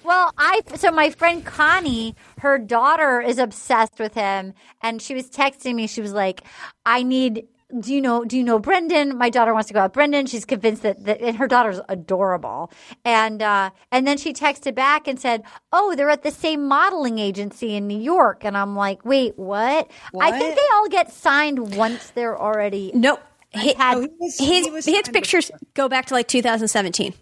[0.04, 5.28] Well, I so my friend Connie, her daughter is obsessed with him, and she was
[5.28, 5.88] texting me.
[5.88, 6.42] She was like,
[6.84, 7.48] "I need."
[7.80, 8.24] Do you know?
[8.24, 9.18] Do you know Brendan?
[9.18, 9.86] My daughter wants to go out.
[9.86, 10.26] with Brendan.
[10.26, 12.70] She's convinced that, that and her daughter's adorable.
[13.04, 17.18] And uh, and then she texted back and said, "Oh, they're at the same modeling
[17.18, 19.90] agency in New York." And I'm like, "Wait, what?"
[20.20, 22.92] I think they all get signed once they're already.
[22.94, 23.20] Nope.
[23.52, 27.14] Hi- had- Oh, he was- his he his signed pictures go back to like 2017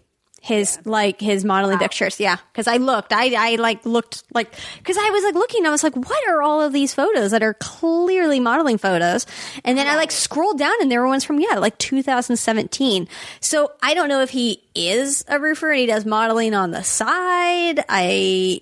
[0.45, 4.95] his like his modeling pictures yeah because i looked i i like looked like because
[4.95, 7.55] i was like looking i was like what are all of these photos that are
[7.55, 9.25] clearly modeling photos
[9.63, 13.07] and then i like scrolled down and there were ones from yeah like 2017
[13.39, 16.83] so i don't know if he is a roofer and he does modeling on the
[16.83, 18.61] side i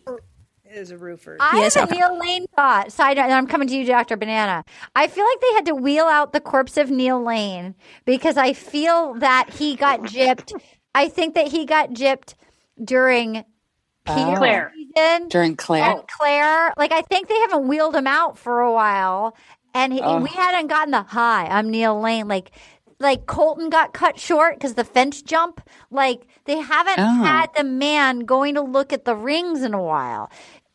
[0.74, 1.38] is a roofer.
[1.40, 2.92] I have a Neil Lane thought.
[2.92, 4.18] Side note, and I'm coming to you, Dr.
[4.18, 4.66] Banana.
[4.96, 8.54] I feel like they had to wheel out the corpse of Neil Lane because I
[8.54, 10.52] feel that he got gypped.
[10.96, 12.36] I think that he got gypped
[12.84, 13.44] during
[14.06, 14.72] Peter Clare.
[14.76, 15.28] season.
[15.30, 15.84] During Clare.
[15.92, 16.74] And Clare.
[16.78, 19.36] Like, I think they haven't wheeled him out for a while.
[19.74, 20.20] And he, Oh.
[20.20, 21.46] we hadn't gotten the high.
[21.48, 22.28] I'm Neil Lane.
[22.28, 22.52] Like,
[23.00, 25.62] like Colton got cut short because the fence jump.
[25.90, 27.24] Like, they haven't Oh.
[27.24, 30.30] had the man going to look at the rings in a while.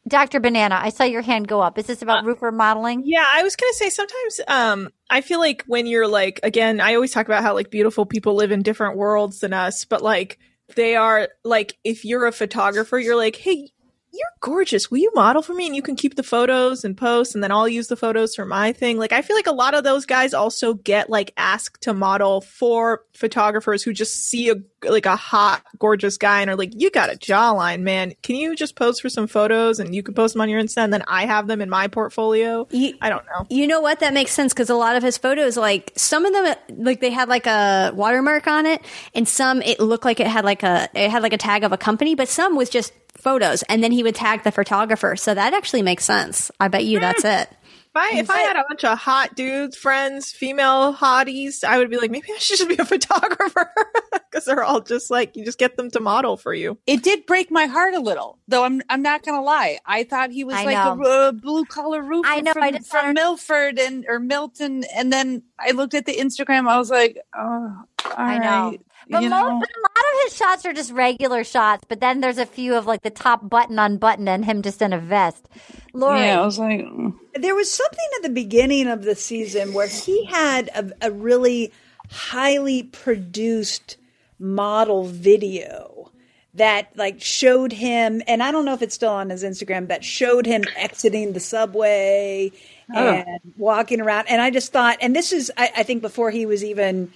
[0.09, 0.41] Dr.
[0.41, 1.79] Banana, I saw your hand go up.
[1.79, 3.03] Is this about roofer modeling?
[3.05, 6.95] Yeah, I was gonna say sometimes um I feel like when you're like again, I
[6.95, 10.39] always talk about how like beautiful people live in different worlds than us, but like
[10.77, 13.71] they are like if you're a photographer, you're like, hey,
[14.19, 14.91] you're gorgeous.
[14.91, 15.67] Will you model for me?
[15.67, 18.45] And you can keep the photos and posts, and then I'll use the photos for
[18.45, 18.99] my thing.
[18.99, 22.41] Like I feel like a lot of those guys also get like asked to model
[22.41, 26.91] for photographers who just see a like a hot, gorgeous guy and are like, you
[26.91, 28.15] got a jawline, man.
[28.23, 30.79] Can you just pose for some photos and you can post them on your Insta,
[30.79, 32.67] and then I have them in my portfolio?
[33.01, 33.47] I don't know.
[33.51, 34.01] You know what?
[34.01, 37.11] That makes sense because a lot of his photos, like some of them, like they
[37.11, 38.83] had like a watermark on it,
[39.15, 41.73] and some it looked like it had like a it had like a tag of
[41.73, 45.17] a company, but some was just photos, and then he would tag the photographer.
[45.17, 46.51] So that actually makes sense.
[46.61, 47.49] I bet you that's it.
[47.91, 51.91] If I, if I had a bunch of hot dudes, friends, female hotties, I would
[51.91, 53.73] be like, maybe I should just be a photographer
[54.13, 56.79] because they're all just like you just get them to model for you.
[56.87, 58.63] It did break my heart a little, though.
[58.63, 59.79] I'm I'm not gonna lie.
[59.87, 61.03] I thought he was I like know.
[61.03, 64.85] a uh, blue collar roofer I know, from, I just from Milford and or Milton,
[64.95, 66.69] and then I looked at the Instagram.
[66.69, 68.77] I was like, oh, I know.
[69.09, 69.47] Right, But, you most, know?
[69.49, 72.87] a lot of his shots are just regular shots, but then there's a few of
[72.87, 75.49] like the top button unbuttoned and him just in a vest.
[75.93, 76.21] Lori.
[76.21, 77.15] Yeah, I was like, mm.
[77.35, 81.73] There was something at the beginning of the season where he had a, a really
[82.11, 83.97] highly produced
[84.39, 86.11] model video
[86.55, 90.03] that like showed him and I don't know if it's still on his Instagram that
[90.05, 92.51] showed him exiting the subway
[92.95, 93.07] Oh.
[93.07, 96.47] and walking around and I just thought and this is I, I think before he
[96.47, 97.13] was even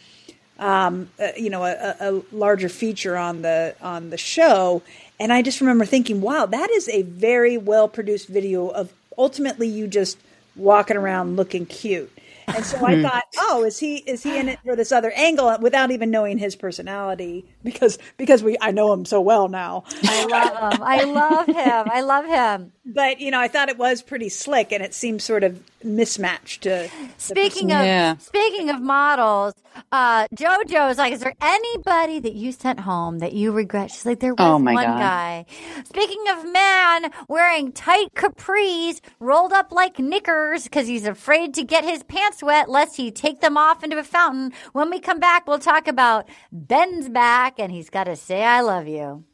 [0.62, 4.82] um, uh, you know, a, a a larger feature on the on the show.
[5.20, 9.68] And I just remember thinking, wow, that is a very well produced video of ultimately
[9.68, 10.18] you just
[10.56, 12.12] walking around looking cute.
[12.54, 13.02] And so I Hmm.
[13.02, 16.38] thought, oh, is he is he in it for this other angle without even knowing
[16.38, 17.46] his personality?
[17.64, 19.84] Because because we I know him so well now.
[20.06, 20.82] I love him.
[20.82, 21.88] I love him.
[21.88, 22.72] I love him.
[22.84, 26.62] But you know, I thought it was pretty slick, and it seemed sort of mismatched.
[26.62, 26.88] To
[27.18, 29.54] Speaking of person- speaking of models,
[29.90, 33.90] uh, jojo is like, is there anybody that you sent home that you regret?
[33.90, 34.98] She's like, there was Oh, my one God.
[34.98, 35.46] guy.
[35.84, 41.84] Speaking of man wearing tight capris rolled up like knickers because he's afraid to get
[41.84, 44.52] his pants wet lest he take them off into a fountain.
[44.72, 48.60] When we come back, we'll talk about Ben's back and he's got to say I
[48.60, 49.24] love you.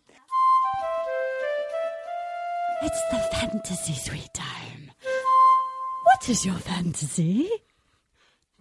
[2.81, 4.93] It's the fantasy sweet time.
[6.19, 7.49] What is your fantasy?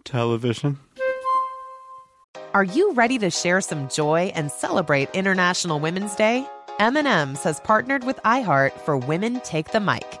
[0.04, 0.78] Television.
[2.54, 6.46] Are you ready to share some joy and celebrate International Women's Day?
[6.78, 10.20] M&M's has partnered with iHeart for Women Take the Mic,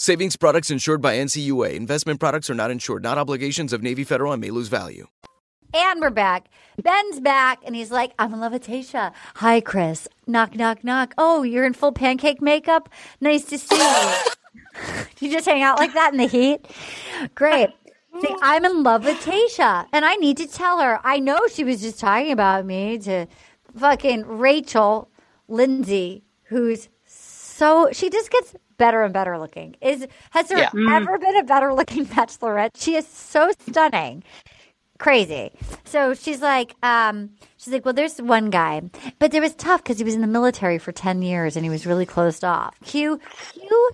[0.00, 1.74] Savings products insured by NCUA.
[1.74, 5.08] Investment products are not insured, not obligations of Navy Federal and may lose value.
[5.74, 6.46] And we're back.
[6.80, 9.12] Ben's back, and he's like, I'm in love with Tayshia.
[9.34, 10.06] Hi, Chris.
[10.24, 11.14] Knock, knock, knock.
[11.18, 12.88] Oh, you're in full pancake makeup?
[13.20, 14.14] Nice to see you.
[15.18, 16.64] You just hang out like that in the heat?
[17.34, 17.70] Great.
[18.20, 21.00] See, I'm in love with Tayshia, and I need to tell her.
[21.02, 23.26] I know she was just talking about me to
[23.76, 25.10] fucking Rachel
[25.48, 26.88] Lindsay, who's
[27.58, 29.74] so she just gets better and better looking.
[29.80, 30.70] Is has there Yeah.
[30.70, 30.94] Mm.
[30.96, 32.70] ever been a better looking bachelorette?
[32.76, 34.22] She is so stunning.
[34.98, 35.50] Crazy.
[35.84, 38.82] So she's like, um, she's like, well, there's one guy,
[39.20, 41.70] but it was tough because he was in the military for 10 years and he
[41.70, 42.74] was really closed off.
[42.84, 43.20] Q,
[43.52, 43.90] Q,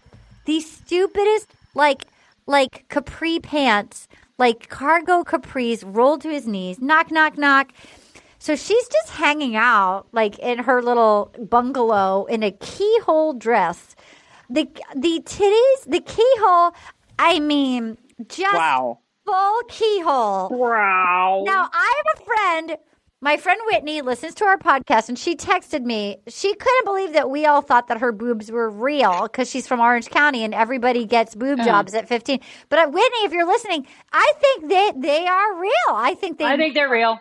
[0.47, 2.07] the stupidest, like,
[2.47, 4.09] like capri pants,
[4.39, 7.73] like cargo capris rolled to his knees, knock, knock, knock.
[8.45, 13.97] So she's just hanging out, like in her little bungalow in a keyhole dress.
[14.51, 16.75] The the titties, the keyhole.
[17.19, 17.97] I mean,
[18.29, 18.99] just Wow.
[19.25, 20.51] full keyhole.
[20.51, 21.43] Wow.
[21.47, 22.77] Now I have a friend.
[23.23, 26.19] My friend Whitney listens to our podcast, and she texted me.
[26.29, 29.81] She couldn't believe that we all thought that her boobs were real because she's from
[29.81, 31.65] Orange County, and everybody gets boob Uh.
[31.65, 32.41] jobs at fifteen.
[32.69, 35.95] But uh, Whitney, if you're listening, I think they they are real.
[35.95, 36.45] I think they.
[36.45, 37.19] I think they're real.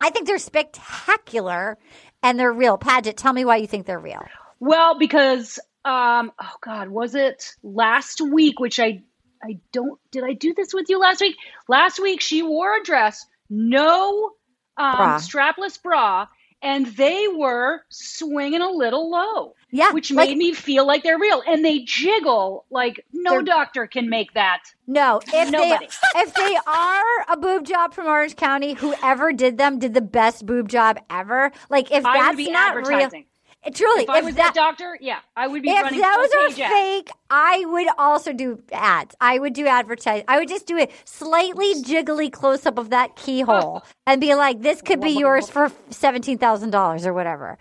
[0.00, 1.78] I think they're spectacular,
[2.22, 2.78] and they're real.
[2.78, 4.24] Paget, tell me why you think they're real.
[4.58, 9.02] Well, because um oh god, was it last week which I
[9.42, 11.36] I don't did I do this with you last week?
[11.68, 14.32] Last week she wore a dress, no
[14.76, 15.18] um Bra.
[15.18, 16.26] strapless bra,
[16.62, 19.54] and they were swinging a little low.
[19.72, 23.86] Yeah, which like- made me feel like they're real and they jiggle like no doctor
[23.86, 24.62] can make that.
[24.86, 25.86] No, if Nobody.
[25.86, 30.00] they if they are a boob job from Orange County, whoever did them did the
[30.00, 31.52] best boob job ever.
[31.68, 33.10] Like if I would that's be not real,
[33.74, 36.30] truly, if I if was that that doctor, yeah, I would be if running those
[36.32, 36.72] are page ads.
[36.72, 39.14] fake, I would also do ads.
[39.20, 40.24] I would do advertise.
[40.28, 44.62] I would just do a slightly jiggly close up of that keyhole and be like,
[44.62, 47.58] "This could be yours for seventeen thousand dollars or whatever."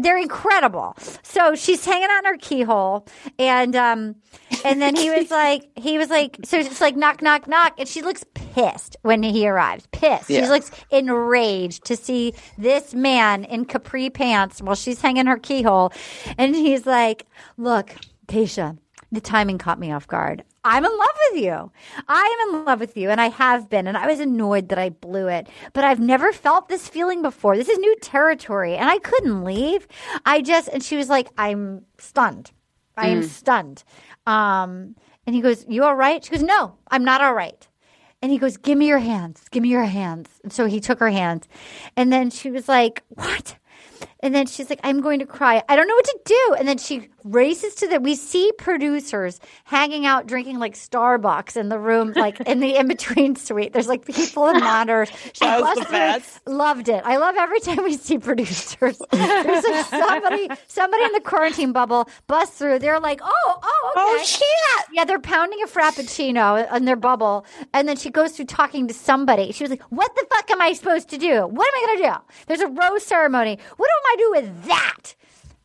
[0.00, 0.96] They're incredible.
[1.22, 3.06] So she's hanging on her keyhole,
[3.38, 4.16] and um,
[4.64, 7.88] and then he was like, he was like, so it's like knock, knock, knock, and
[7.88, 9.86] she looks pissed when he arrives.
[9.92, 10.28] Pissed.
[10.28, 15.92] She looks enraged to see this man in capri pants while she's hanging her keyhole,
[16.36, 17.26] and he's like,
[17.56, 17.94] "Look,
[18.26, 18.78] Tayshia,
[19.10, 20.44] the timing caught me off guard.
[20.68, 21.72] I'm in love with you.
[22.08, 23.86] I am in love with you, and I have been.
[23.86, 27.56] And I was annoyed that I blew it, but I've never felt this feeling before.
[27.56, 29.88] This is new territory, and I couldn't leave.
[30.26, 32.52] I just and she was like, "I'm stunned.
[32.96, 33.24] I am Mm.
[33.24, 33.84] stunned."
[34.26, 34.94] Um,
[35.26, 37.66] and he goes, "You all right?" She goes, "No, I'm not all right."
[38.20, 39.44] And he goes, Give me your hands.
[39.48, 40.28] Give me your hands.
[40.42, 41.46] And so he took her hands.
[41.96, 43.56] And then she was like, What?
[44.20, 45.62] And then she's like, I'm going to cry.
[45.68, 46.54] I don't know what to do.
[46.58, 48.00] And then she races to the.
[48.00, 52.88] We see producers hanging out drinking like Starbucks in the room, like in the in
[52.88, 53.72] between suite.
[53.72, 55.10] There's like people and monitors.
[55.32, 56.46] She was the best.
[56.48, 57.02] Loved it.
[57.04, 59.00] I love every time we see producers.
[59.12, 62.80] There's like somebody, somebody in the quarantine bubble busts through.
[62.80, 64.00] They're like, Oh, oh, okay.
[64.20, 64.86] Oh, shit.
[64.92, 68.94] Yeah, they're pounding a frappuccino in their bubble, and then she goes through talking to
[68.94, 69.52] somebody.
[69.52, 71.46] She was like, "What the fuck am I supposed to do?
[71.46, 72.44] What am I going to do?
[72.46, 73.58] There's a rose ceremony.
[73.76, 75.14] What do I do with that?"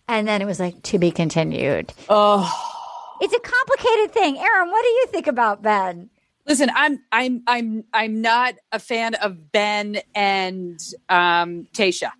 [0.07, 1.94] And then it was like to be continued.
[2.10, 2.70] Oh.
[3.22, 4.38] It's a complicated thing.
[4.38, 6.10] Erin, what do you think about Ben?
[6.45, 12.11] Listen, I'm I'm I'm I'm not a fan of Ben and um, Tayshia.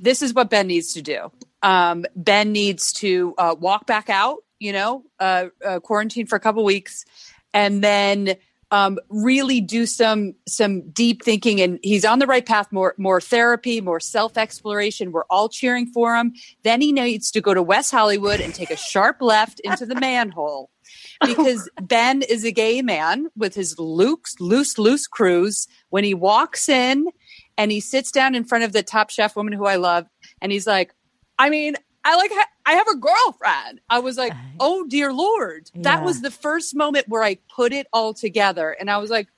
[0.00, 1.30] This is what Ben needs to do.
[1.62, 4.38] Um, ben needs to uh, walk back out.
[4.58, 7.04] You know, uh, uh, quarantine for a couple weeks,
[7.54, 8.34] and then
[8.70, 11.60] um, really do some some deep thinking.
[11.60, 12.72] And he's on the right path.
[12.72, 15.12] More more therapy, more self exploration.
[15.12, 16.32] We're all cheering for him.
[16.62, 19.94] Then he needs to go to West Hollywood and take a sharp left into the
[19.94, 20.70] manhole
[21.24, 25.66] because Ben is a gay man with his loose, loose, loose cruise.
[25.90, 27.06] When he walks in
[27.56, 30.06] and he sits down in front of the top chef woman who I love,
[30.42, 30.94] and he's like,
[31.38, 33.80] I mean, I like, ha- I have a girlfriend.
[33.88, 35.70] I was like, oh dear Lord.
[35.76, 36.04] That Yeah.
[36.04, 38.70] was the first moment where I put it all together.
[38.78, 39.28] And I was like,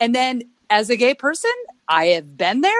[0.00, 1.50] and then as a gay person,
[1.88, 2.72] I have been there.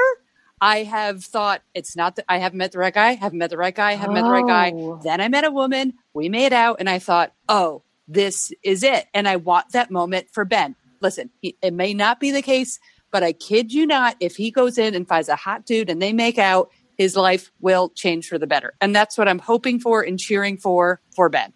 [0.62, 3.56] I have thought it's not that I haven't met the right guy, haven't met the
[3.56, 4.72] right guy, haven't met the right guy.
[4.74, 5.00] Oh.
[5.02, 9.06] Then I met a woman, we made out, and I thought, oh, this is it.
[9.14, 10.76] And I want that moment for Ben.
[11.00, 12.78] Listen, he, it may not be the case,
[13.10, 16.00] but I kid you not, if he goes in and finds a hot dude and
[16.00, 16.70] they make out,
[17.00, 18.74] his life will change for the better.
[18.78, 21.50] And that's what I'm hoping for and cheering for for Ben.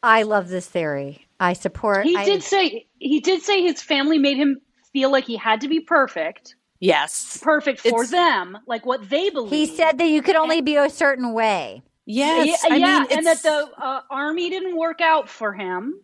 [0.00, 1.26] I love this theory.
[1.40, 2.06] I support.
[2.06, 4.60] He I- did say he did say his family made him
[4.92, 6.54] feel like he had to be perfect.
[6.78, 7.40] Yes.
[7.42, 9.50] Perfect for It's- them, like what they believe.
[9.50, 11.82] He said that you could only be a certain way.
[12.06, 16.00] Yes, yeah, I yeah, mean, and that the uh, army didn't work out for him.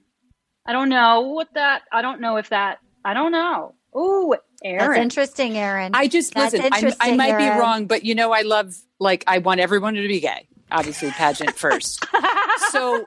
[0.66, 1.82] I don't know what that.
[1.92, 2.78] I don't know if that.
[3.04, 3.74] I don't know.
[3.96, 4.78] Ooh, Erin.
[4.78, 5.92] That's interesting, Erin.
[5.94, 6.72] I just That's listen.
[6.72, 10.06] I interesting, might be wrong, but you know, I love like I want everyone to
[10.06, 10.46] be gay.
[10.72, 12.04] Obviously, Paget first.
[12.70, 13.04] so,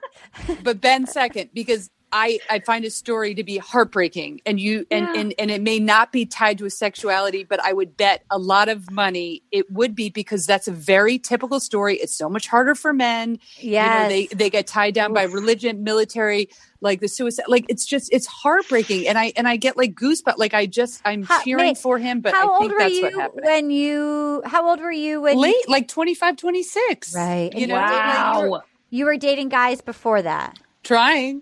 [0.63, 5.07] but Ben second because I I find a story to be heartbreaking, and you and
[5.07, 5.19] Yeah.
[5.21, 8.37] and and it may not be tied to a sexuality, but I would bet a
[8.37, 11.95] lot of money it would be because that's a very typical story.
[11.97, 13.39] It's so much harder for men.
[13.57, 16.47] you know, they they get tied down by religion, military.
[16.81, 20.37] Like the suicide, like it's just it's heartbreaking, and I and I get like goosebumps.
[20.37, 22.79] Like I just I'm How- cheering Nate, for him, but how I old think were
[22.79, 23.41] that's you what happened.
[23.45, 24.41] when you?
[24.45, 25.37] How old were you when?
[25.37, 27.15] Late, like 25, 26.
[27.15, 27.51] Right.
[27.55, 31.41] You know, you were dating- like, you were dating guys before that, trying.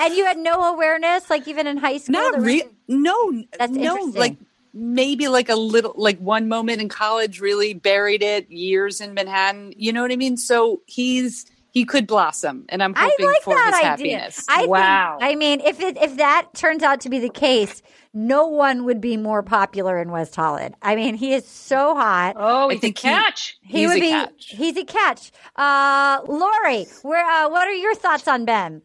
[0.00, 2.12] and you had no awareness, like even in high school.
[2.12, 4.36] Not was- no, That's no, like
[4.72, 8.50] maybe like a little, like one moment in college really buried it.
[8.50, 10.36] Years in Manhattan, you know what I mean.
[10.36, 13.84] So he's he could blossom, and I'm hoping like for his idea.
[13.84, 14.44] happiness.
[14.48, 14.76] I think.
[14.76, 17.82] I mean, if it if that turns out to be the case,
[18.14, 20.74] no one would be more popular in West Hollywood.
[20.80, 22.36] I mean, he is so hot.
[22.38, 23.58] Oh, he's a think he- catch.
[23.62, 24.10] He he's would a be.
[24.10, 24.46] catch.
[24.48, 25.32] He's a catch.
[25.56, 27.24] Uh, Lori, where?
[27.28, 28.82] Uh, what are your thoughts on Ben?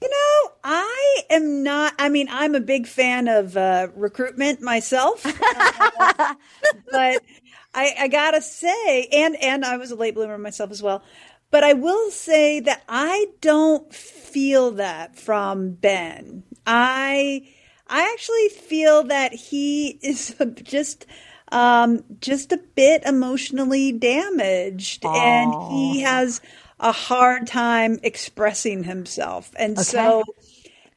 [0.00, 1.94] You know, I am not.
[1.98, 5.24] I mean, I'm a big fan of uh, recruitment myself,
[6.04, 6.34] Uh,
[6.90, 7.22] but
[7.74, 11.02] I, I gotta say, and and I was a late bloomer myself as well.
[11.52, 16.42] But I will say that I don't feel that from Ben.
[16.66, 17.48] I
[17.92, 21.06] I actually feel that he is just
[21.52, 26.40] um, just a bit emotionally damaged, and he has
[26.80, 30.24] a hard time expressing himself, and so.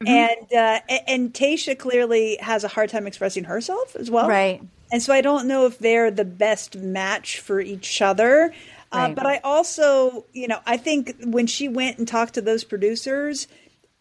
[0.05, 4.61] And uh, and Tayshia clearly has a hard time expressing herself as well, Right.
[4.91, 8.53] And so I don't know if they're the best match for each other.
[8.91, 12.63] Uh, but I also, you know, I think when she went and talked to those
[12.63, 13.47] producers,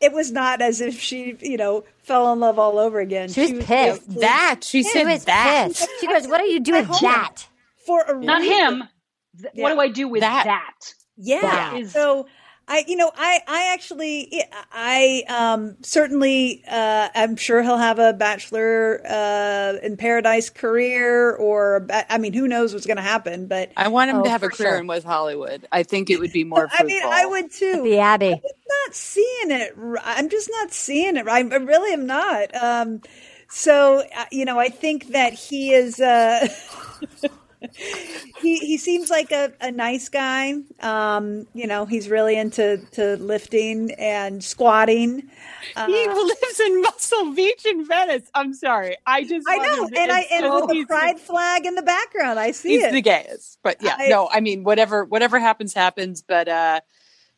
[0.04, 3.28] it was not as if she, you know, fell in love all over again.
[3.30, 4.20] She was pissed.
[4.20, 5.68] That she She said was that.
[5.68, 5.88] pissed.
[6.00, 7.46] She goes, "What do you do with that?"
[7.86, 8.56] for a Not reason.
[8.56, 8.82] him.
[9.40, 10.44] Th- What do I do with That.
[10.44, 10.94] that?
[11.16, 11.40] Yeah.
[11.42, 12.26] That is- so
[12.66, 14.42] I, you know, I, I actually,
[14.72, 21.86] I, um, certainly, uh, I'm sure he'll have a bachelor, uh, in paradise career or,
[22.08, 24.42] I mean, who knows what's going to happen, but I want him Oh, to have
[24.42, 24.78] a career sure.
[24.78, 25.66] in West Hollywood.
[25.72, 26.68] I think it would be more.
[26.72, 27.02] I mean.
[27.04, 27.82] I would too.
[27.82, 28.32] The Abbey.
[28.32, 28.40] I'm
[28.86, 29.74] not seeing it.
[30.02, 31.28] I'm just not seeing it.
[31.28, 32.54] I I really am not.
[32.54, 33.02] Um,
[33.48, 36.00] so uh, you know, I think that he is.
[36.00, 36.48] Uh,
[38.40, 40.54] he he seems like a, a nice guy.
[40.80, 45.22] Um, you know, he's really into to lifting and squatting.
[45.76, 48.28] Uh, he lives in Muscle Beach in Venice.
[48.34, 48.96] I'm sorry.
[49.06, 51.66] I just I want know, him- and I and so- with the he's pride flag
[51.66, 52.92] in the background, I see he's it.
[52.92, 53.58] the gayest.
[53.62, 56.22] But yeah, I- no, I mean whatever whatever happens happens.
[56.22, 56.80] But uh,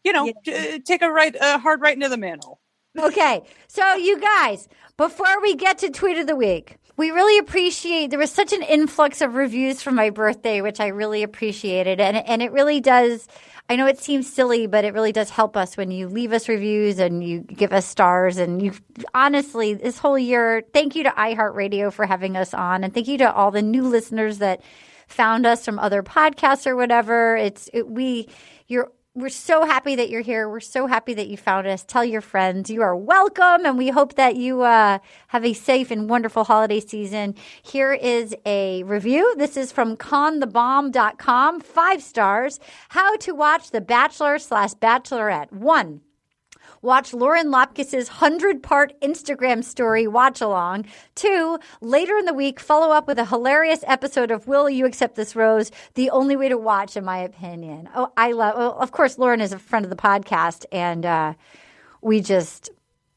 [0.05, 2.61] you know, t- take a right a hard right into the manhole.
[2.98, 8.10] Okay, so you guys, before we get to tweet of the week, we really appreciate.
[8.10, 12.16] There was such an influx of reviews for my birthday, which I really appreciated, and
[12.16, 13.27] and it really does.
[13.68, 16.48] I know it seems silly, but it really does help us when you leave us
[16.48, 18.36] reviews and you give us stars.
[18.39, 18.73] And you
[19.12, 23.18] honestly, this whole year, thank you to iHeartRadio for having us on, and thank you
[23.18, 24.62] to all the new listeners that
[25.09, 27.36] found us from other podcasts or whatever.
[27.36, 28.28] It's it, we
[28.68, 30.49] you're we're so happy that you're here.
[30.49, 31.83] We're so happy that you found us.
[31.85, 34.99] Tell your friends you are welcome, and we hope that you uh,
[35.29, 37.35] have a safe and wonderful holiday season.
[37.63, 39.35] Here is a review.
[39.39, 41.61] This is from conthebomb.com.
[41.61, 42.61] Five stars.
[42.91, 45.51] How to watch The Bachelor slash Bachelorette.
[45.51, 46.03] One.
[46.87, 50.85] Watch Lauren Lapkus's 100 part Instagram story watch along.
[51.17, 55.17] Two, later in the week, follow up with a hilarious episode of Will You Accept
[55.17, 55.73] This Rose?
[55.95, 57.89] The only way to watch, in my opinion.
[57.97, 61.35] Oh, I love, well, of course, Lauren is a friend of the podcast, and uh,
[62.03, 62.71] we just,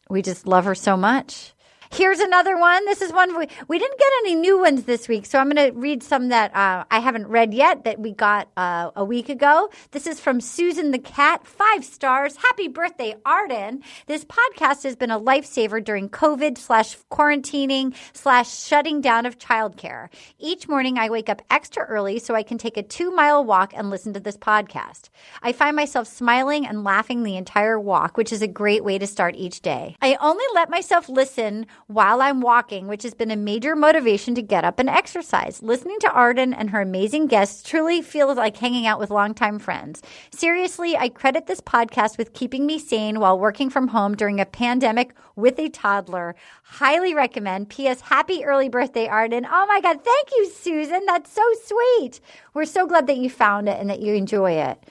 [0.09, 1.53] we just love her so much.
[1.91, 2.85] Here's another one.
[2.85, 5.73] This is one we, we didn't get any new ones this week, so I'm going
[5.73, 9.27] to read some that uh, I haven't read yet that we got uh, a week
[9.27, 9.69] ago.
[9.89, 12.35] This is from Susan the Cat, five stars.
[12.35, 13.81] Happy birthday, Arden.
[14.05, 20.09] This podcast has been a lifesaver during COVID slash quarantining slash shutting down of childcare.
[20.37, 23.73] Each morning, I wake up extra early so I can take a two mile walk
[23.75, 25.09] and listen to this podcast.
[25.41, 29.07] I find myself smiling and laughing the entire walk, which is a great way to
[29.07, 29.95] start each day.
[30.03, 34.41] I only let myself listen while I'm walking, which has been a major motivation to
[34.41, 35.61] get up and exercise.
[35.63, 40.01] Listening to Arden and her amazing guests truly feels like hanging out with longtime friends.
[40.31, 44.45] Seriously, I credit this podcast with keeping me sane while working from home during a
[44.45, 46.35] pandemic with a toddler.
[46.63, 47.69] Highly recommend.
[47.69, 48.01] P.S.
[48.01, 49.45] Happy early birthday, Arden.
[49.49, 50.03] Oh my God.
[50.03, 51.05] Thank you, Susan.
[51.05, 52.19] That's so sweet.
[52.53, 54.83] We're so glad that you found it and that you enjoy it.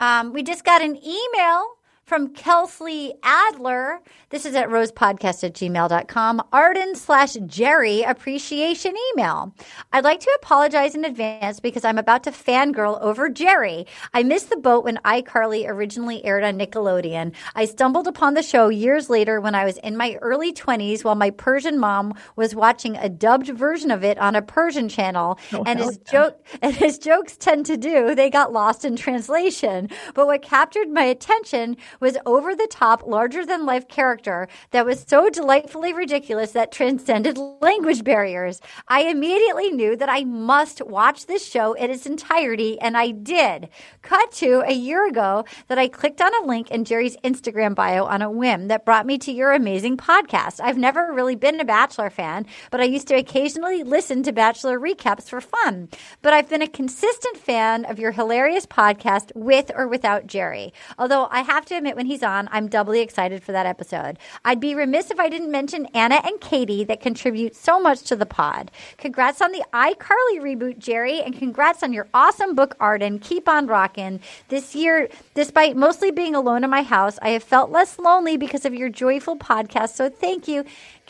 [0.00, 1.76] Um, we just got an email
[2.12, 3.98] from Kelsey Adler.
[4.28, 6.42] This is at rosepodcast at gmail.com.
[6.52, 9.54] Arden slash Jerry appreciation email.
[9.94, 13.86] I'd like to apologize in advance because I'm about to fangirl over Jerry.
[14.12, 17.32] I missed the boat when iCarly originally aired on Nickelodeon.
[17.54, 21.14] I stumbled upon the show years later when I was in my early 20s while
[21.14, 25.38] my Persian mom was watching a dubbed version of it on a Persian channel.
[25.54, 29.88] Oh, and his joke and his jokes tend to do, they got lost in translation.
[30.12, 35.04] But what captured my attention was over the top, larger than life character that was
[35.06, 38.60] so delightfully ridiculous that transcended language barriers.
[38.88, 43.68] I immediately knew that I must watch this show in its entirety, and I did.
[44.02, 48.04] Cut to a year ago that I clicked on a link in Jerry's Instagram bio
[48.04, 50.60] on a whim that brought me to your amazing podcast.
[50.60, 54.80] I've never really been a Bachelor fan, but I used to occasionally listen to Bachelor
[54.80, 55.88] recaps for fun.
[56.20, 60.72] But I've been a consistent fan of your hilarious podcast with or without Jerry.
[60.98, 64.18] Although I have to admit, when he's on, I'm doubly excited for that episode.
[64.44, 68.16] I'd be remiss if I didn't mention Anna and Katie that contribute so much to
[68.16, 68.70] the pod.
[68.98, 73.18] Congrats on the iCarly reboot, Jerry, and congrats on your awesome book, Arden.
[73.18, 74.20] Keep on rocking.
[74.48, 78.64] This year, despite mostly being alone in my house, I have felt less lonely because
[78.64, 79.90] of your joyful podcast.
[79.90, 80.64] So thank you.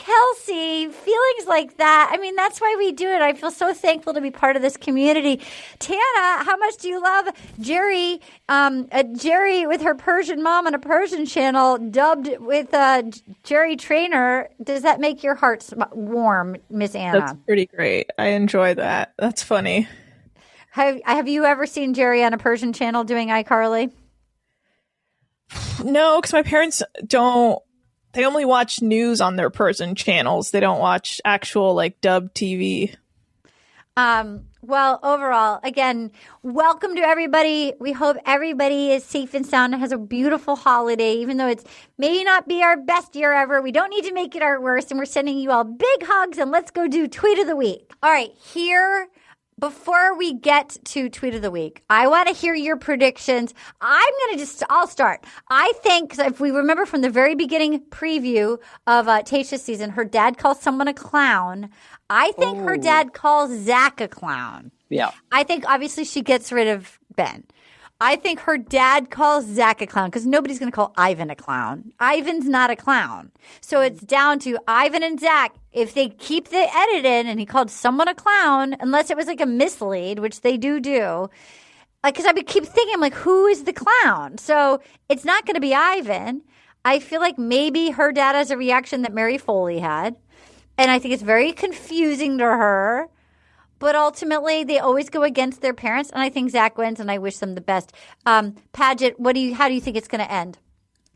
[0.05, 2.11] Kelsey, feelings like that.
[2.13, 3.23] I mean, that's why we do it.
[3.23, 5.41] I feel so thankful to be part of this community.
[5.79, 7.29] Tana, how much do you love
[7.61, 8.21] Jerry?
[8.49, 13.05] Um, uh, Jerry with her Persian mom on a Persian channel, dubbed with uh,
[13.45, 14.49] Jerry Trainor.
[14.61, 17.21] Does that make your heart sm- warm, Miss Anna?
[17.21, 18.11] That's pretty great.
[18.19, 19.15] I enjoy that.
[19.19, 19.87] That's funny.
[20.73, 23.93] Have Have you ever seen Jerry on a Persian channel doing iCarly?
[25.85, 27.63] No, because my parents don't.
[28.13, 30.51] They only watch news on their person channels.
[30.51, 32.95] They don't watch actual like dub TV.
[33.97, 36.13] Um, well, overall, again,
[36.43, 37.75] welcome to everybody.
[37.79, 41.65] We hope everybody is safe and sound and has a beautiful holiday, even though it's
[41.99, 43.61] may not be our best year ever.
[43.61, 44.91] We don't need to make it our worst.
[44.91, 47.93] And we're sending you all big hugs and let's go do tweet of the week.
[48.03, 49.09] All right, here
[49.63, 53.55] before we get to tweet of the week, I want to hear your predictions.
[53.81, 55.25] I'm going to just, I'll start.
[55.49, 58.59] I think, if we remember from the very beginning preview
[58.89, 61.71] of uh, Tayshia's season, her dad calls someone a clown.
[62.11, 62.77] I think her Oh.
[62.77, 64.73] dad calls Zac a clown.
[64.89, 65.13] Yeah.
[65.31, 67.45] I think obviously she gets rid of Ben.
[68.05, 71.37] I think her dad calls Zac a clown because nobody's going to call Ivan a
[71.37, 71.93] clown.
[72.01, 73.31] Ivan's not a clown.
[73.61, 75.55] So it's down to Ivan and Zac.
[75.73, 79.29] If they keep the edit in and he called someone a clown, unless it was
[79.29, 81.31] like a mislead, which they do do,
[82.03, 84.37] like, because I keep thinking, I'm like, who is the clown?
[84.37, 86.43] So it's not going to be Ivan.
[86.85, 90.17] I feel like maybe her dad has a reaction that Mary Foley had.
[90.77, 93.09] And I think it's very confusing to her.
[93.83, 97.19] But ultimately, they always go against their parents, and I think Zac wins, and I
[97.19, 97.93] wish them the best.
[98.25, 99.57] Um, Paget, what do you?
[99.57, 100.57] How do you think it's going to end?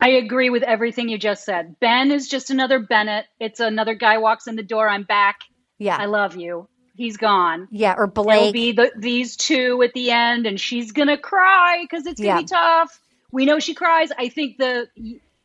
[0.00, 1.76] I agree with everything you just said.
[1.78, 3.26] Ben is just another Bennett.
[3.38, 4.88] It's another guy walks in the door.
[4.88, 5.42] I'm back.
[5.78, 6.66] Yeah, I love you.
[6.96, 7.68] He's gone.
[7.70, 8.52] Yeah, or It'll Blake.
[8.52, 12.40] be the, these two at the end, and she's gonna cry because it's gonna Yeah.
[12.40, 13.00] be tough.
[13.30, 14.08] We know she cries.
[14.18, 14.88] I think the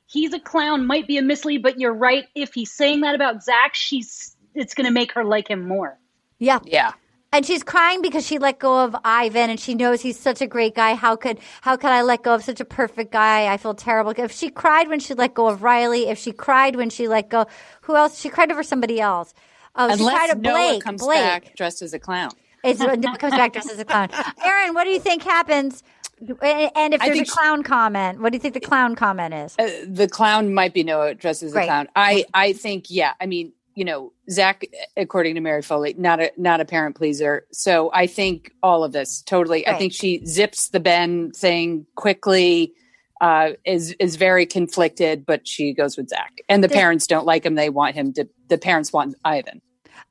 [0.07, 2.25] he's a clown might be a mislead, but you're right.
[2.33, 5.99] If he's saying that about Zac, she's it's gonna make her like him more.
[6.39, 6.93] Yeah, yeah.
[7.33, 10.47] And she's crying because she let go of Ivan, and she knows he's such a
[10.47, 10.95] great guy.
[10.95, 13.51] How could how could I let go of such a perfect guy?
[13.51, 14.13] I feel terrible.
[14.17, 17.29] If she cried when she let go of Riley, if she cried when she let
[17.29, 17.45] go,
[17.83, 18.19] who else?
[18.19, 19.33] She cried over somebody else.
[19.77, 20.83] Oh, she Unless cried to Noah Blake.
[20.83, 21.19] comes Blake.
[21.21, 22.31] back dressed as a clown.
[22.65, 24.09] It's Noah comes back dressed as a clown.
[24.43, 25.83] Erin, what do you think happens?
[26.19, 29.33] And if there's a think she- clown comment, what do you think the clown comment
[29.33, 29.55] is?
[29.57, 31.87] Uh, the clown might be Noah dressed as a clown.
[31.95, 33.13] I I think yeah.
[33.21, 34.63] I mean, you know, Zac,
[34.97, 37.45] according to Mary Foley, not a not a parent pleaser.
[37.51, 39.67] So I think all of this totally.
[39.67, 42.73] I think she zips the Ben thing quickly.
[43.19, 47.45] Uh, is is very conflicted, but she goes with Zac, and the parents don't like
[47.45, 47.53] him.
[47.53, 48.27] They want him to.
[48.47, 49.61] The parents want Ivan.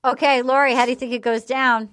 [0.05, 1.89] Okay, Lori, how do you think it goes down?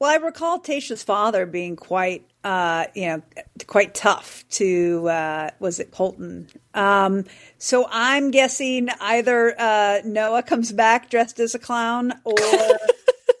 [0.00, 3.22] Well, I recall Tayshia's father being quite, uh, you know,
[3.66, 6.48] quite tough to uh, was it Colton?
[6.74, 7.24] Um,
[7.58, 12.78] so I'm guessing either uh, Noah comes back dressed as a clown, or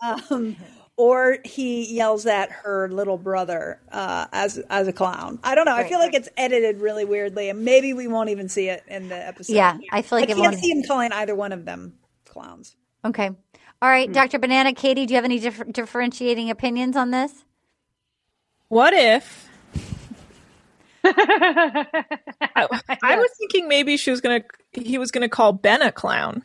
[0.30, 0.56] um,
[0.96, 5.40] or he yells at her little brother uh, as as a clown.
[5.42, 5.74] I don't know.
[5.74, 8.84] I Right, feel like it's edited really weirdly, and maybe we won't even see it
[8.88, 9.54] in the episode.
[9.54, 11.94] Yeah, I feel like I can't see him calling either one of them
[12.26, 12.76] clowns.
[13.04, 13.30] Okay.
[13.84, 14.38] All right, Dr.
[14.38, 17.44] Banana, Katie, do you have any differ- differentiating opinions on this?
[18.68, 19.46] What if?
[21.04, 22.66] I,
[23.02, 24.40] I was thinking maybe she was gonna.
[24.72, 26.42] He was gonna call Ben a clown.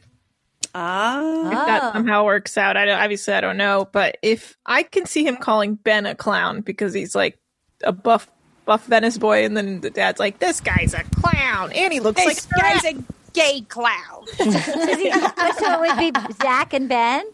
[0.75, 4.83] Ah, If that somehow works out, I don't, obviously I don't know, but if I
[4.83, 7.39] can see him calling Ben a clown because he's like
[7.85, 8.29] a buff
[8.65, 12.21] buff Venice boy, and then the dad's like, "This guy's a clown, and he looks
[12.21, 13.01] This like guy's a
[13.39, 14.27] gay clown.
[14.37, 16.11] so it would be
[16.41, 17.25] Zac and Ben.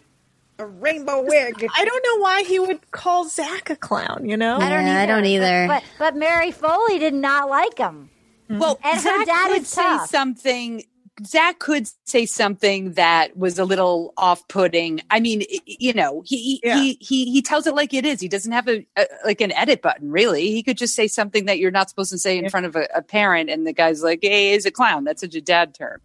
[0.57, 1.67] A rainbow wig.
[1.75, 4.27] I don't know why he would call Zac a clown.
[4.27, 5.67] You know, I don't Yeah, I don't either.
[5.67, 8.09] But, but but Mary Foley did not like him.
[8.49, 10.09] Well, And her dad would say tough.
[10.09, 10.83] something.
[11.23, 15.01] Zac could say something that was a little off-putting.
[15.09, 18.19] I mean, you know, he he he he tells it like it is.
[18.19, 20.51] He doesn't have a, a like an edit button, really.
[20.51, 22.87] He could just say something that you're not supposed to say in front of a,
[22.93, 26.01] a parent, and the guy's like, "Hey, is a clown." That's such a dad term.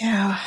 [0.00, 0.38] Yeah.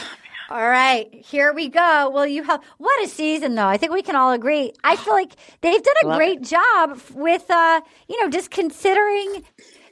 [0.50, 2.10] All right, here we go.
[2.10, 3.68] Well, you have what a season, though.
[3.68, 4.72] I think we can all agree.
[4.82, 9.44] I feel like they've done a Love great job with, uh, you know, just considering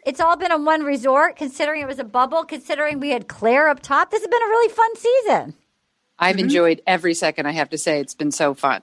[0.05, 3.67] it's all been on one resort, considering it was a bubble, considering we had Clare
[3.69, 4.11] up top.
[4.11, 5.55] This has been a really fun season.
[6.17, 7.47] I've enjoyed every second.
[7.47, 8.81] I have to say, it's been so fun.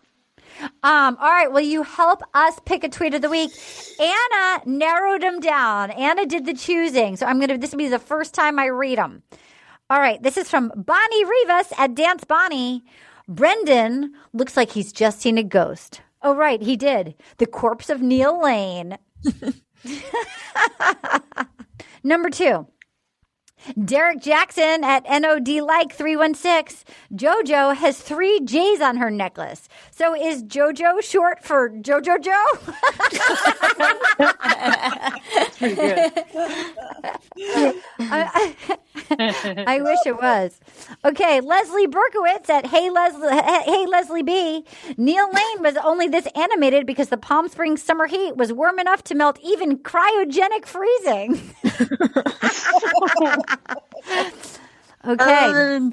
[0.82, 1.50] Um, all right.
[1.50, 3.52] Will you help us pick a tweet of the week?
[3.98, 5.90] Anna narrowed them down.
[5.92, 7.16] Anna did the choosing.
[7.16, 9.22] So I'm going to, this will be the first time I read them.
[9.88, 10.22] All right.
[10.22, 12.84] This is from Bonnie Rivas at Dance Bonnie.
[13.28, 16.02] Brendan looks like he's just seen a ghost.
[16.20, 16.60] Oh, right.
[16.60, 17.14] He did.
[17.38, 18.98] The corpse of Neil Lane.
[22.02, 22.66] Number two.
[23.84, 26.84] Derek Jackson at NOD like 316.
[27.14, 29.68] JoJo has three J's on her necklace.
[30.02, 32.44] So is JoJo short for JoJo Joe?
[35.58, 36.12] Pretty good.
[38.00, 38.56] I,
[39.68, 40.58] I wish it was.
[41.04, 44.64] Okay, Leslie Berkowitz at Hey Leslie Hey Leslie B.
[44.96, 49.04] Neil Lane was only this animated because the Palm Springs summer heat was warm enough
[49.04, 51.54] to melt even cryogenic freezing.
[55.04, 55.44] okay.
[55.44, 55.92] Um,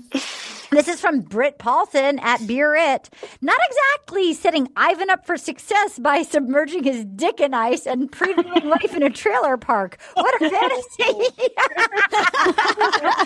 [0.71, 3.09] This is from Britt Paulson at Beer It.
[3.41, 8.65] Not exactly setting Ivan up for success by submerging his dick in ice and previewing
[8.65, 9.97] life in a trailer park.
[10.13, 10.85] What a fantasy!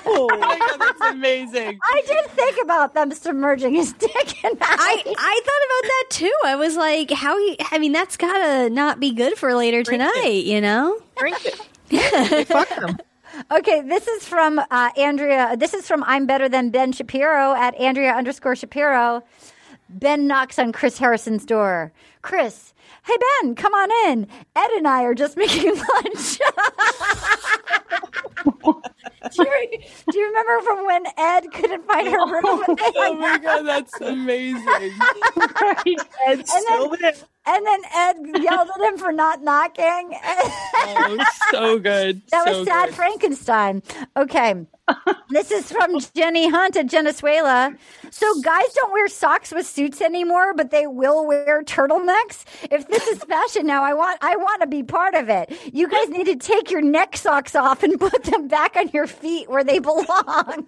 [0.05, 1.79] oh my god, that's amazing.
[1.83, 4.57] I did think about them submerging his dick in ice.
[4.61, 6.33] I, I thought about that too.
[6.45, 10.43] I was like, how he, I mean, that's gotta not be good for later tonight,
[10.45, 10.97] you know?
[11.17, 11.59] Drink it.
[12.47, 12.97] Fuck them.
[13.51, 15.55] Okay, this is from uh, Andrea.
[15.57, 19.23] This is from I'm Better Than Ben Shapiro at Andrea underscore Shapiro.
[19.89, 21.91] Ben knocks on Chris Harrison's door.
[22.22, 22.73] Chris,
[23.05, 24.27] hey Ben, come on in.
[24.55, 26.39] Ed and I are just making lunch.
[29.31, 29.80] do, you,
[30.11, 32.63] do you remember from when Ed couldn't find her room?
[32.67, 34.63] And, they Oh my god, that's amazing.
[36.27, 36.43] and,
[36.99, 37.13] then,
[37.45, 40.17] and then Ed yelled at him for not knocking.
[40.85, 42.21] Oh, so good.
[42.31, 42.95] That so was Sad good.
[42.95, 43.84] Frankenstein.
[44.17, 44.65] Okay.
[45.30, 46.01] this is from oh.
[46.13, 47.73] Jenny Hunt at Venezuela.
[48.11, 52.43] So guys don't wear socks with suits anymore, but they will wear turtlenecks.
[52.69, 55.53] If this is fashion now, I want I want to be part of it.
[55.73, 59.07] You guys need to take your neck socks off and put them back on your
[59.07, 60.05] feet where they belong.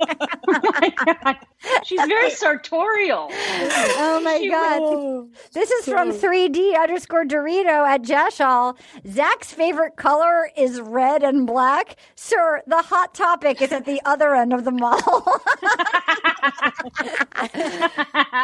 [1.84, 3.30] She's very sartorial.
[3.32, 5.30] Oh my god!
[5.54, 8.78] This is from 3D underscore Dorito at Jashal.
[9.08, 11.96] Zac's favorite color is red and black.
[12.16, 14.96] Sir, the hot topic is at the other end of the mall.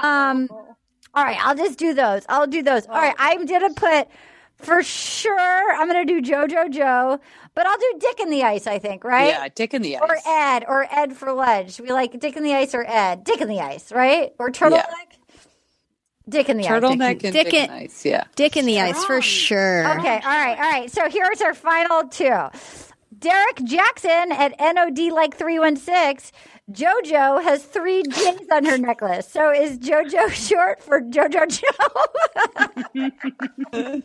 [0.03, 0.49] um,
[1.13, 2.25] all right, I'll just do those.
[2.29, 2.85] I'll do those.
[2.87, 4.07] All right, I'm gonna put
[4.63, 5.73] for sure.
[5.73, 7.19] I'm gonna do JoJo Joe,
[7.55, 8.67] but I'll do Dick in the Ice.
[8.67, 9.27] I think right.
[9.29, 10.17] Yeah, Dick in the Ice, Or.
[10.27, 11.79] Ed, or Ed for Ledge.
[11.79, 13.23] We like Dick in the Ice or Ed.
[13.23, 14.33] Dick in the Ice, right?
[14.39, 14.83] Or turtleneck.
[16.29, 16.71] Dick in the Ice.
[16.71, 18.05] Turtleneck and Dick Dick in- in the ice.
[18.05, 18.23] Yeah.
[18.35, 19.99] Dick in the ice for sure.
[19.99, 20.91] Okay, all right, all right.
[20.91, 22.37] So here's our final two.
[23.17, 26.31] Derek Jackson at NOD like 316.
[26.71, 29.27] JoJo has three J's on her necklace.
[29.27, 32.01] So is JoJo short for JoJo Joe?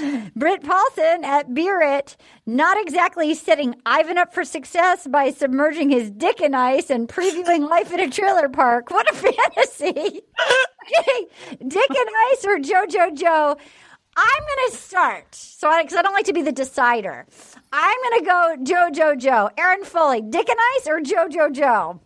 [0.00, 5.90] and Britt Paulson at Beer It, not exactly setting Ivan up for success by submerging
[5.90, 8.90] his dick in ice and previewing life in a trailer park.
[8.90, 9.88] What a fantasy!
[9.90, 11.26] okay,
[11.66, 13.56] Dick in ice or JoJo Joe?
[14.16, 15.34] I'm going to start.
[15.34, 17.26] So, because I, don't like to be the decider,
[17.72, 19.50] I'm going to go JoJo Joe.
[19.58, 22.00] Erin Foley, Dick and Ice or JoJo Joe?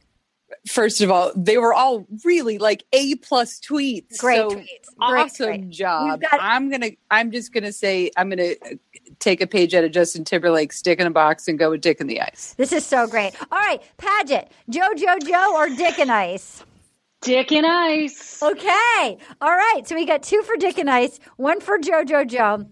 [0.66, 4.18] First of all, they were all really like A plus tweets.
[4.18, 4.55] Great So tweets.
[4.55, 4.70] Great,
[5.01, 5.70] awesome great.
[5.70, 6.20] job.
[6.20, 6.90] Got- I'm gonna.
[7.10, 8.10] I'm just gonna say.
[8.18, 8.74] I'm gonna uh,
[9.18, 12.02] take a page out of Justin Timberlake's "Stick in a Box" and go with Dick
[12.02, 12.52] in the Ice.
[12.59, 13.32] This is so great.
[13.51, 16.62] All right, Paget, JoJo Joe or Dick and Ice?
[17.22, 18.43] Dick and Ice.
[18.43, 19.16] Okay.
[19.40, 19.82] All right.
[19.86, 22.66] So we got two for Dick and Ice, one for JoJo Joe.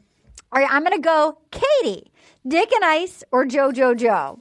[0.52, 2.09] All right, I'm going to go Katie,
[2.46, 4.40] Dick and Ice or JoJo Joe?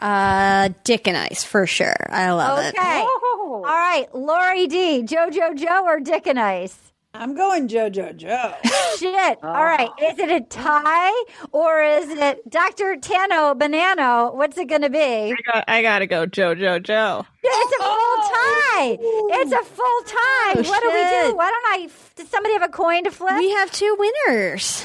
[0.00, 1.96] Uh, Dick and ice for sure.
[2.08, 3.00] I love Okay.
[3.00, 3.08] it.
[3.08, 6.76] All right, Lori D, JoJo Joe or Dick and Ice?
[7.14, 8.54] I'm going JoJo Joe.
[8.98, 9.38] Shit.
[9.42, 9.88] All right.
[10.00, 12.94] Is it a tie or is it Dr.
[12.96, 14.32] Tano Banano?
[14.34, 14.98] What's it going to be?
[15.32, 17.24] I, got, I gotta go, Jojo Joe.
[17.42, 18.98] It's a full tie.
[19.40, 20.54] It's a full tie.
[20.58, 21.36] Oh, what do we do?
[21.36, 21.88] Why don't I?
[22.14, 23.36] Does somebody have a coin to flip?
[23.38, 24.84] We have two winners.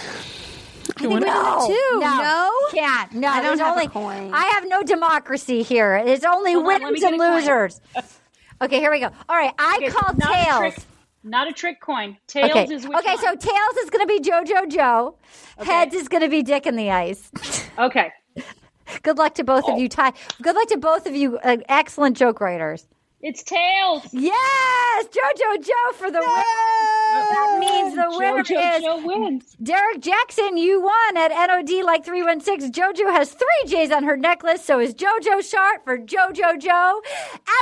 [0.89, 1.99] I think we do that too.
[1.99, 2.51] No, No?
[2.71, 3.11] can't.
[3.13, 3.87] No, I don't there's have a only.
[3.87, 4.31] coin.
[4.33, 5.95] I have no democracy here.
[5.95, 7.81] It's only Hold on, winners get and losers.
[8.61, 9.09] Okay, here we go.
[9.29, 10.59] All right, I Okay, called not a tails.
[10.59, 10.85] trick-
[11.23, 12.17] Not a trick coin.
[12.27, 13.09] Tails okay, is which okay.
[13.15, 13.17] one?
[13.17, 15.17] So tails is going to be JoJo Joe.
[15.57, 17.31] Heads is going to be Dick in the Ice.
[17.79, 18.11] Okay.
[19.01, 19.89] Good luck to both of you.
[19.89, 20.13] Ty.
[20.43, 21.37] Good luck to both of you.
[21.39, 22.85] Uh, excellent joke writers.
[23.25, 24.05] It's tails.
[24.11, 26.43] Yes, JoJo Joe for the win.
[27.13, 29.55] That means the winner JoJo is Joe wins.
[29.63, 30.57] Derek Jackson.
[30.57, 32.65] You won at NOD like three one six.
[32.65, 34.65] JoJo has three J's on her necklace.
[34.65, 37.01] So is JoJo Sharp for JoJo Joe.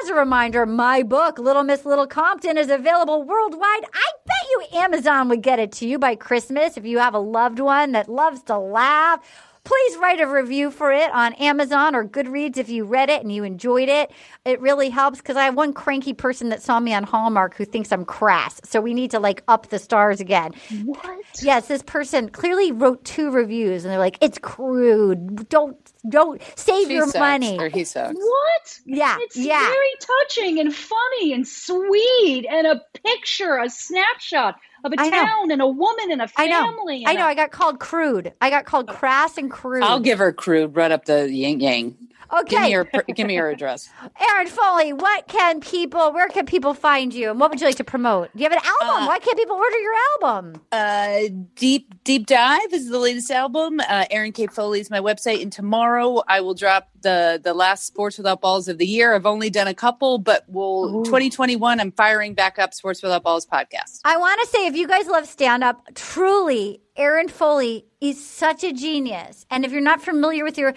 [0.02, 3.86] As a reminder, my book Little Miss Little Compton is available worldwide.
[3.94, 7.20] I bet you Amazon would get it to you by Christmas if you have a
[7.20, 9.20] loved one that loves to laugh.
[9.64, 13.32] Please write a review for it on Amazon or Goodreads if you read it and
[13.32, 14.12] you enjoyed it.
[14.44, 17.64] It really helps because I have one cranky person that saw me on Hallmark who
[17.66, 18.60] thinks I'm crass.
[18.64, 20.54] So we need to like up the stars again.
[20.86, 21.20] What?
[21.44, 25.48] Yes, this person clearly wrote two reviews and they're like, it's crude.
[25.50, 25.78] Don't
[26.10, 27.60] don't save She your sucks, money.
[27.60, 28.16] or he sucks.
[28.18, 28.80] What?
[28.88, 29.62] Yeah, It's yeah.
[29.62, 35.26] very touching and funny and sweet and a picture, a snapshot of a I know.
[35.26, 36.46] town and a woman and a family.
[36.48, 37.10] I know.
[37.12, 37.26] and know.
[37.26, 38.34] a- I got called crude.
[38.42, 39.84] I got called crass and crude.
[39.84, 41.96] I'll give her crude right up the yang yang.
[42.34, 42.50] Okay.
[42.50, 42.86] Give me your
[43.16, 43.90] give me your address.
[44.30, 47.30] Erin Foley, what can people, where can people find you?
[47.30, 48.30] And what would you like to promote?
[48.36, 49.08] Do you have an album?
[49.08, 50.62] Why can't people order your album?
[50.72, 51.20] Uh,
[51.56, 53.80] Deep Deep Dive is the latest album.
[53.80, 54.48] Uh, Erin K.
[54.48, 58.68] Foley is my website, and tomorrow I will drop the the last Sports Without Balls
[58.68, 59.14] of the year.
[59.14, 61.80] I've only done a couple, but we'll 2021.
[61.80, 64.00] I'm firing back up Sports Without Balls podcast.
[64.06, 68.64] I want to say, if you guys love stand up, truly, Erin Foley is such
[68.64, 69.46] a genius.
[69.50, 70.74] And if you're not familiar with your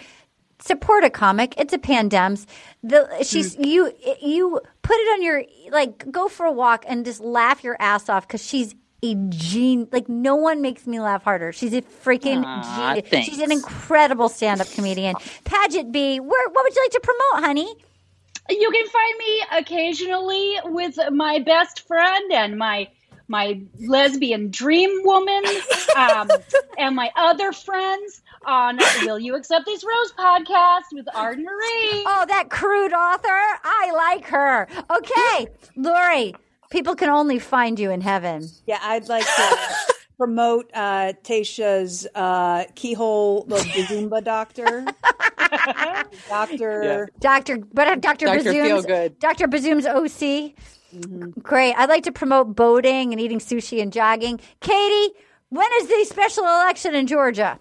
[0.59, 2.45] support a comic, it's a pandems.
[2.83, 3.91] The she's you
[4.21, 8.09] you put it on your like go for a walk and just laugh your ass
[8.09, 9.87] off because she's a gene.
[9.91, 11.51] Like no one makes me laugh harder.
[11.51, 13.25] She's a freaking Aw, genius.
[13.25, 15.15] She's an incredible stand up comedian.
[15.43, 17.75] Paget B, where what would you like to promote, honey?
[18.49, 22.89] You can find me occasionally with my best friend and my
[23.27, 25.43] my lesbian dream woman
[25.97, 26.29] um,
[26.77, 32.03] and my other friends on Will You Accept This Rose podcast with Arden Myrin.
[32.05, 33.27] Oh, that crude author.
[33.27, 34.67] I like her.
[34.89, 36.35] Okay, Lori,
[36.69, 38.47] people can only find you in heaven.
[38.67, 39.75] Yeah, I'd like to
[40.17, 44.85] promote uh, Tayshia's uh, keyhole, the Zumba doctor.
[46.29, 47.09] doctor.
[47.19, 48.43] Doctor, but uh, Doctor Dr.
[48.43, 50.53] Bazoom's Doctor Bazoom's OC.
[51.43, 51.73] Great.
[51.73, 54.39] I'd like to promote boating and eating sushi and jogging.
[54.61, 55.13] Katie,
[55.49, 57.59] when is the special election in Georgia?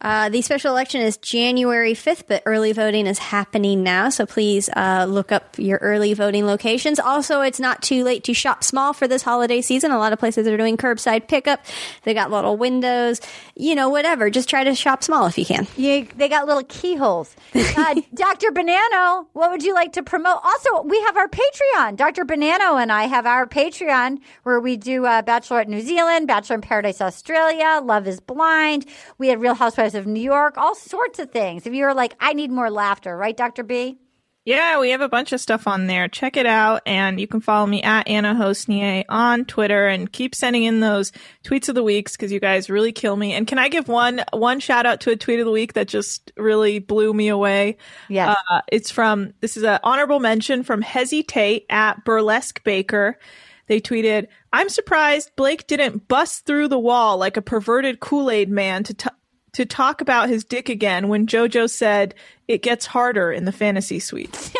[0.00, 4.08] Uh, the special election is January 5th, but early voting is happening now.
[4.08, 6.98] So please uh, look up your early voting locations.
[6.98, 9.90] Also, it's not too late to shop small for this holiday season.
[9.90, 11.64] A lot of places are doing curbside pickup.
[12.02, 13.20] They got little windows,
[13.54, 14.30] you know, whatever.
[14.30, 15.66] Just try to shop small if you can.
[15.76, 17.34] Yeah, they got little keyholes.
[17.76, 18.52] Uh, Dr.
[18.52, 20.38] Banano, what would you like to promote?
[20.42, 21.96] Also, we have our Patreon.
[21.96, 22.24] Dr.
[22.24, 26.62] Banano and I have our Patreon where we do uh, Bachelorette New Zealand, Bachelor in
[26.62, 28.86] Paradise Australia, Love is Blind.
[29.18, 31.66] We had Real Housewives of New York, all sorts of things.
[31.66, 33.62] If you're like, I need more laughter, right, Dr.
[33.62, 33.98] B?
[34.46, 36.06] Yeah, we have a bunch of stuff on there.
[36.06, 40.36] Check it out, and you can follow me at Anna Hosnier on Twitter, and keep
[40.36, 41.10] sending in those
[41.42, 43.32] tweets of the weeks because you guys really kill me.
[43.32, 45.88] And can I give one one shout out to a tweet of the week that
[45.88, 47.76] just really blew me away?
[48.08, 48.36] Yes.
[48.48, 53.18] uh, it's from this is an honorable mention from Hesitate at Burlesque Baker.
[53.66, 58.48] They tweeted, "I'm surprised Blake didn't bust through the wall like a perverted Kool Aid
[58.48, 59.10] man to." T-
[59.56, 62.14] to talk about his dick again when JoJo said
[62.46, 64.30] it gets harder in the fantasy suite.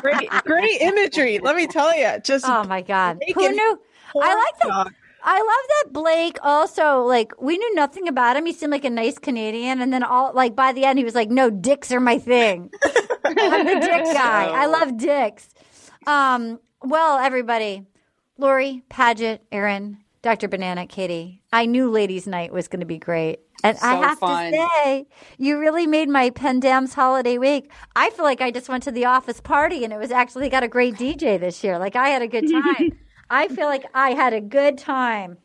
[0.00, 1.38] great, great imagery.
[1.38, 2.18] Let me tell you.
[2.24, 3.80] Just oh my god, who knew?
[4.18, 4.68] I like that.
[4.68, 4.94] dog.
[5.22, 8.46] I love that Blake also like we knew nothing about him.
[8.46, 11.14] He seemed like a nice Canadian, and then all like by the end he was
[11.14, 12.70] like, "No, dicks are my thing.
[13.26, 14.46] I'm the dick guy.
[14.46, 15.50] I love dicks."
[16.06, 17.84] Um, well, everybody,
[18.38, 20.48] Lori, Paget, Erin, Dr.
[20.48, 21.42] Banana, Katie.
[21.52, 23.40] I knew Ladies' Night was going to be great.
[23.62, 24.52] And I have fun.
[24.52, 25.06] to say,
[25.38, 27.70] you really made my Pendam's holiday week.
[27.94, 30.62] I feel like I just went to the office party and it was actually got
[30.62, 31.78] a great DJ this year.
[31.78, 32.98] Like I had a good time.
[33.30, 35.38] I feel like I had a good time.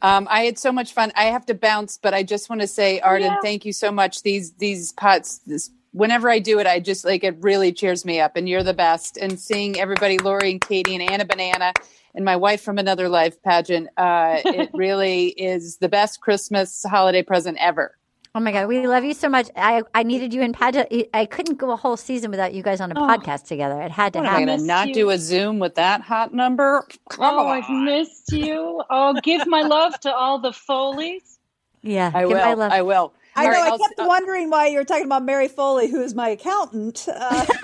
[0.00, 1.12] Um, I had so much fun.
[1.16, 3.36] I have to bounce, but I just want to say, Arden, Yeah.
[3.42, 4.22] thank you so much.
[4.22, 8.20] These these pots, this whenever I do it, I just like it really cheers me
[8.20, 8.36] up.
[8.36, 9.16] And you're the best.
[9.16, 11.72] And seeing everybody, Lori and Katie and Anna Banana
[12.14, 17.22] and my wife from another life Paget, uh, it really is the best Christmas holiday
[17.22, 17.94] present ever.
[18.34, 19.48] Oh my God, we love you so much.
[19.56, 21.08] I I needed you in Paget.
[21.14, 23.06] I couldn't go a whole season without you guys on a Oh.
[23.08, 23.80] podcast together.
[23.80, 24.46] It had to What am I happen.
[24.48, 26.84] going to not do a Zoom with that hot number?
[27.08, 27.62] Come oh, on.
[27.62, 28.82] I've missed you.
[28.90, 31.38] Oh, give my love to all the Foley's.
[31.82, 32.58] Yeah, I give my will.
[32.58, 32.72] love.
[32.72, 33.12] I will.
[33.38, 33.62] I know.
[33.62, 37.06] I I'll- kept wondering why you were talking about Mary Foley, who is my accountant.
[37.08, 37.46] Uh,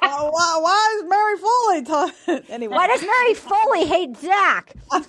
[0.00, 2.44] why, why- is Mary Foley talking?
[2.52, 4.74] Anyway, Why does Mary Foley hate Zac?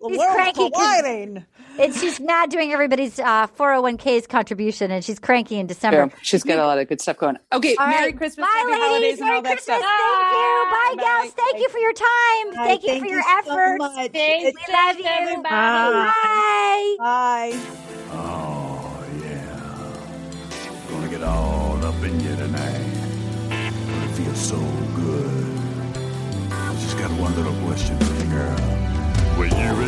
[0.00, 1.44] The She's world's cranky colliding.
[1.78, 6.10] It's she's not doing everybody's uh, 401k's contribution, and she's cranky in December.
[6.10, 6.18] Sure.
[6.22, 7.38] She's got a lot of good stuff going.
[7.52, 8.16] Okay, All Merry right.
[8.16, 8.82] Christmas, Bye, Happy ladies.
[8.84, 9.78] Holidays, and Merry all that Christmas.
[9.78, 9.90] stuff.
[9.90, 10.66] Thank you.
[10.70, 11.32] Bye, gals.
[11.34, 12.46] Thank you for your time.
[12.56, 12.64] Bye.
[12.66, 13.78] Thank you Thank for you your so efforts.
[13.78, 14.12] much.
[14.12, 15.04] We It's- love you.
[15.06, 15.42] everybody.
[15.44, 16.96] Bye.
[16.98, 17.58] Bye.
[18.12, 20.90] Oh, yeah.
[20.90, 22.86] Gonna get all up in you tonight.
[23.50, 24.56] It feels so
[24.96, 25.58] good.
[26.50, 27.96] I just got one little question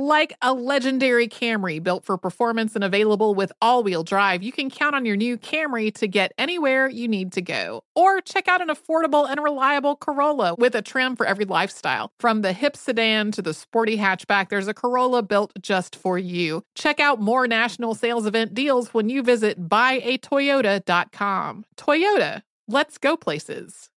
[0.00, 4.70] Like a legendary Camry built for performance and available with all wheel drive, you can
[4.70, 7.82] count on your new Camry to get anywhere you need to go.
[7.96, 12.10] Or check out an affordable and reliable Corolla with a trim for every lifestyle.
[12.20, 16.62] From the hip sedan to the sporty hatchback, there's a Corolla built just for you.
[16.76, 21.64] Check out more national sales event deals when you visit buyatoyota.com.
[21.76, 23.90] Toyota, let's go places.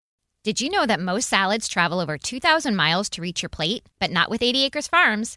[0.44, 3.82] Did you know that most salads travel over 2,000 miles to reach your plate?
[3.98, 5.36] But not with 80 Acres Farms.